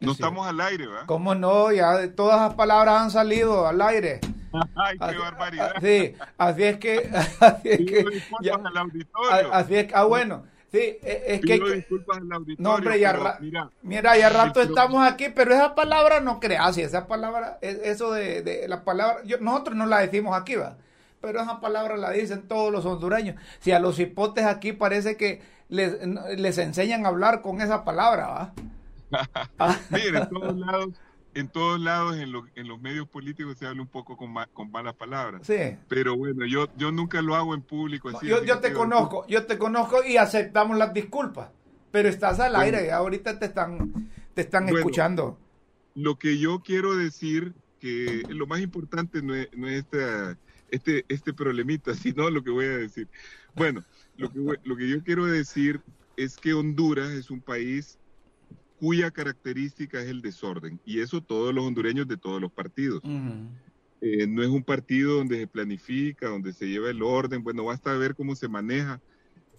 No 0.00 0.12
estamos 0.12 0.46
al 0.46 0.60
aire, 0.60 0.86
¿verdad? 0.86 1.06
¿Cómo 1.06 1.34
no? 1.34 1.72
Ya 1.72 2.12
todas 2.14 2.40
las 2.40 2.54
palabras 2.54 3.00
han 3.02 3.10
salido 3.10 3.66
al 3.66 3.80
aire. 3.82 4.20
Ay, 4.74 4.98
qué 4.98 5.18
barbaridad. 5.18 5.74
Sí, 5.80 6.14
así 6.36 6.62
es 6.64 6.78
que. 6.78 7.10
Así 7.40 7.68
es 7.68 7.78
que. 7.78 8.04
Ya, 8.42 8.54
al 8.54 8.76
auditorio. 8.76 9.52
Así 9.52 9.76
es 9.76 9.86
que. 9.86 9.94
Ah, 9.94 10.04
bueno. 10.04 10.44
Sí, 10.72 10.78
e, 10.78 11.24
es 11.28 11.40
Pido 11.40 11.66
que. 11.66 11.72
disculpas 11.76 12.18
al 12.18 12.32
auditorio. 12.32 12.62
No, 12.62 12.74
hombre, 12.76 12.98
ya. 12.98 13.38
Mira, 13.40 13.70
mira, 13.82 14.18
ya 14.18 14.28
rato 14.28 14.60
estamos 14.60 15.06
aquí, 15.06 15.26
pero 15.34 15.54
esa 15.54 15.74
palabra 15.74 16.20
no 16.20 16.40
creas. 16.40 16.74
Si 16.74 16.82
esa 16.82 17.06
palabra, 17.06 17.58
eso 17.60 18.12
de, 18.12 18.42
de 18.42 18.68
la 18.68 18.84
palabra. 18.84 19.22
nosotros 19.40 19.76
no 19.76 19.86
la 19.86 20.00
decimos 20.00 20.36
aquí, 20.36 20.56
va. 20.56 20.76
Pero 21.20 21.40
esa 21.40 21.60
palabra 21.60 21.96
la 21.96 22.10
dicen 22.10 22.46
todos 22.46 22.72
los 22.72 22.84
hondureños. 22.84 23.36
Si 23.60 23.72
a 23.72 23.80
los 23.80 23.98
hipotes 23.98 24.44
aquí 24.44 24.72
parece 24.72 25.16
que 25.16 25.42
les, 25.68 25.98
les 26.36 26.58
enseñan 26.58 27.04
a 27.04 27.08
hablar 27.08 27.42
con 27.42 27.60
esa 27.60 27.84
palabra, 27.84 28.26
va. 28.28 28.54
Mire, 29.90 30.18
en 30.18 30.28
todos 30.28 30.56
lados 30.56 30.88
en 31.34 31.48
todos 31.48 31.78
lados, 31.80 32.16
en, 32.16 32.32
en, 32.56 32.68
los 32.68 32.80
medios 32.80 33.06
políticos 33.06 33.56
se 33.58 33.66
habla 33.66 33.82
un 33.82 33.88
poco 33.88 34.16
con, 34.16 34.34
con 34.52 34.70
malas 34.70 34.94
palabras. 34.94 35.42
Sí. 35.46 35.76
Pero 35.88 36.16
bueno, 36.16 36.44
yo, 36.46 36.66
yo 36.76 36.90
nunca 36.90 37.22
lo 37.22 37.36
hago 37.36 37.54
en 37.54 37.62
público. 37.62 38.10
yo, 38.22 38.44
yo 38.44 38.58
te 38.58 38.72
conozco, 38.72 39.26
yo 39.28 39.46
te 39.46 39.56
conozco 39.56 40.02
y 40.04 40.16
aceptamos 40.16 40.76
las 40.76 40.92
disculpas. 40.92 41.50
Pero 41.90 42.08
estás 42.08 42.40
al 42.40 42.56
aire 42.56 42.86
y 42.86 42.90
ahorita 42.90 43.38
te 43.38 43.46
están, 43.46 44.10
te 44.34 44.42
están 44.42 44.68
escuchando. 44.68 45.38
Lo 45.94 46.18
que 46.18 46.38
yo 46.38 46.60
quiero 46.60 46.96
decir, 46.96 47.54
que 47.80 48.22
lo 48.28 48.46
más 48.46 48.60
importante 48.60 49.22
no 49.22 49.34
es, 49.34 49.48
no 49.56 49.68
es 49.68 49.84
este, 50.70 51.04
este 51.08 51.32
problemita, 51.32 51.94
sino 51.94 52.30
lo 52.30 52.42
que 52.42 52.50
voy 52.50 52.66
a 52.66 52.78
decir. 52.78 53.08
Bueno, 53.54 53.84
lo 54.16 54.30
que, 54.30 54.38
lo 54.64 54.76
que 54.76 54.88
yo 54.88 55.02
quiero 55.02 55.26
decir 55.26 55.80
es 56.16 56.36
que 56.36 56.54
Honduras 56.54 57.10
es 57.10 57.30
un 57.30 57.40
país 57.40 57.98
cuya 58.78 59.10
característica 59.10 60.00
es 60.00 60.08
el 60.08 60.22
desorden. 60.22 60.80
Y 60.84 61.00
eso 61.00 61.22
todos 61.22 61.54
los 61.54 61.64
hondureños 61.64 62.06
de 62.06 62.16
todos 62.16 62.40
los 62.40 62.52
partidos. 62.52 63.02
Eh, 64.00 64.26
no 64.26 64.42
es 64.42 64.48
un 64.48 64.62
partido 64.62 65.16
donde 65.16 65.38
se 65.38 65.46
planifica, 65.46 66.28
donde 66.28 66.52
se 66.52 66.68
lleva 66.68 66.90
el 66.90 67.02
orden. 67.02 67.42
Bueno, 67.42 67.64
basta 67.64 67.96
ver 67.96 68.14
cómo 68.14 68.36
se 68.36 68.48
maneja 68.48 69.00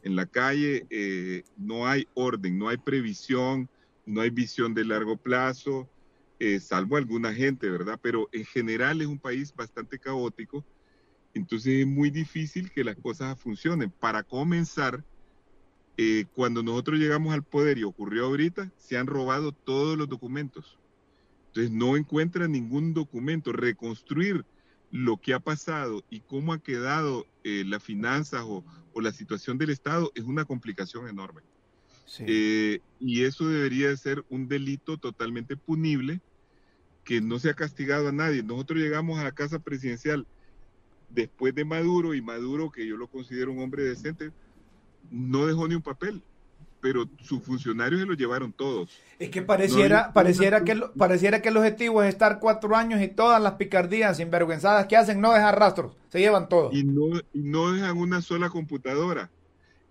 en 0.04 0.16
la 0.16 0.26
calle. 0.26 0.86
Eh, 0.90 1.44
no 1.58 1.88
hay 1.88 2.08
orden, 2.14 2.58
no 2.58 2.70
hay 2.70 2.78
previsión, 2.78 3.70
no 4.06 4.22
hay 4.22 4.30
visión 4.30 4.74
de 4.74 4.86
largo 4.86 5.18
plazo, 5.18 5.90
eh, 6.40 6.60
salvo 6.60 6.96
alguna 6.98 7.34
gente, 7.34 7.70
¿verdad? 7.70 8.00
Pero 8.02 8.30
en 8.32 8.46
general 8.46 9.02
es 9.02 9.08
un 9.08 9.20
país 9.20 9.54
bastante 9.54 10.00
caótico. 10.00 10.64
Entonces 11.34 11.82
es 11.82 11.88
muy 11.88 12.10
difícil 12.10 12.72
que 12.72 12.84
las 12.84 12.96
cosas 12.96 13.40
funcionen. 13.40 13.92
Para 13.92 14.24
comenzar, 14.24 15.04
eh, 15.98 16.26
cuando 16.34 16.64
nosotros 16.64 17.00
llegamos 17.00 17.34
al 17.34 17.44
poder 17.44 17.78
y 17.78 17.84
ocurrió 17.84 18.26
ahorita, 18.26 18.72
se 18.78 18.98
han 18.98 19.08
robado 19.08 19.52
todos 19.52 19.98
los 19.98 20.10
documentos. 20.10 20.80
Entonces 21.48 21.72
no 21.72 21.98
encuentran 21.98 22.52
ningún 22.52 22.94
documento. 22.94 23.52
Reconstruir 23.52 24.46
lo 24.92 25.18
que 25.18 25.34
ha 25.34 25.40
pasado 25.40 26.04
y 26.10 26.22
cómo 26.22 26.54
ha 26.54 26.60
quedado 26.60 27.26
eh, 27.44 27.64
las 27.66 27.84
finanzas 27.84 28.44
o, 28.46 28.64
la 28.96 29.12
situación 29.14 29.58
del 29.58 29.70
Estado 29.70 30.12
es 30.14 30.26
una 30.26 30.44
complicación 30.44 31.08
enorme. 31.08 31.42
Eh, 32.20 32.82
y 33.00 33.24
eso 33.24 33.48
debería 33.48 33.96
ser 33.96 34.26
un 34.30 34.50
delito 34.50 34.98
totalmente 34.98 35.56
punible 35.56 36.20
que 37.06 37.22
no 37.22 37.40
se 37.40 37.50
ha 37.50 37.54
castigado 37.54 38.10
a 38.10 38.12
nadie. 38.12 38.44
Nosotros 38.44 38.80
llegamos 38.80 39.18
a 39.18 39.24
la 39.24 39.32
casa 39.32 39.60
presidencial 39.60 40.28
después 41.10 41.54
de 41.56 41.66
Maduro 41.66 42.14
y 42.14 42.22
Maduro, 42.22 42.72
que 42.72 42.86
yo 42.86 42.98
lo 42.98 43.08
considero 43.08 43.52
un 43.52 43.60
hombre 43.60 43.84
decente, 43.84 44.32
no 45.12 45.46
dejó 45.46 45.68
ni 45.68 45.76
un 45.76 45.82
papel, 45.82 46.22
pero 46.82 47.10
sus 47.22 47.44
funcionarios 47.44 48.02
se 48.02 48.08
lo 48.08 48.14
llevaron 48.14 48.54
todos. 48.54 49.00
Es 49.18 49.30
que 49.30 49.42
pareciera, 49.42 50.14
pareciera, 50.14 50.64
que, 50.64 50.82
pareciera 50.98 51.42
que 51.42 51.50
el 51.50 51.58
objetivo 51.58 52.04
es 52.04 52.10
estar 52.10 52.40
cuatro 52.40 52.76
años 52.76 53.02
y 53.02 53.08
todas 53.08 53.42
las 53.42 53.54
picardías 53.54 54.18
sinvergüenzadas 54.18 54.88
que 54.88 54.98
hacen 54.98 55.20
no 55.20 55.34
dejar 55.34 55.60
rastros, 55.60 55.96
se 56.10 56.20
llevan 56.20 56.48
todo. 56.48 56.70
Y 56.72 56.84
no, 56.84 57.22
no 57.34 57.72
dejan 57.72 57.98
una 57.98 58.22
sola 58.22 58.50
computadora. 58.50 59.30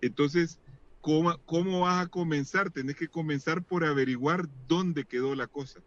Entonces, 0.01 0.59
¿cómo, 1.01 1.37
¿cómo 1.45 1.81
vas 1.81 2.05
a 2.05 2.07
comenzar? 2.07 2.71
Tenés 2.71 2.95
que 2.95 3.07
comenzar 3.07 3.63
por 3.63 3.83
averiguar 3.83 4.47
dónde 4.67 5.05
quedó 5.05 5.35
la 5.35 5.47
cosa. 5.47 5.79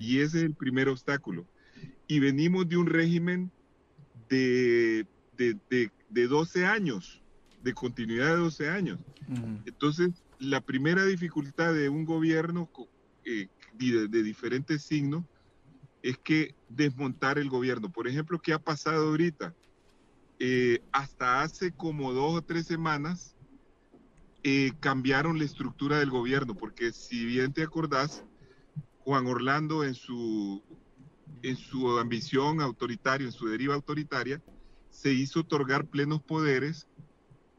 Y 0.00 0.20
ese 0.20 0.38
es 0.38 0.44
el 0.44 0.54
primer 0.54 0.88
obstáculo. 0.88 1.44
Y 2.06 2.20
venimos 2.20 2.68
de 2.68 2.76
un 2.76 2.86
régimen 2.86 3.50
de, 4.28 5.06
de, 5.36 5.56
de, 5.70 5.90
de 6.08 6.26
12 6.26 6.66
años 6.66 7.22
de 7.66 7.74
continuidad 7.74 8.28
de 8.28 8.36
12 8.36 8.68
años. 8.68 9.00
Entonces, 9.64 10.22
la 10.38 10.60
primera 10.60 11.04
dificultad 11.04 11.74
de 11.74 11.88
un 11.88 12.04
gobierno 12.04 12.70
eh, 13.24 13.48
de, 13.74 14.06
de 14.06 14.22
diferentes 14.22 14.84
signos 14.84 15.24
es 16.00 16.16
que 16.18 16.54
desmontar 16.68 17.38
el 17.38 17.50
gobierno. 17.50 17.90
Por 17.90 18.06
ejemplo, 18.06 18.38
¿qué 18.38 18.52
ha 18.52 18.60
pasado 18.60 19.08
ahorita? 19.08 19.52
Eh, 20.38 20.80
hasta 20.92 21.42
hace 21.42 21.72
como 21.72 22.12
dos 22.12 22.36
o 22.36 22.42
tres 22.42 22.66
semanas 22.66 23.34
eh, 24.44 24.70
cambiaron 24.78 25.38
la 25.38 25.44
estructura 25.44 25.98
del 25.98 26.10
gobierno, 26.10 26.54
porque 26.54 26.92
si 26.92 27.24
bien 27.24 27.52
te 27.52 27.64
acordás, 27.64 28.24
Juan 29.00 29.26
Orlando 29.26 29.82
en 29.82 29.94
su, 29.94 30.62
en 31.48 31.56
su 31.56 31.98
ambición 31.98 32.60
autoritaria, 32.60 33.26
en 33.26 33.32
su 33.32 33.46
deriva 33.46 33.74
autoritaria, 33.74 34.42
se 34.90 35.12
hizo 35.12 35.40
otorgar 35.40 35.86
plenos 35.86 36.22
poderes 36.22 36.88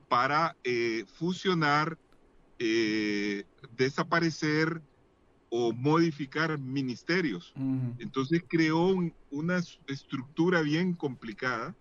para 0.09 0.55
eh, 0.63 1.05
fusionar, 1.13 1.97
desaparecer 3.75 4.81
o 5.49 5.71
modificar 5.71 6.57
ministerios. 6.57 7.53
Entonces 7.99 8.43
creó 8.47 8.95
una 9.29 9.61
estructura 9.87 10.61
bien 10.61 10.93
complicada 10.93 11.75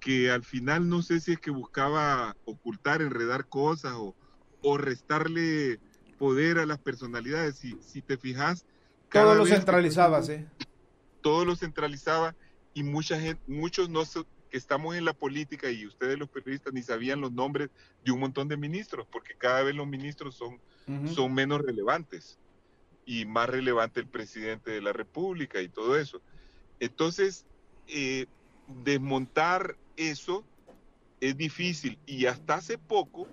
que 0.00 0.30
al 0.30 0.44
final 0.44 0.88
no 0.88 1.02
sé 1.02 1.20
si 1.20 1.32
es 1.32 1.38
que 1.38 1.50
buscaba 1.50 2.36
ocultar, 2.44 3.02
enredar 3.02 3.46
cosas 3.48 3.92
o, 3.96 4.14
o 4.62 4.78
restarle 4.78 5.78
poder 6.18 6.58
a 6.58 6.66
las 6.66 6.78
personalidades. 6.78 7.56
Si, 7.56 7.76
si 7.80 8.02
te 8.02 8.16
fijas... 8.16 8.64
Todo 9.10 9.34
lo 9.34 9.46
centralizaba, 9.46 10.22
sí. 10.22 10.44
Todo 11.26 11.44
lo 11.44 11.56
centralizaba 11.56 12.36
y 12.72 12.84
mucha 12.84 13.18
gente, 13.18 13.42
muchos 13.48 13.90
no 13.90 14.04
que 14.48 14.56
estamos 14.56 14.94
en 14.94 15.04
la 15.04 15.12
política 15.12 15.68
y 15.68 15.84
ustedes 15.84 16.16
los 16.16 16.28
periodistas 16.28 16.72
ni 16.72 16.84
sabían 16.84 17.20
los 17.20 17.32
nombres 17.32 17.68
de 18.04 18.12
un 18.12 18.20
montón 18.20 18.46
de 18.46 18.56
ministros, 18.56 19.08
porque 19.10 19.34
cada 19.36 19.64
vez 19.64 19.74
los 19.74 19.88
ministros 19.88 20.36
son, 20.36 20.60
son 21.12 21.34
menos 21.34 21.62
relevantes 21.62 22.38
y 23.04 23.24
más 23.24 23.50
relevante 23.50 23.98
el 23.98 24.06
presidente 24.06 24.70
de 24.70 24.80
la 24.80 24.92
República 24.92 25.60
y 25.60 25.68
todo 25.68 25.98
eso. 25.98 26.22
Entonces, 26.78 27.44
eh, 27.88 28.26
desmontar 28.84 29.76
eso 29.96 30.44
es 31.20 31.36
difícil 31.36 31.98
y 32.06 32.26
hasta 32.26 32.54
hace 32.54 32.78
poco, 32.78 33.26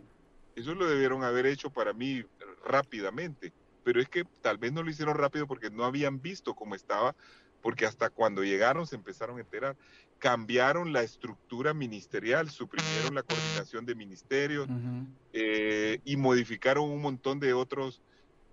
eso 0.56 0.74
lo 0.74 0.90
debieron 0.90 1.24
haber 1.24 1.46
hecho 1.46 1.70
para 1.70 1.94
mí 1.94 2.26
rápidamente, 2.66 3.54
pero 3.84 4.02
es 4.02 4.10
que 4.10 4.24
tal 4.42 4.58
vez 4.58 4.74
no 4.74 4.82
lo 4.82 4.90
hicieron 4.90 5.16
rápido 5.16 5.46
porque 5.46 5.70
no 5.70 5.86
habían 5.86 6.24
visto 6.24 6.56
cómo 6.56 6.74
estaba, 6.74 7.16
porque 7.64 7.88
hasta 7.88 8.12
cuando 8.12 8.44
llegaron 8.44 8.86
se 8.86 8.96
empezaron 8.96 9.38
a 9.38 9.42
enterar, 9.42 9.76
cambiaron 10.20 10.94
la 10.94 11.02
estructura 11.02 11.74
ministerial, 11.74 12.52
suprimieron 12.52 13.16
la 13.16 13.24
coordinación 13.24 13.86
de 13.86 13.96
ministerios 13.96 14.68
eh, 15.32 16.00
y 16.04 16.18
modificaron 16.18 16.90
un 16.90 17.02
montón 17.02 17.40
de 17.40 17.54
otros 17.54 18.04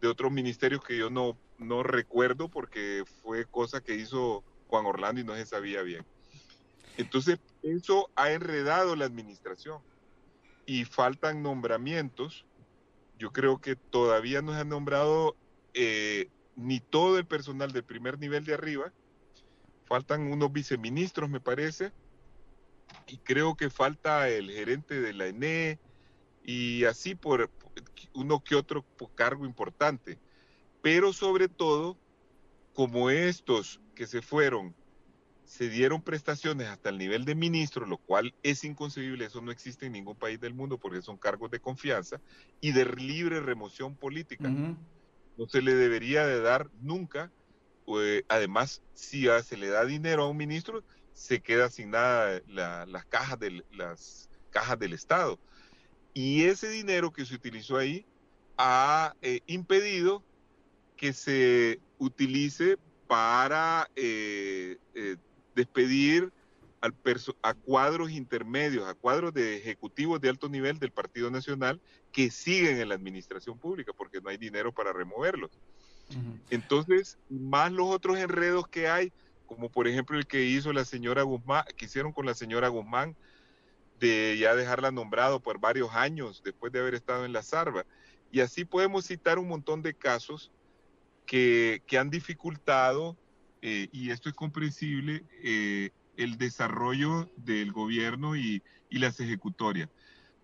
de 0.00 0.08
otros 0.08 0.32
ministerios 0.32 0.82
que 0.82 0.96
yo 0.96 1.10
no, 1.10 1.36
no 1.58 1.82
recuerdo 1.82 2.48
porque 2.48 3.04
fue 3.22 3.44
cosa 3.44 3.82
que 3.82 3.96
hizo 3.96 4.42
Juan 4.68 4.86
Orlando 4.86 5.20
y 5.20 5.24
no 5.24 5.34
se 5.34 5.44
sabía 5.44 5.82
bien. 5.82 6.06
Entonces, 6.96 7.38
eso 7.62 8.08
ha 8.16 8.32
enredado 8.32 8.96
la 8.96 9.04
administración 9.04 9.82
y 10.64 10.86
faltan 10.86 11.42
nombramientos. 11.42 12.46
Yo 13.18 13.30
creo 13.30 13.60
que 13.60 13.76
todavía 13.76 14.40
no 14.40 14.54
se 14.54 14.60
han 14.60 14.70
nombrado 14.70 15.36
eh, 15.74 16.30
ni 16.56 16.80
todo 16.80 17.18
el 17.18 17.26
personal 17.26 17.72
del 17.72 17.84
primer 17.84 18.18
nivel 18.18 18.44
de 18.44 18.54
arriba. 18.54 18.92
Faltan 19.90 20.30
unos 20.32 20.52
viceministros, 20.52 21.28
me 21.28 21.40
parece. 21.40 21.90
Y 23.08 23.18
creo 23.18 23.56
que 23.56 23.70
falta 23.70 24.28
el 24.28 24.48
gerente 24.48 25.00
de 25.00 25.12
la 25.12 25.26
ENE 25.26 25.80
y 26.44 26.84
así 26.84 27.16
por 27.16 27.50
uno 28.14 28.38
que 28.38 28.54
otro 28.54 28.86
cargo 29.16 29.44
importante. 29.44 30.20
Pero 30.80 31.12
sobre 31.12 31.48
todo, 31.48 31.98
como 32.72 33.10
estos 33.10 33.80
que 33.96 34.06
se 34.06 34.22
fueron 34.22 34.76
se 35.42 35.68
dieron 35.68 36.02
prestaciones 36.02 36.68
hasta 36.68 36.90
el 36.90 36.98
nivel 36.98 37.24
de 37.24 37.34
ministro, 37.34 37.84
lo 37.84 37.98
cual 37.98 38.32
es 38.44 38.62
inconcebible, 38.62 39.24
eso 39.24 39.40
no 39.40 39.50
existe 39.50 39.86
en 39.86 39.92
ningún 39.94 40.14
país 40.14 40.38
del 40.38 40.54
mundo 40.54 40.78
porque 40.78 41.02
son 41.02 41.18
cargos 41.18 41.50
de 41.50 41.58
confianza 41.58 42.20
y 42.60 42.70
de 42.70 42.84
libre 42.84 43.40
remoción 43.40 43.96
política. 43.96 44.48
No 44.48 45.48
se 45.48 45.62
le 45.62 45.74
debería 45.74 46.24
de 46.24 46.40
dar 46.40 46.70
nunca, 46.80 47.32
pues, 47.90 48.22
además, 48.28 48.82
si 48.94 49.26
se 49.42 49.56
le 49.56 49.66
da 49.66 49.84
dinero 49.84 50.22
a 50.22 50.28
un 50.28 50.36
ministro, 50.36 50.84
se 51.12 51.40
queda 51.40 51.68
sin 51.70 51.90
nada 51.90 52.40
las, 52.46 53.04
cajas 53.06 53.36
del, 53.40 53.64
las 53.72 54.30
cajas 54.50 54.78
del 54.78 54.92
Estado. 54.92 55.40
Y 56.14 56.44
ese 56.44 56.68
dinero 56.68 57.10
que 57.10 57.26
se 57.26 57.34
utilizó 57.34 57.78
ahí 57.78 58.06
ha 58.56 59.16
eh, 59.22 59.40
impedido 59.46 60.22
que 60.96 61.12
se 61.12 61.80
utilice 61.98 62.78
para 63.08 63.90
eh, 63.96 64.78
eh, 64.94 65.16
despedir 65.56 66.32
a 67.42 67.54
cuadros 67.54 68.12
intermedios, 68.12 68.86
a 68.86 68.94
cuadros 68.94 69.34
de 69.34 69.56
ejecutivos 69.56 70.20
de 70.20 70.28
alto 70.28 70.48
nivel 70.48 70.78
del 70.78 70.92
Partido 70.92 71.28
Nacional 71.28 71.80
que 72.12 72.30
siguen 72.30 72.78
en 72.78 72.88
la 72.88 72.94
administración 72.94 73.58
pública 73.58 73.92
porque 73.92 74.20
no 74.20 74.30
hay 74.30 74.36
dinero 74.36 74.72
para 74.72 74.92
removerlos. 74.92 75.50
Entonces, 76.50 77.18
más 77.28 77.70
los 77.72 77.88
otros 77.88 78.18
enredos 78.18 78.66
que 78.68 78.88
hay, 78.88 79.12
como 79.46 79.68
por 79.68 79.86
ejemplo 79.88 80.18
el 80.18 80.26
que 80.26 80.44
hizo 80.44 80.72
la 80.72 80.84
señora 80.84 81.22
Guzmán, 81.22 81.64
que 81.76 81.84
hicieron 81.84 82.12
con 82.12 82.26
la 82.26 82.34
señora 82.34 82.68
Guzmán, 82.68 83.16
de 83.98 84.36
ya 84.38 84.54
dejarla 84.54 84.90
nombrado 84.90 85.40
por 85.40 85.60
varios 85.60 85.94
años 85.94 86.42
después 86.44 86.72
de 86.72 86.80
haber 86.80 86.94
estado 86.94 87.24
en 87.24 87.32
la 87.32 87.42
SARVA. 87.42 87.84
Y 88.32 88.40
así 88.40 88.64
podemos 88.64 89.06
citar 89.06 89.38
un 89.38 89.48
montón 89.48 89.82
de 89.82 89.94
casos 89.94 90.50
que, 91.26 91.82
que 91.86 91.98
han 91.98 92.10
dificultado 92.10 93.16
eh, 93.62 93.88
y 93.92 94.10
esto 94.10 94.28
es 94.28 94.34
comprensible, 94.34 95.24
eh, 95.42 95.90
el 96.16 96.38
desarrollo 96.38 97.30
del 97.36 97.72
gobierno 97.72 98.36
y, 98.36 98.62
y, 98.88 98.98
las 98.98 99.20
ejecutorias. 99.20 99.88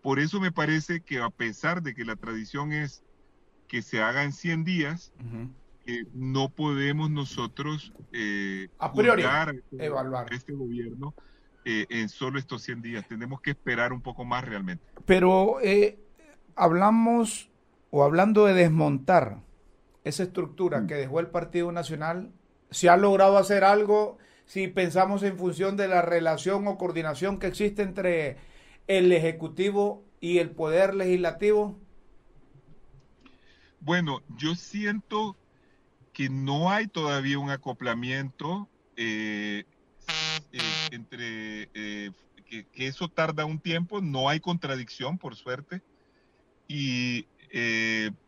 Por 0.03 0.21
eso 0.21 0.39
me 0.39 0.53
parece 0.53 1.01
que 1.01 1.19
a 1.19 1.31
pesar 1.31 1.83
de 1.83 1.95
que 1.95 2.05
la 2.05 2.17
tradición 2.17 2.73
es 2.73 3.03
que 3.67 3.83
se 3.83 4.03
haga 4.03 4.25
en 4.25 4.33
100 4.33 4.65
días, 4.65 5.13
eh, 5.87 6.05
no 6.15 6.49
podemos 6.49 7.11
nosotros 7.11 7.93
a 8.79 8.93
priori 8.93 9.23
este, 9.23 9.87
evaluar 9.87 10.33
este 10.33 10.53
gobierno 10.53 11.15
en 11.65 12.09
solo 12.09 12.39
estos 12.39 12.63
100 12.63 12.83
días. 12.83 13.09
Tenemos 13.09 13.41
que 13.41 13.51
esperar 13.51 13.93
un 13.93 14.01
poco 14.01 14.25
más 14.25 14.45
realmente. 14.45 14.85
Pero 15.05 15.59
hablamos 16.55 17.51
o 17.91 18.05
hablando 18.05 18.47
de 18.47 18.55
desmontar 18.55 19.39
esa 20.05 20.23
estructura 20.23 20.81
mm. 20.81 20.87
que 20.87 20.95
dejó 20.95 21.21
el 21.21 21.27
Partido 21.27 21.73
Nacional 21.73 22.31
si 22.71 22.89
ha 22.89 22.97
logrado 22.97 23.39
hacer 23.39 23.65
algo, 23.65 24.19
si 24.45 24.69
pensamos 24.69 25.23
en 25.23 25.39
función 25.39 25.77
de 25.77 25.89
la 25.89 26.03
relación 26.03 26.67
o 26.67 26.79
coordinación 26.79 27.39
que 27.39 27.47
existe 27.47 27.83
entre 27.83 28.37
el 28.87 29.13
Ejecutivo 29.13 30.05
y 30.21 30.39
el 30.39 30.51
Poder 30.51 30.95
Legislativo? 30.95 31.79
Bueno, 33.81 34.23
yo 34.37 34.55
siento 34.55 35.37
que 36.13 36.29
no 36.29 36.71
hay 36.71 36.87
todavía 36.87 37.39
un 37.39 37.51
acoplamiento 37.51 38.69
eh, 38.97 39.65
eh, 40.53 40.61
entre 40.91 41.69
eh, 41.75 42.11
que, 42.47 42.67
eso 42.87 43.09
tarda 43.09 43.45
un 43.45 43.59
tiempo, 43.59 44.01
no 44.01 44.29
hay 44.29 44.41
contradicción, 44.41 45.19
por 45.19 45.37
suerte, 45.37 45.83
y 46.69 47.27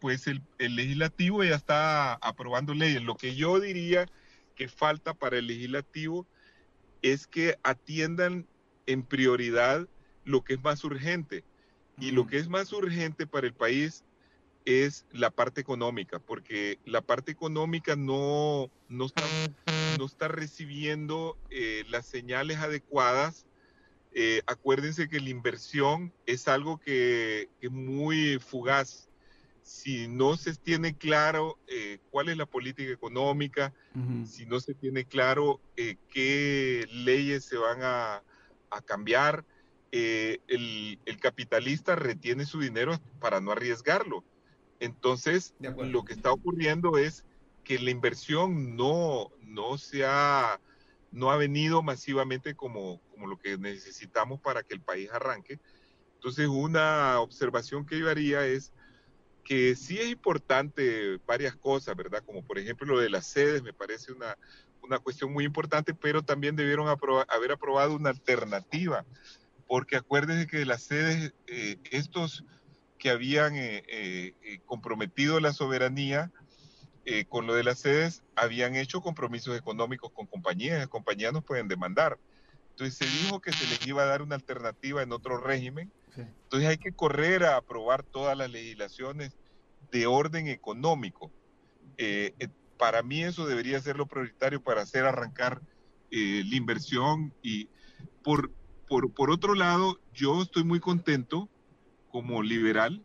pues 0.01 0.27
el, 0.27 0.43
el, 0.59 0.75
legislativo 0.77 1.45
ya 1.45 1.55
está 1.55 2.15
aprobando 2.15 2.73
leyes. 2.73 3.03
Lo 3.03 3.15
que 3.15 3.35
yo 3.35 3.61
diría 3.61 4.07
que 4.55 4.69
falta 4.69 5.13
para 5.13 5.39
el 5.39 5.47
legislativo 5.47 6.27
es 7.03 7.27
que 7.27 7.59
atiendan 7.63 8.47
en 8.87 9.03
prioridad 9.03 9.87
lo 10.25 10.45
que 10.45 10.55
es 10.55 10.63
más 10.63 10.83
urgente. 10.85 11.45
Y 11.99 12.13
lo 12.13 12.27
que 12.27 12.39
es 12.39 12.49
más 12.49 12.73
urgente 12.73 13.27
para 13.27 13.47
el 13.47 13.55
país 13.55 14.05
es 14.69 15.07
la 15.13 15.31
parte 15.31 15.61
económica, 15.61 16.19
porque 16.19 16.79
la 16.85 17.01
parte 17.01 17.33
económica 17.33 17.97
no, 17.97 18.71
no, 18.89 19.07
está, 19.07 19.23
no 19.99 20.05
está 20.05 20.29
recibiendo 20.29 21.39
eh, 21.49 21.85
las 21.89 22.07
señales 22.07 22.59
adecuadas. 22.59 23.47
Eh, 24.13 24.43
acuérdense 24.47 25.09
que 25.09 25.21
la 25.21 25.31
inversión 25.31 26.13
es 26.27 26.49
algo 26.49 26.79
que 26.79 27.49
es 27.61 27.71
muy 27.71 28.39
fugaz 28.39 29.09
si 29.63 30.09
no 30.09 30.37
se 30.37 30.55
tiene 30.55 30.97
claro 30.97 31.59
eh, 31.67 31.99
cuál 32.11 32.29
es 32.29 32.37
la 32.37 32.47
política 32.47 32.91
económica, 32.91 33.75
si 34.25 34.47
no 34.47 34.61
se 34.61 34.73
tiene 34.73 35.05
claro 35.05 35.61
qué 35.77 36.87
leyes 36.91 37.45
se 37.45 37.59
van 37.59 37.81
a, 37.83 38.23
cambiar, 38.87 39.45
eh, 39.91 40.39
el, 40.49 41.19
capitalista 41.21 41.97
retiene 41.97 42.45
su 42.45 42.61
dinero 42.61 42.99
para 43.21 43.41
no 43.41 43.53
arriesgarlo. 43.53 44.25
Entonces, 44.81 45.55
lo 45.59 46.05
que 46.05 46.13
está 46.13 46.33
ocurriendo 46.33 46.99
es 46.99 47.25
que 47.65 47.79
la 47.79 47.91
inversión 47.91 48.77
no, 48.77 49.31
no 49.43 49.77
se 49.77 50.05
ha, 50.07 50.61
no 51.11 51.31
ha 51.31 51.37
venido 51.37 51.83
masivamente 51.83 52.55
como, 52.55 53.01
como 53.11 53.27
lo 53.27 53.39
que 53.39 53.59
necesitamos 53.59 54.41
para 54.41 54.63
que 54.63 54.75
el 54.75 54.81
país 54.81 55.11
arranque. 55.11 55.61
Entonces, 56.15 56.49
una 56.49 57.21
observación 57.21 57.87
que 57.87 57.99
yo 57.99 58.09
haría 58.09 58.47
es 58.47 58.73
que 59.45 59.77
sí 59.77 59.99
es 59.99 60.09
importante 60.09 61.19
varias 61.27 61.57
cosas, 61.57 61.97
¿verdad? 61.97 62.23
Como 62.27 62.45
por 62.45 62.59
ejemplo 62.59 62.87
lo 62.87 63.01
de 63.01 63.09
las 63.09 63.27
sedes, 63.27 63.63
me 63.63 63.73
parece 63.73 64.13
una, 64.13 64.37
una 64.83 64.99
cuestión 64.99 65.33
muy 65.33 65.45
importante, 65.45 65.95
pero 65.95 66.23
también 66.23 66.55
debieron 66.55 66.87
haber 66.89 67.53
aprobado 67.53 67.95
una 67.97 68.11
alternativa, 68.11 69.07
porque 69.67 69.97
acuérdense 69.97 70.47
que 70.47 70.67
las 70.67 70.83
sedes, 70.83 71.33
eh, 71.47 71.79
estos 71.91 72.45
que 72.99 73.11
habían 73.11 73.57
eh, 73.57 73.85
eh, 73.89 74.61
comprometido 74.65 75.41
la 75.41 75.53
soberanía 75.53 76.33
con 77.31 77.47
lo 77.47 77.55
de 77.55 77.65
las 77.65 77.79
sedes, 77.79 78.23
habían 78.37 78.77
hecho 78.77 79.01
compromisos 79.01 79.57
económicos 79.57 80.13
con 80.13 80.27
compañías, 80.27 80.79
las 80.79 80.89
compañías 80.89 81.33
nos 81.33 81.43
pueden 81.43 81.67
demandar. 81.67 82.19
Entonces 82.73 82.99
se 82.99 83.07
dijo 83.07 83.41
que 83.41 83.51
se 83.51 83.67
les 83.67 83.87
iba 83.87 84.03
a 84.03 84.07
dar 84.07 84.21
una 84.21 84.35
alternativa 84.35 85.03
en 85.03 85.13
otro 85.13 85.39
régimen. 85.39 85.91
Entonces 86.15 86.69
hay 86.69 86.77
que 86.77 86.93
correr 86.93 87.45
a 87.45 87.57
aprobar 87.57 88.03
todas 88.03 88.37
las 88.37 88.51
legislaciones 88.51 89.39
de 89.91 90.07
orden 90.07 90.49
económico 90.49 91.33
para 92.79 93.03
mí 93.03 93.25
eso 93.25 93.47
debería 93.47 93.81
ser 93.81 93.97
lo 93.97 94.07
prioritario 94.07 94.63
para 94.63 94.83
hacer 94.83 95.05
arrancar 95.05 95.61
eh, 96.11 96.43
la 96.49 96.57
inversión. 96.57 97.35
Y 97.43 97.69
por, 98.23 98.51
por, 98.87 99.31
otro 99.31 99.55
lado, 99.55 100.01
yo 100.15 100.41
estoy 100.43 100.65
muy 100.65 100.81
contento 100.81 101.51
como 102.11 102.43
liberal 102.43 103.03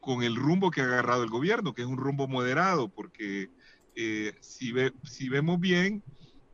con 0.00 0.22
el 0.22 0.36
rumbo 0.36 0.70
que 0.70 0.80
ha 0.80 0.84
agarrado 0.84 1.22
el 1.22 1.30
gobierno, 1.30 1.74
que 1.74 1.82
es 1.82 1.88
un 1.88 1.98
rumbo 1.98 2.26
moderado, 2.26 2.88
porque 2.88 3.50
eh, 3.94 4.34
si, 4.40 4.72
ve, 4.72 4.92
si 5.04 5.28
vemos 5.28 5.60
bien, 5.60 6.02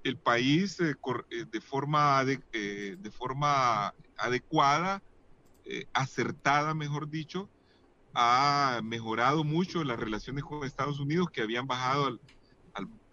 el 0.03 0.17
país 0.17 0.79
eh, 0.81 0.95
de, 1.51 1.61
forma 1.61 2.25
de, 2.25 2.97
de 2.97 3.11
forma 3.11 3.95
adecuada, 4.17 5.03
acertada, 5.93 6.75
mejor 6.75 7.11
dicho, 7.11 7.49
ha 8.19 8.81
mejorado 8.83 9.45
mucho 9.45 9.85
las 9.85 10.01
relaciones 10.01 10.43
con 10.43 10.65
Estados 10.65 10.99
Unidos 11.01 11.29
que 11.31 11.43
habían 11.43 11.67
bajado 11.67 12.19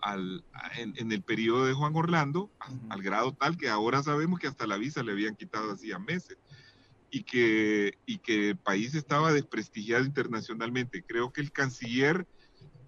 al, 0.01 0.43
en, 0.77 1.11
el 1.11 1.21
periodo 1.21 1.65
de 1.65 1.73
Juan 1.73 1.93
Orlando, 1.95 2.49
al 2.89 3.01
grado 3.01 3.33
tal 3.33 3.57
que 3.57 3.69
ahora 3.69 4.01
sabemos 4.01 4.39
que 4.39 4.47
hasta 4.47 4.65
la 4.65 4.77
visa 4.77 5.03
le 5.03 5.11
habían 5.11 5.35
quitado 5.35 5.71
hacía 5.71 5.99
meses 5.99 6.37
y 7.13 7.25
que, 7.25 7.99
y 8.07 8.17
que 8.17 8.49
el 8.49 8.57
país 8.57 8.95
estaba 8.95 9.31
desprestigiado 9.31 10.03
internacionalmente. 10.03 11.03
Creo 11.03 11.31
que 11.31 11.41
el 11.41 11.51
canciller 11.51 12.25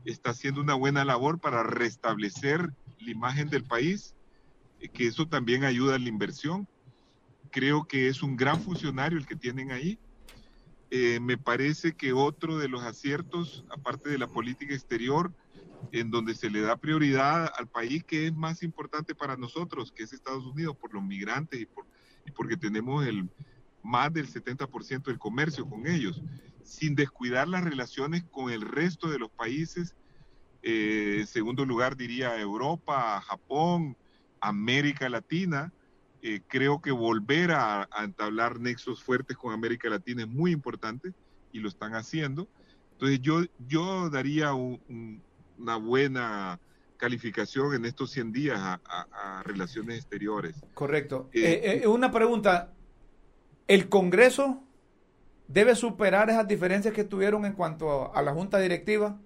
está 0.03 0.31
haciendo 0.31 0.61
una 0.61 0.73
buena 0.73 1.05
labor 1.05 1.39
para 1.39 1.61
restablecer 1.61 2.71
la 2.97 3.11
imagen 3.11 3.51
del 3.51 3.65
país, 3.65 4.15
eh, 4.79 4.89
que 4.89 5.05
eso 5.05 5.27
también 5.27 5.63
ayuda 5.63 5.93
a 5.93 5.99
la 5.99 6.09
inversión. 6.09 6.67
Creo 7.51 7.85
que 7.85 8.07
es 8.07 8.23
un 8.23 8.35
gran 8.35 8.59
funcionario 8.59 9.19
el 9.19 9.27
que 9.27 9.35
tienen 9.35 9.71
ahí. 9.71 9.99
Eh, 10.89 11.19
me 11.19 11.37
parece 11.37 11.93
que 11.93 12.11
otro 12.11 12.57
de 12.57 12.67
los 12.67 12.81
aciertos, 12.81 13.63
aparte 13.69 14.09
de 14.09 14.17
la 14.17 14.27
política 14.27 14.73
exterior, 14.73 15.31
en 15.91 16.09
donde 16.09 16.33
se 16.33 16.49
le 16.49 16.61
da 16.61 16.77
prioridad 16.77 17.51
al 17.59 17.67
país 17.67 18.03
que 18.03 18.25
es 18.25 18.33
más 18.33 18.63
importante 18.63 19.13
para 19.13 19.37
nosotros, 19.37 19.91
que 19.91 20.01
es 20.01 20.13
Estados 20.13 20.47
Unidos, 20.47 20.75
por 20.77 20.95
los 20.95 21.03
migrantes 21.03 21.61
y, 21.61 21.67
por, 21.67 21.85
y 22.25 22.31
porque 22.31 22.57
tenemos 22.57 23.05
el, 23.05 23.29
más 23.85 24.11
del 24.13 24.27
70% 24.27 25.03
del 25.03 25.19
comercio 25.19 25.67
con 25.69 25.87
ellos, 25.87 26.21
sin 26.63 26.95
descuidar 26.95 27.47
las 27.47 27.63
relaciones 27.63 28.23
con 28.31 28.51
el 28.51 28.61
resto 28.61 29.09
de 29.09 29.19
los 29.19 29.29
países. 29.29 29.95
Eh, 30.63 31.17
en 31.19 31.27
segundo 31.27 31.65
lugar, 31.65 31.95
diría 31.95 32.39
Europa, 32.39 33.21
Japón, 33.21 33.95
América 34.39 35.07
Latina. 35.09 35.71
Eh, 36.21 36.41
creo 36.47 36.81
que 36.81 36.91
volver 36.91 37.51
a, 37.51 37.87
entablar 38.03 38.59
nexos 38.59 39.03
fuertes 39.03 39.37
con 39.37 39.53
América 39.53 39.89
Latina 39.89 40.23
es 40.23 40.27
muy 40.27 40.51
importante 40.51 41.13
y 41.51 41.59
lo 41.59 41.69
están 41.69 41.93
haciendo. 41.93 42.47
Entonces 42.93 43.21
yo, 43.21 43.43
yo 43.67 44.09
daría 44.09 44.53
un, 44.53 45.21
una 45.57 45.75
buena 45.75 46.59
calificación 46.97 47.73
en 47.75 47.85
estos 47.85 48.11
100 48.11 48.31
días 48.31 48.59
a, 48.59 49.43
relaciones 49.43 49.97
exteriores. 49.97 50.55
Correcto. 50.73 51.29
Eh, 51.33 51.41
eh, 51.41 51.81
eh, 51.83 51.87
una 51.87 52.11
pregunta, 52.11 52.73
¿el 53.67 53.89
Congreso 53.89 54.63
debe 55.47 55.75
superar 55.75 56.29
esas 56.29 56.47
diferencias 56.47 56.93
que 56.93 57.03
tuvieron 57.03 57.45
en 57.45 57.53
cuanto 57.53 58.13
a 58.15 58.21
la 58.21 58.33
Junta 58.33 58.59
Directiva? 58.59 59.19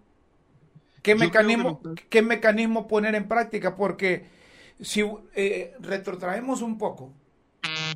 ¿Qué 1.01 1.15
mecanismo, 1.15 1.81
¿Qué 2.09 2.21
mecanismo 2.21 2.87
poner 2.87 3.15
en 3.15 3.27
práctica? 3.27 3.75
Porque 3.75 4.27
si 4.79 5.03
retrotraemos 5.79 6.61
un 6.61 6.77
poco, 6.77 7.13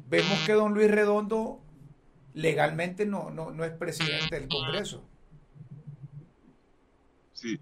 vemos 0.07 0.39
que 0.45 0.53
don 0.53 0.73
Luis 0.73 0.89
Redondo 0.89 1.61
legalmente 2.33 3.05
no, 3.05 3.29
no, 3.29 3.51
no 3.51 3.63
es 3.63 3.71
presidente 3.71 4.39
del 4.39 4.49
Congreso. 4.49 5.07
Sí, 7.33 7.59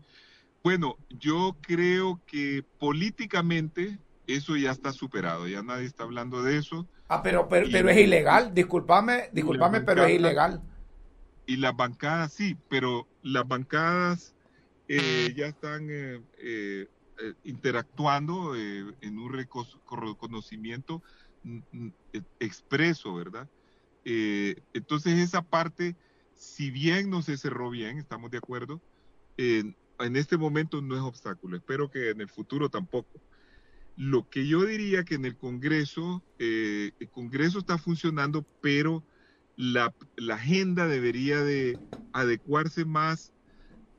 bueno, 0.64 0.98
yo 1.10 1.58
creo 1.62 2.22
que 2.28 2.64
políticamente 2.78 3.98
eso 4.28 4.56
ya 4.56 4.72
está 4.72 4.92
superado, 4.94 5.48
ya 5.48 5.64
nadie 5.64 5.86
está 5.86 6.04
hablando 6.04 6.44
de 6.44 6.58
eso. 6.58 6.88
Ah, 7.14 7.22
pero, 7.22 7.50
pero, 7.50 7.68
es 7.90 7.98
ilegal, 7.98 8.54
discúlpame, 8.54 9.28
discúlpame, 9.34 9.82
pero 9.82 10.06
es 10.06 10.16
ilegal. 10.16 10.62
Y 11.46 11.58
las 11.58 11.76
bancadas 11.76 12.32
sí, 12.32 12.56
pero 12.70 13.06
las 13.22 13.46
bancadas 13.46 14.34
eh, 14.88 15.34
ya 15.36 15.48
están 15.48 15.90
eh, 15.90 16.22
eh, 16.38 16.88
interactuando 17.44 18.56
en 18.56 19.20
un 19.20 19.34
reconocimiento 19.34 21.04
mm, 21.44 21.60
mm, 21.74 21.94
expreso, 22.40 23.14
¿verdad? 23.14 23.50
entonces 24.06 25.20
esa 25.20 25.42
parte, 25.42 25.98
si 26.34 26.72
bien 26.72 27.10
no 27.10 27.22
se 27.22 27.36
cerró 27.36 27.70
bien, 27.70 27.98
estamos 27.98 28.32
de 28.32 28.38
acuerdo, 28.38 28.82
en 29.36 29.76
este 30.00 30.38
momento 30.38 30.82
no 30.82 30.96
es 30.96 31.02
obstáculo. 31.02 31.58
Espero 31.58 31.92
que 31.92 32.12
en 32.12 32.22
el 32.22 32.30
futuro 32.30 32.70
tampoco. 32.70 33.20
Lo 34.02 34.28
que 34.28 34.48
yo 34.48 34.66
diría 34.66 35.04
que 35.04 35.14
en 35.14 35.26
el 35.26 35.38
Congreso, 35.38 36.24
eh, 36.40 36.90
el 37.00 37.10
Congreso 37.10 37.60
está 37.60 37.78
funcionando, 37.78 38.44
pero 38.60 39.04
la, 39.56 39.94
agenda 40.32 40.88
debería 40.88 41.42
de 41.42 41.78
adecuarse 42.12 42.84
más 42.84 43.32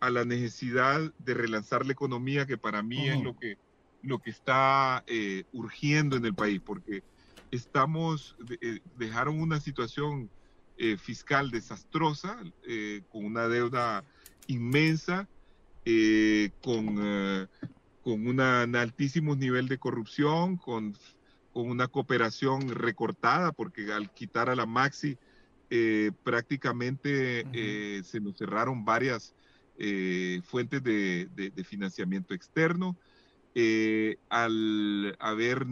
a 0.01 0.11
la 0.11 0.25
necesidad 0.25 1.15
de 1.21 1.35
relanzar 1.35 1.87
la 1.87 1.93
economía, 1.93 2.47
que 2.47 2.59
para 2.59 2.83
mí 2.83 3.09
es 3.09 3.23
lo 3.23 3.39
que, 3.39 3.59
lo 4.03 4.19
que 4.19 4.31
está 4.31 5.05
eh, 5.07 5.45
urgiendo 5.53 6.17
en 6.17 6.25
el 6.25 6.35
país, 6.35 6.61
porque 6.61 7.05
estamos, 7.53 8.35
eh, 8.61 8.81
dejaron 8.99 9.41
una 9.41 9.61
situación 9.61 10.29
fiscal 10.99 11.53
desastrosa, 11.53 12.43
con 13.13 13.25
una 13.25 13.47
deuda 13.47 14.05
inmensa, 14.49 15.29
eh, 15.85 16.51
con, 18.03 18.27
eh, 18.27 18.65
un 18.65 18.77
altísimo 18.77 19.35
nivel 19.37 19.69
de 19.69 19.79
corrupción, 19.79 20.57
con, 20.57 20.97
con, 21.53 21.69
una 21.69 21.89
cooperación 21.89 22.69
recortada, 22.71 23.53
porque 23.53 23.93
al 23.93 24.13
quitar 24.13 24.49
a 24.49 24.57
la 24.57 24.67
Maxi 24.67 25.17
eh, 25.71 26.13
prácticamente 26.23 27.47
se 28.05 28.21
nos 28.21 28.37
cerraron 28.37 28.85
varias 28.85 29.35
fuentes 30.45 30.83
de, 30.83 31.29
de, 31.35 31.65
financiamiento 31.65 32.35
externo. 32.35 32.97
al 34.29 35.17
haber 35.19 35.67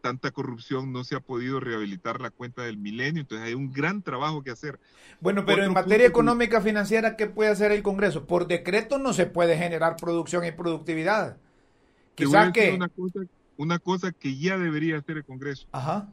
tanta 0.00 0.30
corrupción 0.30 0.92
no 0.92 1.04
se 1.04 1.14
ha 1.14 1.20
podido 1.20 1.60
rehabilitar 1.60 2.20
la 2.20 2.30
cuenta 2.30 2.62
del 2.62 2.78
milenio, 2.78 3.22
entonces 3.22 3.46
hay 3.46 3.54
un 3.54 3.72
gran 3.72 4.02
trabajo 4.02 4.42
que 4.42 4.50
hacer. 4.50 4.80
Bueno, 5.20 5.44
pero 5.44 5.64
en 5.64 5.72
materia 5.72 6.06
económica 6.06 6.60
financiera, 6.60 7.16
¿qué 7.16 7.26
puede 7.26 7.50
hacer 7.50 7.72
el 7.72 7.82
Congreso? 7.82 8.26
Por 8.26 8.46
decreto 8.46 8.98
no 8.98 9.12
se 9.12 9.26
puede 9.26 9.56
generar 9.56 9.96
producción 9.96 10.44
y 10.44 10.52
productividad. 10.52 11.36
Quizás 12.14 12.52
que... 12.52 12.72
Una 12.72 12.88
cosa, 12.88 13.20
una 13.56 13.78
cosa 13.78 14.12
que 14.12 14.36
ya 14.36 14.58
debería 14.58 14.98
hacer 14.98 15.18
el 15.18 15.24
Congreso. 15.24 15.66
Ajá. 15.72 16.08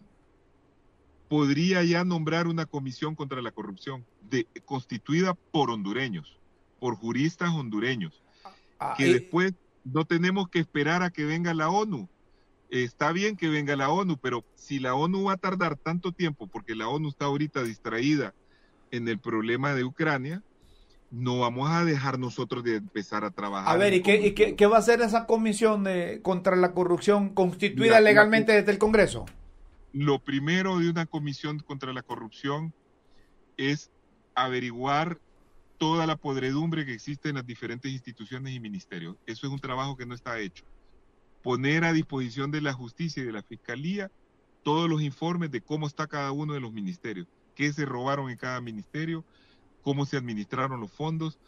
Podría 1.30 1.84
ya 1.84 2.04
nombrar 2.04 2.48
una 2.48 2.66
comisión 2.66 3.16
contra 3.16 3.42
la 3.42 3.52
corrupción 3.52 4.06
de, 4.30 4.48
constituida 4.66 5.34
por 5.34 5.70
hondureños, 5.72 6.38
por 6.80 6.96
juristas 6.96 7.50
hondureños, 7.50 8.22
ah, 8.80 8.94
que 8.98 9.12
después 9.12 9.54
no 9.84 10.06
tenemos 10.06 10.50
que 10.50 10.60
esperar 10.60 11.04
a 11.04 11.10
que 11.10 11.26
venga 11.26 11.54
la 11.54 11.70
ONU 11.70 12.08
está 12.70 13.12
bien 13.12 13.38
que 13.38 13.50
venga 13.50 13.76
la 13.76 13.90
ONU, 13.90 14.18
pero 14.18 14.44
si 14.56 14.80
la 14.80 14.96
ONU 14.96 15.26
va 15.26 15.34
a 15.34 15.38
tardar 15.38 15.78
tanto 15.78 16.12
tiempo, 16.12 16.48
porque 16.48 16.76
la 16.76 16.88
ONU 16.88 17.10
está 17.10 17.26
ahorita 17.26 17.64
distraída 17.64 18.34
en 18.92 19.08
el 19.08 19.20
problema 19.20 19.74
de 19.74 19.84
Ucrania, 19.84 20.44
no 21.10 21.40
vamos 21.40 21.70
a 21.70 21.86
dejar 21.86 22.20
nosotros 22.20 22.64
de 22.64 22.76
empezar 22.78 23.24
a 23.24 23.32
trabajar. 23.32 23.74
A 23.74 23.78
ver, 23.78 23.94
¿y, 23.94 24.02
qué, 24.02 24.68
va 24.68 24.78
a 24.78 24.80
hacer 24.80 25.02
esa 25.02 25.26
comisión 25.26 25.84
de, 25.86 26.20
contra 26.22 26.56
la 26.56 26.74
corrupción 26.74 27.30
constituida 27.30 28.02
legalmente 28.02 28.52
desde 28.52 28.72
el 28.72 28.78
Congreso? 28.78 29.26
Lo 29.94 30.20
primero 30.20 30.80
de 30.80 30.90
una 30.90 31.06
comisión 31.06 31.60
contra 31.60 31.94
la 31.94 32.02
corrupción 32.02 32.74
es 33.56 33.90
averiguar 34.36 35.20
toda 35.78 36.06
la 36.06 36.18
podredumbre 36.18 36.86
que 36.86 36.94
existe 36.94 37.30
en 37.30 37.36
las 37.36 37.46
diferentes 37.46 37.92
instituciones 37.92 38.54
y 38.54 38.60
ministerios. 38.60 39.16
Eso 39.26 39.48
es 39.48 39.54
un 39.54 39.60
trabajo 39.60 39.96
que 39.96 40.06
no 40.06 40.14
está 40.14 40.40
hecho 40.40 40.66
poner 41.48 41.86
a 41.86 41.94
disposición 41.94 42.52
de 42.52 42.60
la 42.60 42.74
justicia 42.74 43.24
y 43.24 43.26
de 43.26 43.32
la 43.32 43.42
fiscalía 43.42 44.12
todos 44.64 44.90
los 44.90 45.02
informes 45.02 45.50
de 45.50 45.62
cómo 45.62 45.88
está 45.88 46.06
cada 46.06 46.34
uno 46.34 46.54
de 46.54 46.60
los 46.60 46.74
ministerios, 46.74 47.26
qué 47.56 47.72
se 47.72 47.86
robaron 47.86 48.30
en 48.30 48.36
cada 48.36 48.60
ministerio, 48.60 49.24
cómo 49.82 50.06
se 50.06 50.18
administraron 50.18 50.82
los 50.82 50.92
fondos, 50.92 51.40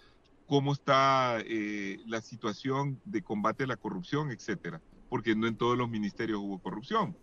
cómo 0.47 0.71
está 0.71 1.39
eh, 1.41 1.99
la 2.05 2.21
situación 2.21 3.01
de 3.03 3.21
combate 3.21 3.65
a 3.65 3.67
la 3.67 3.75
corrupción, 3.75 4.31
etcétera. 4.31 4.79
Porque 5.09 5.35
no 5.35 5.47
en 5.47 5.57
todos 5.57 5.77
los 5.77 5.89
ministerios 5.89 6.39
hubo 6.39 6.59
corrupción. 6.59 7.17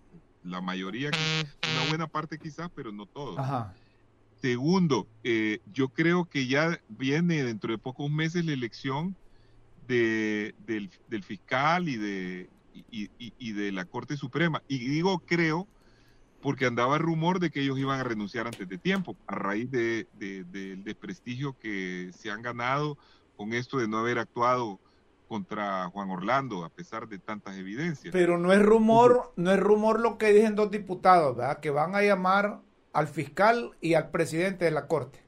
La 0.44 0.60
mayoría, 0.60 1.08
una 1.08 1.88
buena 1.88 2.06
parte 2.08 2.38
quizás, 2.38 2.70
pero 2.74 2.92
no 2.92 3.06
todos. 3.06 3.38
Segundo, 4.42 5.08
eh, 5.24 5.60
yo 5.72 5.88
creo 5.88 6.26
que 6.26 6.46
ya 6.46 6.78
viene 6.90 7.42
dentro 7.42 7.72
de 7.72 7.78
pocos 7.78 8.10
meses 8.10 8.44
la 8.44 8.52
elección 8.52 9.16
de, 9.88 10.54
del, 10.66 11.22
fiscal 11.22 11.88
y 11.88 11.96
de, 11.96 12.50
y, 12.90 13.52
de 13.52 13.72
la 13.72 13.84
Corte 13.84 14.16
Suprema. 14.16 14.62
Y 14.68 14.78
digo 14.78 15.20
creo 15.20 15.66
porque 16.40 16.66
andaba 16.66 16.96
el 16.96 17.02
rumor 17.02 17.40
de 17.40 17.50
que 17.50 17.62
ellos 17.62 17.78
iban 17.78 17.98
a 17.98 18.04
renunciar 18.04 18.46
antes 18.46 18.68
de 18.68 18.78
tiempo, 18.78 19.16
a 19.26 19.34
raíz 19.34 19.70
de, 19.70 20.06
del 20.18 20.84
desprestigio 20.84 21.56
que 21.58 22.10
se 22.16 22.30
han 22.30 22.42
ganado 22.42 22.98
con 23.36 23.52
esto 23.52 23.78
de 23.78 23.88
no 23.88 23.98
haber 23.98 24.18
actuado 24.18 24.78
contra 25.28 25.88
Juan 25.90 26.10
Orlando, 26.10 26.64
a 26.64 26.68
pesar 26.68 27.08
de 27.08 27.18
tantas 27.18 27.56
evidencias. 27.56 28.12
Pero 28.12 28.38
no 28.38 28.52
es 28.52 28.62
rumor, 28.62 29.32
no 29.36 29.50
es 29.50 29.58
rumor 29.58 30.00
lo 30.00 30.18
que 30.18 30.32
dicen 30.32 30.54
dos 30.54 30.70
diputados, 30.70 31.36
¿verdad? 31.36 31.58
Que 31.58 31.70
van 31.70 31.94
a 31.96 32.02
llamar 32.02 32.60
al 32.92 33.08
fiscal 33.08 33.72
y 33.80 33.94
al 33.94 34.10
presidente 34.10 34.64
de 34.64 34.70
la 34.70 34.86
Corte. 34.86 35.25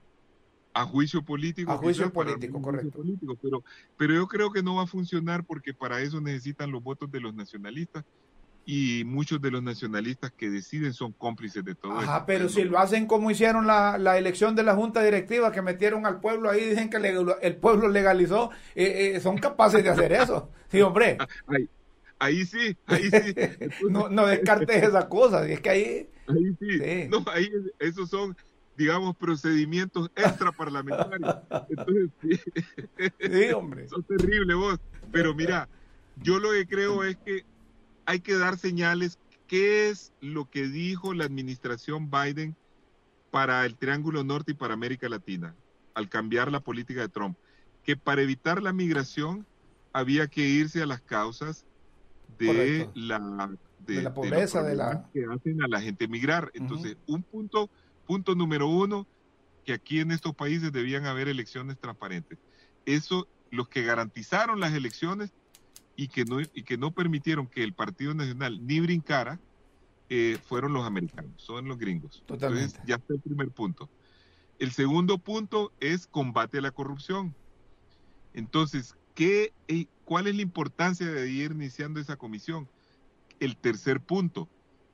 A 0.79 0.85
juicio 0.85 1.23
político. 1.23 1.73
A 1.73 1.77
juicio 1.77 2.13
político, 2.13 2.63
correcto. 2.63 2.99
político, 2.99 3.37
pero, 3.43 3.65
pero 3.97 4.15
yo 4.15 4.29
creo 4.29 4.53
que 4.53 4.63
no 4.63 4.77
va 4.77 4.85
a 4.85 4.87
funcionar 4.87 5.45
porque 5.45 5.75
para 5.75 6.01
eso 6.01 6.21
necesitan 6.21 6.71
los 6.71 6.83
votos 6.83 7.11
de 7.11 7.19
los 7.21 7.35
nacionalistas 7.35 8.05
y 8.71 9.03
muchos 9.05 9.41
de 9.41 9.51
los 9.51 9.63
nacionalistas 9.63 10.31
que 10.31 10.51
deciden 10.51 10.93
son 10.93 11.13
cómplices 11.13 11.65
de 11.65 11.75
todo 11.75 11.99
Ajá, 11.99 12.27
pero 12.27 12.51
si 12.51 12.65
lo 12.65 12.79
hacen 12.79 13.07
como 13.07 13.31
hicieron 13.31 13.67
la, 13.67 13.97
la, 13.97 14.19
elección 14.19 14.55
de 14.55 14.63
la 14.63 14.75
Junta 14.75 15.03
Directiva, 15.03 15.51
que 15.51 15.63
metieron 15.63 16.05
al 16.05 16.21
pueblo 16.21 16.51
ahí, 16.51 16.67
dicen 16.67 16.91
que 16.91 16.99
el 16.99 17.57
pueblo 17.57 17.89
legalizó, 17.89 18.51
eh, 18.75 19.15
eh, 19.17 19.21
son 19.21 19.39
capaces 19.39 19.83
de 19.83 19.91
hacer 19.91 20.13
eso. 20.13 20.51
Sí, 20.71 20.83
hombre. 20.83 21.17
Ahí, 21.47 21.67
ahí 22.19 22.45
sí, 22.45 22.77
ahí 22.85 23.09
sí. 23.11 23.35
no, 23.89 24.11
no 24.11 24.27
descartes 24.27 24.83
esas 24.83 25.07
cosas, 25.07 25.49
y 25.49 25.53
es 25.53 25.61
que 25.63 25.71
ahí... 25.71 26.11
Ahí 26.27 26.57
sí, 26.61 27.09
No, 27.09 27.25
ahí 27.33 27.51
esos 27.79 28.11
son 28.11 28.37
digamos, 28.79 29.17
procedimientos 29.17 30.09
extraparlamentarios. 30.15 31.35
Entonces, 31.69 32.11
sí, 32.23 32.41
sí 33.21 33.53
hombre. 33.53 33.89
Son 33.91 34.05
terribles 34.05 34.57
vos. 34.57 34.79
Pero 35.11 35.35
mira, 35.35 35.69
yo 36.23 36.39
lo 36.39 36.53
que 36.53 36.65
creo 36.67 37.03
es 37.03 37.17
que 37.17 37.45
hay 38.07 38.21
que 38.21 38.39
dar 38.39 38.57
señales. 38.57 39.19
¿Qué 39.49 39.89
es 39.89 40.13
lo 40.21 40.49
que 40.49 40.69
dijo 40.69 41.13
la 41.13 41.25
administración 41.25 42.09
Biden 42.09 42.55
para 43.33 43.67
el 43.67 43.77
Triángulo 43.77 44.23
Norte 44.23 44.53
y 44.53 44.55
para 44.55 44.75
América 44.75 45.09
Latina 45.09 45.57
al 45.95 46.09
cambiar 46.09 46.53
la 46.53 46.61
política 46.61 47.01
de 47.01 47.09
Trump? 47.09 47.37
Que 47.83 47.97
para 47.97 48.23
evitar 48.23 48.63
la 48.63 48.73
migración 48.73 49.45
había 49.93 50.29
que 50.29 50.43
irse 50.43 50.83
a 50.83 50.87
las 50.87 51.01
causas 51.01 51.67
de 52.39 52.89
la 52.95 53.51
de, 53.85 54.03
la 54.03 54.15
pobreza 54.15 54.63
de, 54.63 54.77
la 54.77 55.09
que 55.13 55.25
hacen 55.25 55.63
a 55.63 55.67
la 55.67 55.81
gente 55.81 56.07
migrar. 56.07 56.53
Entonces, 56.55 56.97
un 57.07 57.23
punto 57.23 57.71
punto 58.09 58.35
número 58.35 58.67
uno 58.67 59.07
que 59.67 59.75
aquí 59.75 60.01
en 60.01 60.13
estos 60.13 60.35
países 60.35 60.73
debían 60.73 61.05
haber 61.05 61.29
elecciones 61.29 61.79
transparentes. 61.79 62.39
Eso 62.87 63.29
los 63.51 63.69
que 63.69 63.83
garantizaron 63.83 64.61
las 64.61 64.73
elecciones 64.73 65.35
y 65.95 66.09
que 66.09 66.25
no, 66.25 66.41
y 66.41 66.63
que 66.63 66.79
no 66.79 66.91
permitieron 66.91 67.47
que 67.47 67.63
el 67.63 67.75
Partido 67.75 68.15
Nacional 68.15 68.67
ni 68.67 68.81
brincara, 68.81 69.39
eh, 70.09 70.39
fueron 70.49 70.73
los 70.73 70.87
americanos, 70.87 71.33
son 71.37 71.69
los 71.69 71.77
gringos. 71.77 72.23
Totalmente. 72.25 72.65
Entonces, 72.65 72.89
ya 72.89 72.95
está 72.95 73.13
el 73.13 73.21
primer 73.21 73.51
punto. 73.51 73.91
El 74.59 74.73
segundo 74.73 75.19
punto 75.19 75.71
es 75.81 76.07
combate 76.07 76.59
a 76.59 76.63
la 76.63 76.71
corrupción. 76.71 77.35
Entonces, 78.33 78.97
¿qué, 79.15 79.53
¿cuál 80.07 80.29
es 80.29 80.35
la 80.35 80.41
importancia 80.41 81.07
de 81.07 81.31
ir 81.31 81.53
iniciando 81.53 82.01
esa 82.01 82.17
comisión? 82.17 82.71
El 83.39 83.59
tercer 83.59 84.01
punto, 84.01 84.49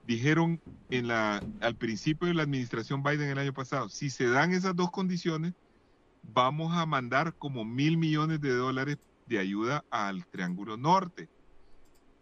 dijeron 0.07 0.61
en 0.91 1.09
la, 1.09 1.43
al 1.61 1.77
principio 1.77 2.29
de 2.29 2.35
la 2.35 2.43
administración 2.43 3.03
Biden 3.03 3.29
el 3.29 3.39
año 3.39 3.53
pasado, 3.53 3.89
si 3.89 4.11
se 4.11 4.29
dan 4.29 4.53
esas 4.53 4.77
dos 4.77 4.91
condiciones, 4.91 5.55
vamos 6.23 6.73
a 6.77 6.87
mandar 6.87 7.35
como 7.35 7.65
mil 7.65 7.97
millones 7.97 8.41
de 8.41 8.51
dólares 8.51 8.99
de 9.27 9.39
ayuda 9.39 9.85
al 9.91 10.27
Triángulo 10.27 10.77
Norte. 10.77 11.29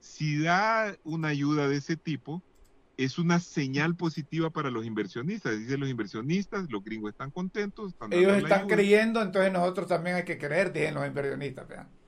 Si 0.01 0.39
da 0.39 0.97
una 1.05 1.29
ayuda 1.29 1.69
de 1.69 1.77
ese 1.77 1.97
tipo, 1.97 2.43
es 2.97 3.19
una 3.19 3.41
señal 3.41 3.97
positiva 3.97 4.51
para 4.51 4.71
los 4.71 4.85
inversionistas. 4.85 5.59
Dicen 5.59 5.81
los 5.81 5.89
inversionistas, 5.89 6.71
los 6.71 6.85
gringos 6.85 7.13
están 7.13 7.31
contentos. 7.31 7.95
Ellos 8.11 8.37
están 8.37 8.69
creyendo, 8.69 9.23
entonces 9.23 9.53
nosotros 9.53 9.89
también 9.89 10.17
hay 10.17 10.25
que 10.25 10.39
creer, 10.39 10.73
dicen 10.73 10.95
los 10.95 11.07
inversionistas. 11.07 11.67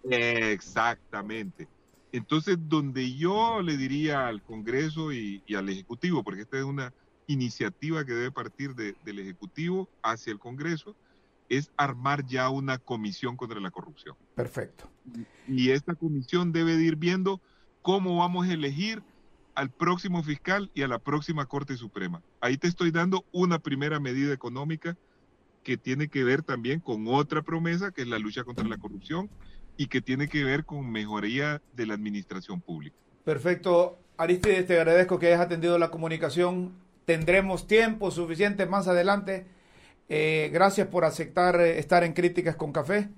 Exactamente. 0.09 1.69
Entonces, 2.15 2.57
donde 2.69 3.13
yo 3.17 3.61
le 3.61 3.77
diría 3.77 4.29
al 4.29 4.41
Congreso 4.41 5.13
y, 5.13 5.43
al 5.53 5.69
Ejecutivo, 5.69 6.23
porque 6.23 6.43
esta 6.43 6.57
es 6.57 6.63
una 6.63 6.95
iniciativa 7.27 8.05
que 8.05 8.13
debe 8.13 8.31
partir 8.31 8.77
del 8.77 9.19
Ejecutivo 9.19 9.89
hacia 10.01 10.33
el 10.33 10.39
Congreso, 10.39 10.95
es 11.49 11.73
armar 11.77 12.25
ya 12.25 12.51
una 12.51 12.79
comisión 12.79 13.37
contra 13.37 13.59
la 13.59 13.73
corrupción. 13.73 14.15
Perfecto. 14.37 14.89
Y 15.49 15.71
esta 15.71 15.97
comisión 15.97 16.53
debe 16.53 16.75
ir 16.75 16.95
viendo 16.95 17.41
cómo 17.83 18.19
vamos 18.19 18.47
a 18.47 18.53
elegir 18.53 19.03
al 19.57 19.71
próximo 19.71 20.23
fiscal 20.23 20.71
y 20.73 20.83
a 20.83 20.89
la 20.89 21.01
próxima 21.01 21.47
Corte 21.47 21.77
Suprema. 21.77 22.23
Ahí 22.41 22.59
te 22.59 22.69
estoy 22.69 22.93
dando 22.93 23.25
una 23.33 23.59
primera 23.59 23.99
medida 23.99 24.33
económica 24.33 24.97
que 25.65 25.77
tiene 25.77 26.07
que 26.07 26.23
ver 26.23 26.45
también 26.45 26.79
con 26.79 27.09
otra 27.09 27.43
promesa, 27.43 27.91
que 27.91 28.03
es 28.03 28.09
la 28.09 28.21
lucha 28.21 28.45
contra 28.45 28.69
la 28.69 28.79
corrupción 28.79 29.29
y 29.77 29.89
que 29.89 30.01
tiene 30.01 30.29
que 30.29 30.45
ver 30.45 30.65
con 30.65 30.91
mejoría 30.91 31.61
de 31.73 31.87
la 31.87 31.95
administración 31.95 32.61
pública. 32.61 32.97
Perfecto. 33.25 33.99
Aristides, 34.17 34.67
te 34.67 34.79
agradezco 34.79 35.19
que 35.19 35.29
hayas 35.29 35.41
atendido 35.41 35.79
la 35.79 35.91
comunicación. 35.91 36.73
Tendremos 37.05 37.67
tiempo 37.67 38.11
suficiente 38.11 38.67
más 38.67 38.87
adelante 38.89 39.47
eh, 40.09 40.51
gracias 40.53 40.89
por 40.89 41.05
aceptar 41.05 41.61
eh, 41.61 41.79
estar 41.79 42.05
en 42.05 42.13
Críticas 42.13 42.57
con 42.57 42.73
Café. 42.73 43.09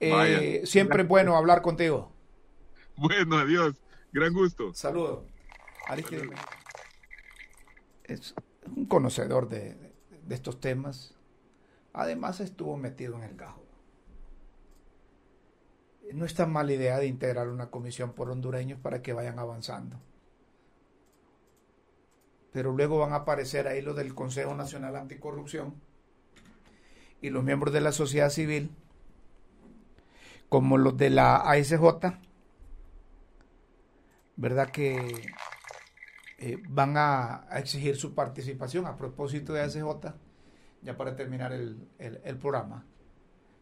Eh, 0.00 0.62
siempre 0.64 1.02
es 1.02 1.08
bueno 1.08 1.36
hablar 1.36 1.60
contigo. 1.60 2.10
Bueno, 2.96 3.36
adiós. 3.36 3.74
Gran 4.12 4.32
gusto. 4.32 4.72
Saludos. 4.74 5.24
Es 8.04 8.34
un 8.74 8.86
conocedor 8.86 9.48
de, 9.48 9.76
de, 10.26 10.34
estos 10.34 10.60
temas. 10.60 11.14
Además 11.92 12.40
estuvo 12.40 12.76
metido 12.76 13.16
en 13.16 13.24
el 13.24 13.36
gajo. 13.36 13.59
No 16.12 16.24
es 16.24 16.34
tan 16.34 16.52
mala 16.52 16.72
idea 16.72 16.98
de 16.98 17.06
integrar 17.06 17.48
una 17.48 17.70
comisión 17.70 18.12
por 18.12 18.30
hondureños 18.30 18.80
para 18.80 19.02
que 19.02 19.12
vayan 19.12 19.38
avanzando. 19.38 20.00
Pero 22.52 22.72
luego 22.72 22.98
van 22.98 23.12
a 23.12 23.16
aparecer 23.16 23.68
ahí 23.68 23.80
los 23.80 23.96
del 23.96 24.14
Consejo 24.14 24.54
Nacional 24.54 24.96
Anticorrupción 24.96 25.74
y 27.20 27.30
los 27.30 27.44
miembros 27.44 27.72
de 27.72 27.80
la 27.80 27.92
sociedad 27.92 28.30
civil, 28.30 28.70
como 30.48 30.78
los 30.78 30.96
de 30.96 31.10
la 31.10 31.36
ASJ, 31.36 31.80
¿verdad? 34.36 34.70
Que 34.70 35.14
eh, 36.38 36.58
van 36.68 36.94
a, 36.96 37.46
exigir 37.52 37.96
su 37.96 38.14
participación 38.14 38.86
a 38.86 38.96
propósito 38.96 39.52
de 39.52 39.60
ASJ, 39.60 39.84
ya 40.82 40.96
para 40.96 41.14
terminar 41.14 41.52
el, 41.52 41.86
el 41.98 42.38
programa, 42.38 42.84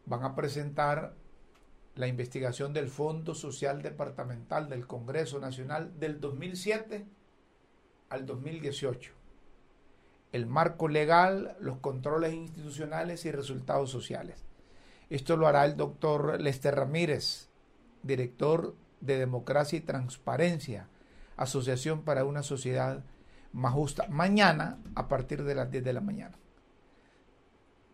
van 0.05 0.23
a 0.23 0.35
presentar 0.35 1.13
la 1.95 2.07
investigación 2.07 2.73
del 2.73 2.87
Fondo 2.87 3.35
Social 3.35 3.81
Departamental 3.81 4.69
del 4.69 4.87
Congreso 4.87 5.39
Nacional 5.39 5.99
del 5.99 6.19
2007 6.19 7.05
al 8.09 8.25
2018 8.25 9.19
el 10.31 10.45
marco 10.45 10.87
legal, 10.87 11.55
los 11.59 11.77
controles 11.77 12.33
institucionales 12.33 13.25
y 13.25 13.31
resultados 13.31 13.89
sociales. 13.89 14.45
Esto 15.09 15.37
lo 15.37 15.47
hará 15.47 15.65
el 15.65 15.75
doctor 15.75 16.39
Lester 16.39 16.75
Ramírez, 16.75 17.49
director 18.03 18.75
de 19.01 19.17
Democracia 19.17 19.77
y 19.77 19.81
Transparencia, 19.81 20.87
Asociación 21.35 22.03
para 22.03 22.25
una 22.25 22.43
Sociedad 22.43 23.03
Más 23.53 23.73
Justa, 23.73 24.07
mañana 24.09 24.77
a 24.93 25.07
partir 25.07 25.43
de 25.43 25.55
las 25.55 25.71
10 25.71 25.83
de 25.83 25.93
la 25.93 26.01
mañana. 26.01 26.37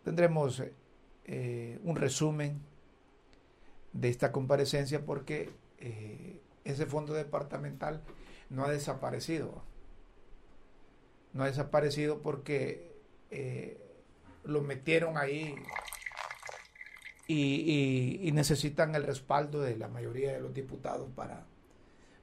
Tendremos 0.04 0.62
eh, 1.24 1.80
un 1.82 1.96
resumen 1.96 2.60
de 4.00 4.08
esta 4.08 4.32
comparecencia 4.32 5.04
porque 5.04 5.50
eh, 5.78 6.40
ese 6.64 6.86
fondo 6.86 7.14
departamental 7.14 8.02
no 8.50 8.64
ha 8.64 8.70
desaparecido 8.70 9.62
no 11.36 11.44
ha 11.44 11.46
desaparecido 11.46 12.22
porque 12.22 12.96
eh, 13.30 13.78
lo 14.44 14.62
metieron 14.62 15.18
ahí 15.18 15.54
y, 17.28 18.30
necesitan 18.32 18.94
el 18.94 19.04
respaldo 19.04 19.60
de 19.60 19.76
la 19.76 19.88
mayoría 19.88 20.32
de 20.32 20.40
los 20.40 20.54
diputados 20.54 21.08
para, 21.14 21.44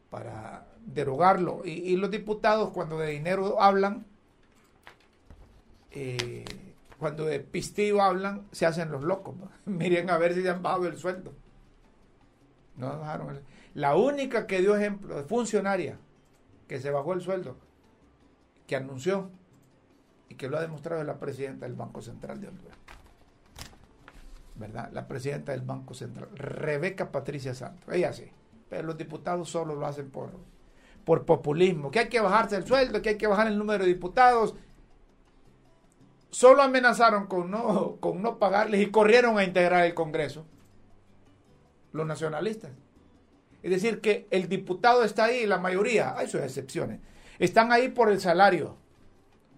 para 0.10 0.68
derogarlo. 0.86 1.62
Y, 1.66 1.96
los 1.98 2.10
diputados 2.10 2.72
cuando 2.72 2.98
de 2.98 3.12
dinero 3.12 3.62
hablan, 3.62 4.06
eh, 5.92 6.46
cuando 6.98 7.26
de 7.26 7.40
pistillo 7.40 8.02
hablan, 8.02 8.48
se 8.52 8.66
hacen 8.66 8.92
los 8.92 9.04
locos. 9.04 9.36
Miren 9.66 10.10
a 10.10 10.18
ver 10.18 10.34
si 10.34 10.42
se 10.42 10.50
han 10.50 10.64
bajado 10.64 10.88
el 10.88 10.98
sueldo. 10.98 11.34
No 12.76 12.88
bajaron 13.00 13.40
La 13.74 13.96
única 13.96 14.48
que 14.48 14.60
dio 14.60 14.76
ejemplo 14.76 15.16
de 15.16 15.24
funcionaria 15.24 15.98
que 16.68 16.80
se 16.80 16.90
bajó 16.90 17.14
el 17.14 17.22
sueldo, 17.22 17.56
que 18.68 18.76
anunció 18.76 19.30
y 20.30 20.36
que 20.36 20.50
lo 20.50 20.58
ha 20.58 20.62
demostrado 20.62 21.02
es 21.02 21.08
la 21.08 21.20
presidenta 21.20 21.66
del 21.66 21.76
Banco 21.76 22.02
Central 22.02 22.42
de 22.42 22.48
Honduras. 22.48 22.78
¿Verdad? 24.56 24.90
La 24.94 25.08
presidenta 25.08 25.52
del 25.52 25.62
Banco 25.62 25.94
Central, 25.94 26.30
Rebeca 26.36 27.12
Patricia 27.12 27.54
Santos. 27.54 27.94
Ella 27.94 28.14
sí. 28.14 28.32
Pero 28.70 28.88
los 28.88 28.98
diputados 28.98 29.50
solo 29.50 29.76
lo 29.76 29.86
hacen 29.86 30.10
por, 30.10 30.32
por 31.06 31.26
populismo. 31.26 31.92
Que 31.92 32.00
hay 32.00 32.10
que 32.10 32.20
bajarse 32.20 32.56
el 32.56 32.66
sueldo, 32.66 33.02
que 33.02 33.10
hay 33.10 33.18
que 33.18 33.28
bajar 33.28 33.48
el 33.48 33.58
número 33.58 33.84
de 33.84 33.90
diputados. 33.90 34.56
Solo 36.30 36.64
amenazaron 36.64 37.28
con 37.28 37.52
no, 37.52 37.98
con 38.00 38.22
no 38.22 38.40
pagarles 38.40 38.82
y 38.82 38.92
corrieron 38.92 39.38
a 39.38 39.44
integrar 39.44 39.86
el 39.86 39.94
Congreso. 39.94 40.46
Los 41.94 42.06
nacionalistas. 42.06 42.72
Es 43.62 43.72
decir, 43.72 44.02
que 44.02 44.28
el 44.30 44.50
diputado 44.50 45.04
está 45.04 45.26
ahí, 45.26 45.46
la 45.46 45.58
mayoría, 45.58 46.18
hay 46.18 46.28
sus 46.28 46.42
excepciones, 46.42 47.00
están 47.40 47.72
ahí 47.72 47.88
por 47.88 48.12
el 48.12 48.20
salario, 48.20 48.76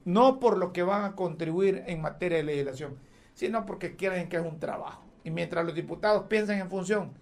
no 0.05 0.39
por 0.39 0.57
lo 0.57 0.71
que 0.71 0.83
van 0.83 1.03
a 1.03 1.15
contribuir 1.15 1.83
en 1.87 2.01
materia 2.01 2.37
de 2.37 2.43
legislación, 2.43 2.97
sino 3.33 3.65
porque 3.65 3.95
quieren 3.95 4.29
que 4.29 4.37
es 4.37 4.45
un 4.45 4.59
trabajo. 4.59 5.03
Y 5.23 5.31
mientras 5.31 5.65
los 5.65 5.73
diputados 5.73 6.25
piensan 6.27 6.59
en 6.59 6.69
función 6.69 7.13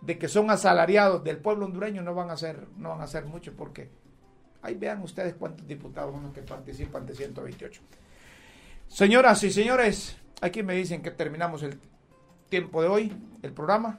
de 0.00 0.18
que 0.18 0.28
son 0.28 0.50
asalariados 0.50 1.22
del 1.22 1.36
pueblo 1.36 1.66
hondureño, 1.66 2.00
no 2.00 2.14
van 2.14 2.30
a 2.30 2.32
hacer, 2.32 2.66
no 2.78 2.90
van 2.90 3.02
a 3.02 3.04
hacer 3.04 3.26
mucho, 3.26 3.52
porque 3.54 3.90
ahí 4.62 4.74
vean 4.74 5.02
ustedes 5.02 5.34
cuántos 5.34 5.66
diputados 5.66 6.14
son 6.14 6.22
los 6.24 6.32
que 6.32 6.42
participan 6.42 7.04
de 7.04 7.14
128. 7.14 7.82
Señoras 8.88 9.42
y 9.42 9.50
señores, 9.50 10.16
aquí 10.40 10.62
me 10.62 10.74
dicen 10.74 11.02
que 11.02 11.10
terminamos 11.10 11.62
el 11.62 11.78
tiempo 12.48 12.80
de 12.80 12.88
hoy, 12.88 13.12
el 13.42 13.52
programa. 13.52 13.98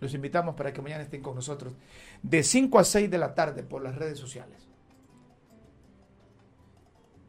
Los 0.00 0.14
invitamos 0.14 0.54
para 0.54 0.72
que 0.72 0.82
mañana 0.82 1.04
estén 1.04 1.22
con 1.22 1.34
nosotros 1.34 1.74
de 2.22 2.42
5 2.42 2.78
a 2.78 2.84
6 2.84 3.10
de 3.10 3.18
la 3.18 3.34
tarde 3.34 3.62
por 3.62 3.82
las 3.82 3.94
redes 3.96 4.18
sociales. 4.18 4.68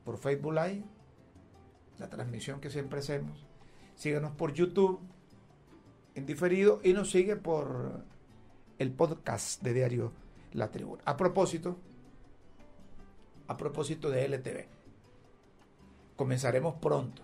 Por 0.03 0.17
Facebook 0.17 0.53
Live, 0.53 0.83
la 1.97 2.09
transmisión 2.09 2.59
que 2.59 2.69
siempre 2.69 2.99
hacemos. 2.99 3.45
Síganos 3.95 4.31
por 4.31 4.53
YouTube 4.53 4.99
en 6.15 6.25
diferido 6.25 6.79
y 6.83 6.93
nos 6.93 7.11
sigue 7.11 7.35
por 7.35 8.03
el 8.79 8.91
podcast 8.91 9.61
de 9.63 9.73
Diario 9.73 10.13
La 10.53 10.71
Tribuna. 10.71 11.01
A 11.05 11.17
propósito, 11.17 11.77
a 13.47 13.57
propósito 13.57 14.09
de 14.09 14.25
LTV, 14.25 14.65
comenzaremos 16.15 16.75
pronto. 16.75 17.23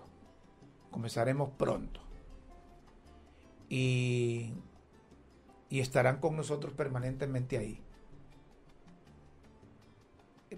Comenzaremos 0.89 1.49
pronto. 1.57 1.99
Y 3.69 4.53
y 5.73 5.79
estarán 5.79 6.19
con 6.19 6.35
nosotros 6.35 6.71
permanentemente 6.73 7.57
ahí. 7.57 7.81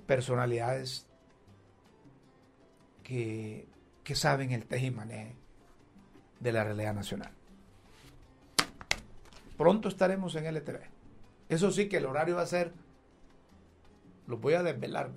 Personalidades 0.05 1.07
que, 3.01 3.65
saben 4.13 4.51
el 4.51 4.65
tejimané 4.65 5.37
de 6.41 6.51
la 6.51 6.65
realidad 6.65 6.93
nacional. 6.93 7.31
Pronto 9.57 9.87
estaremos 9.87 10.35
en 10.35 10.53
LTV. 10.53 10.81
Eso 11.47 11.71
sí 11.71 11.87
que 11.87 11.95
el 11.95 12.07
horario 12.07 12.35
va 12.35 12.41
a 12.41 12.47
ser, 12.47 12.73
lo 14.27 14.39
voy 14.39 14.55
a 14.55 14.63
desvelar, 14.63 15.11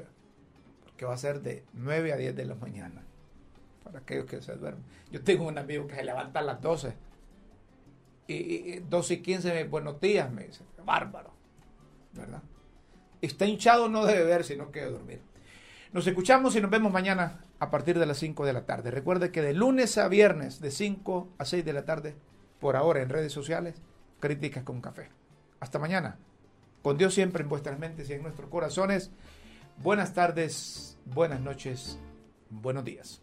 porque 0.84 1.06
va 1.06 1.14
a 1.14 1.18
ser 1.18 1.40
de 1.40 1.64
9 1.72 2.12
a 2.12 2.16
10 2.18 2.36
de 2.36 2.44
la 2.44 2.54
mañana, 2.54 3.02
para 3.82 3.98
aquellos 3.98 4.26
que 4.26 4.40
se 4.42 4.54
duermen. 4.54 4.84
Yo 5.10 5.24
tengo 5.24 5.48
un 5.48 5.58
amigo 5.58 5.88
que 5.88 5.96
se 5.96 6.04
levanta 6.04 6.38
a 6.38 6.42
las 6.42 6.62
12 6.62 7.07
y, 8.28 8.80
12 8.80 9.14
y 9.14 9.22
15, 9.22 9.64
buenos 9.64 10.00
días, 10.00 10.30
me 10.30 10.44
dice. 10.44 10.62
Bárbaro, 10.84 11.32
¿verdad? 12.12 12.42
Está 13.20 13.46
hinchado, 13.46 13.88
no 13.88 14.04
debe 14.04 14.24
ver, 14.24 14.44
sino 14.44 14.70
que 14.70 14.80
debe 14.80 14.92
dormir. 14.92 15.20
Nos 15.92 16.06
escuchamos 16.06 16.54
y 16.54 16.60
nos 16.60 16.70
vemos 16.70 16.92
mañana 16.92 17.40
a 17.58 17.70
partir 17.70 17.98
de 17.98 18.06
las 18.06 18.18
5 18.18 18.44
de 18.44 18.52
la 18.52 18.66
tarde. 18.66 18.90
Recuerde 18.90 19.32
que 19.32 19.42
de 19.42 19.54
lunes 19.54 19.98
a 19.98 20.08
viernes, 20.08 20.60
de 20.60 20.70
5 20.70 21.28
a 21.38 21.44
6 21.44 21.64
de 21.64 21.72
la 21.72 21.84
tarde, 21.84 22.14
por 22.60 22.76
ahora 22.76 23.02
en 23.02 23.08
redes 23.08 23.32
sociales, 23.32 23.80
críticas 24.20 24.64
con 24.64 24.80
café. 24.80 25.08
Hasta 25.60 25.78
mañana. 25.78 26.18
Con 26.82 26.98
Dios 26.98 27.14
siempre 27.14 27.42
en 27.42 27.48
vuestras 27.48 27.78
mentes 27.78 28.08
y 28.10 28.12
en 28.12 28.22
nuestros 28.22 28.48
corazones. 28.50 29.10
Buenas 29.82 30.12
tardes, 30.12 30.98
buenas 31.06 31.40
noches, 31.40 31.98
buenos 32.50 32.84
días. 32.84 33.22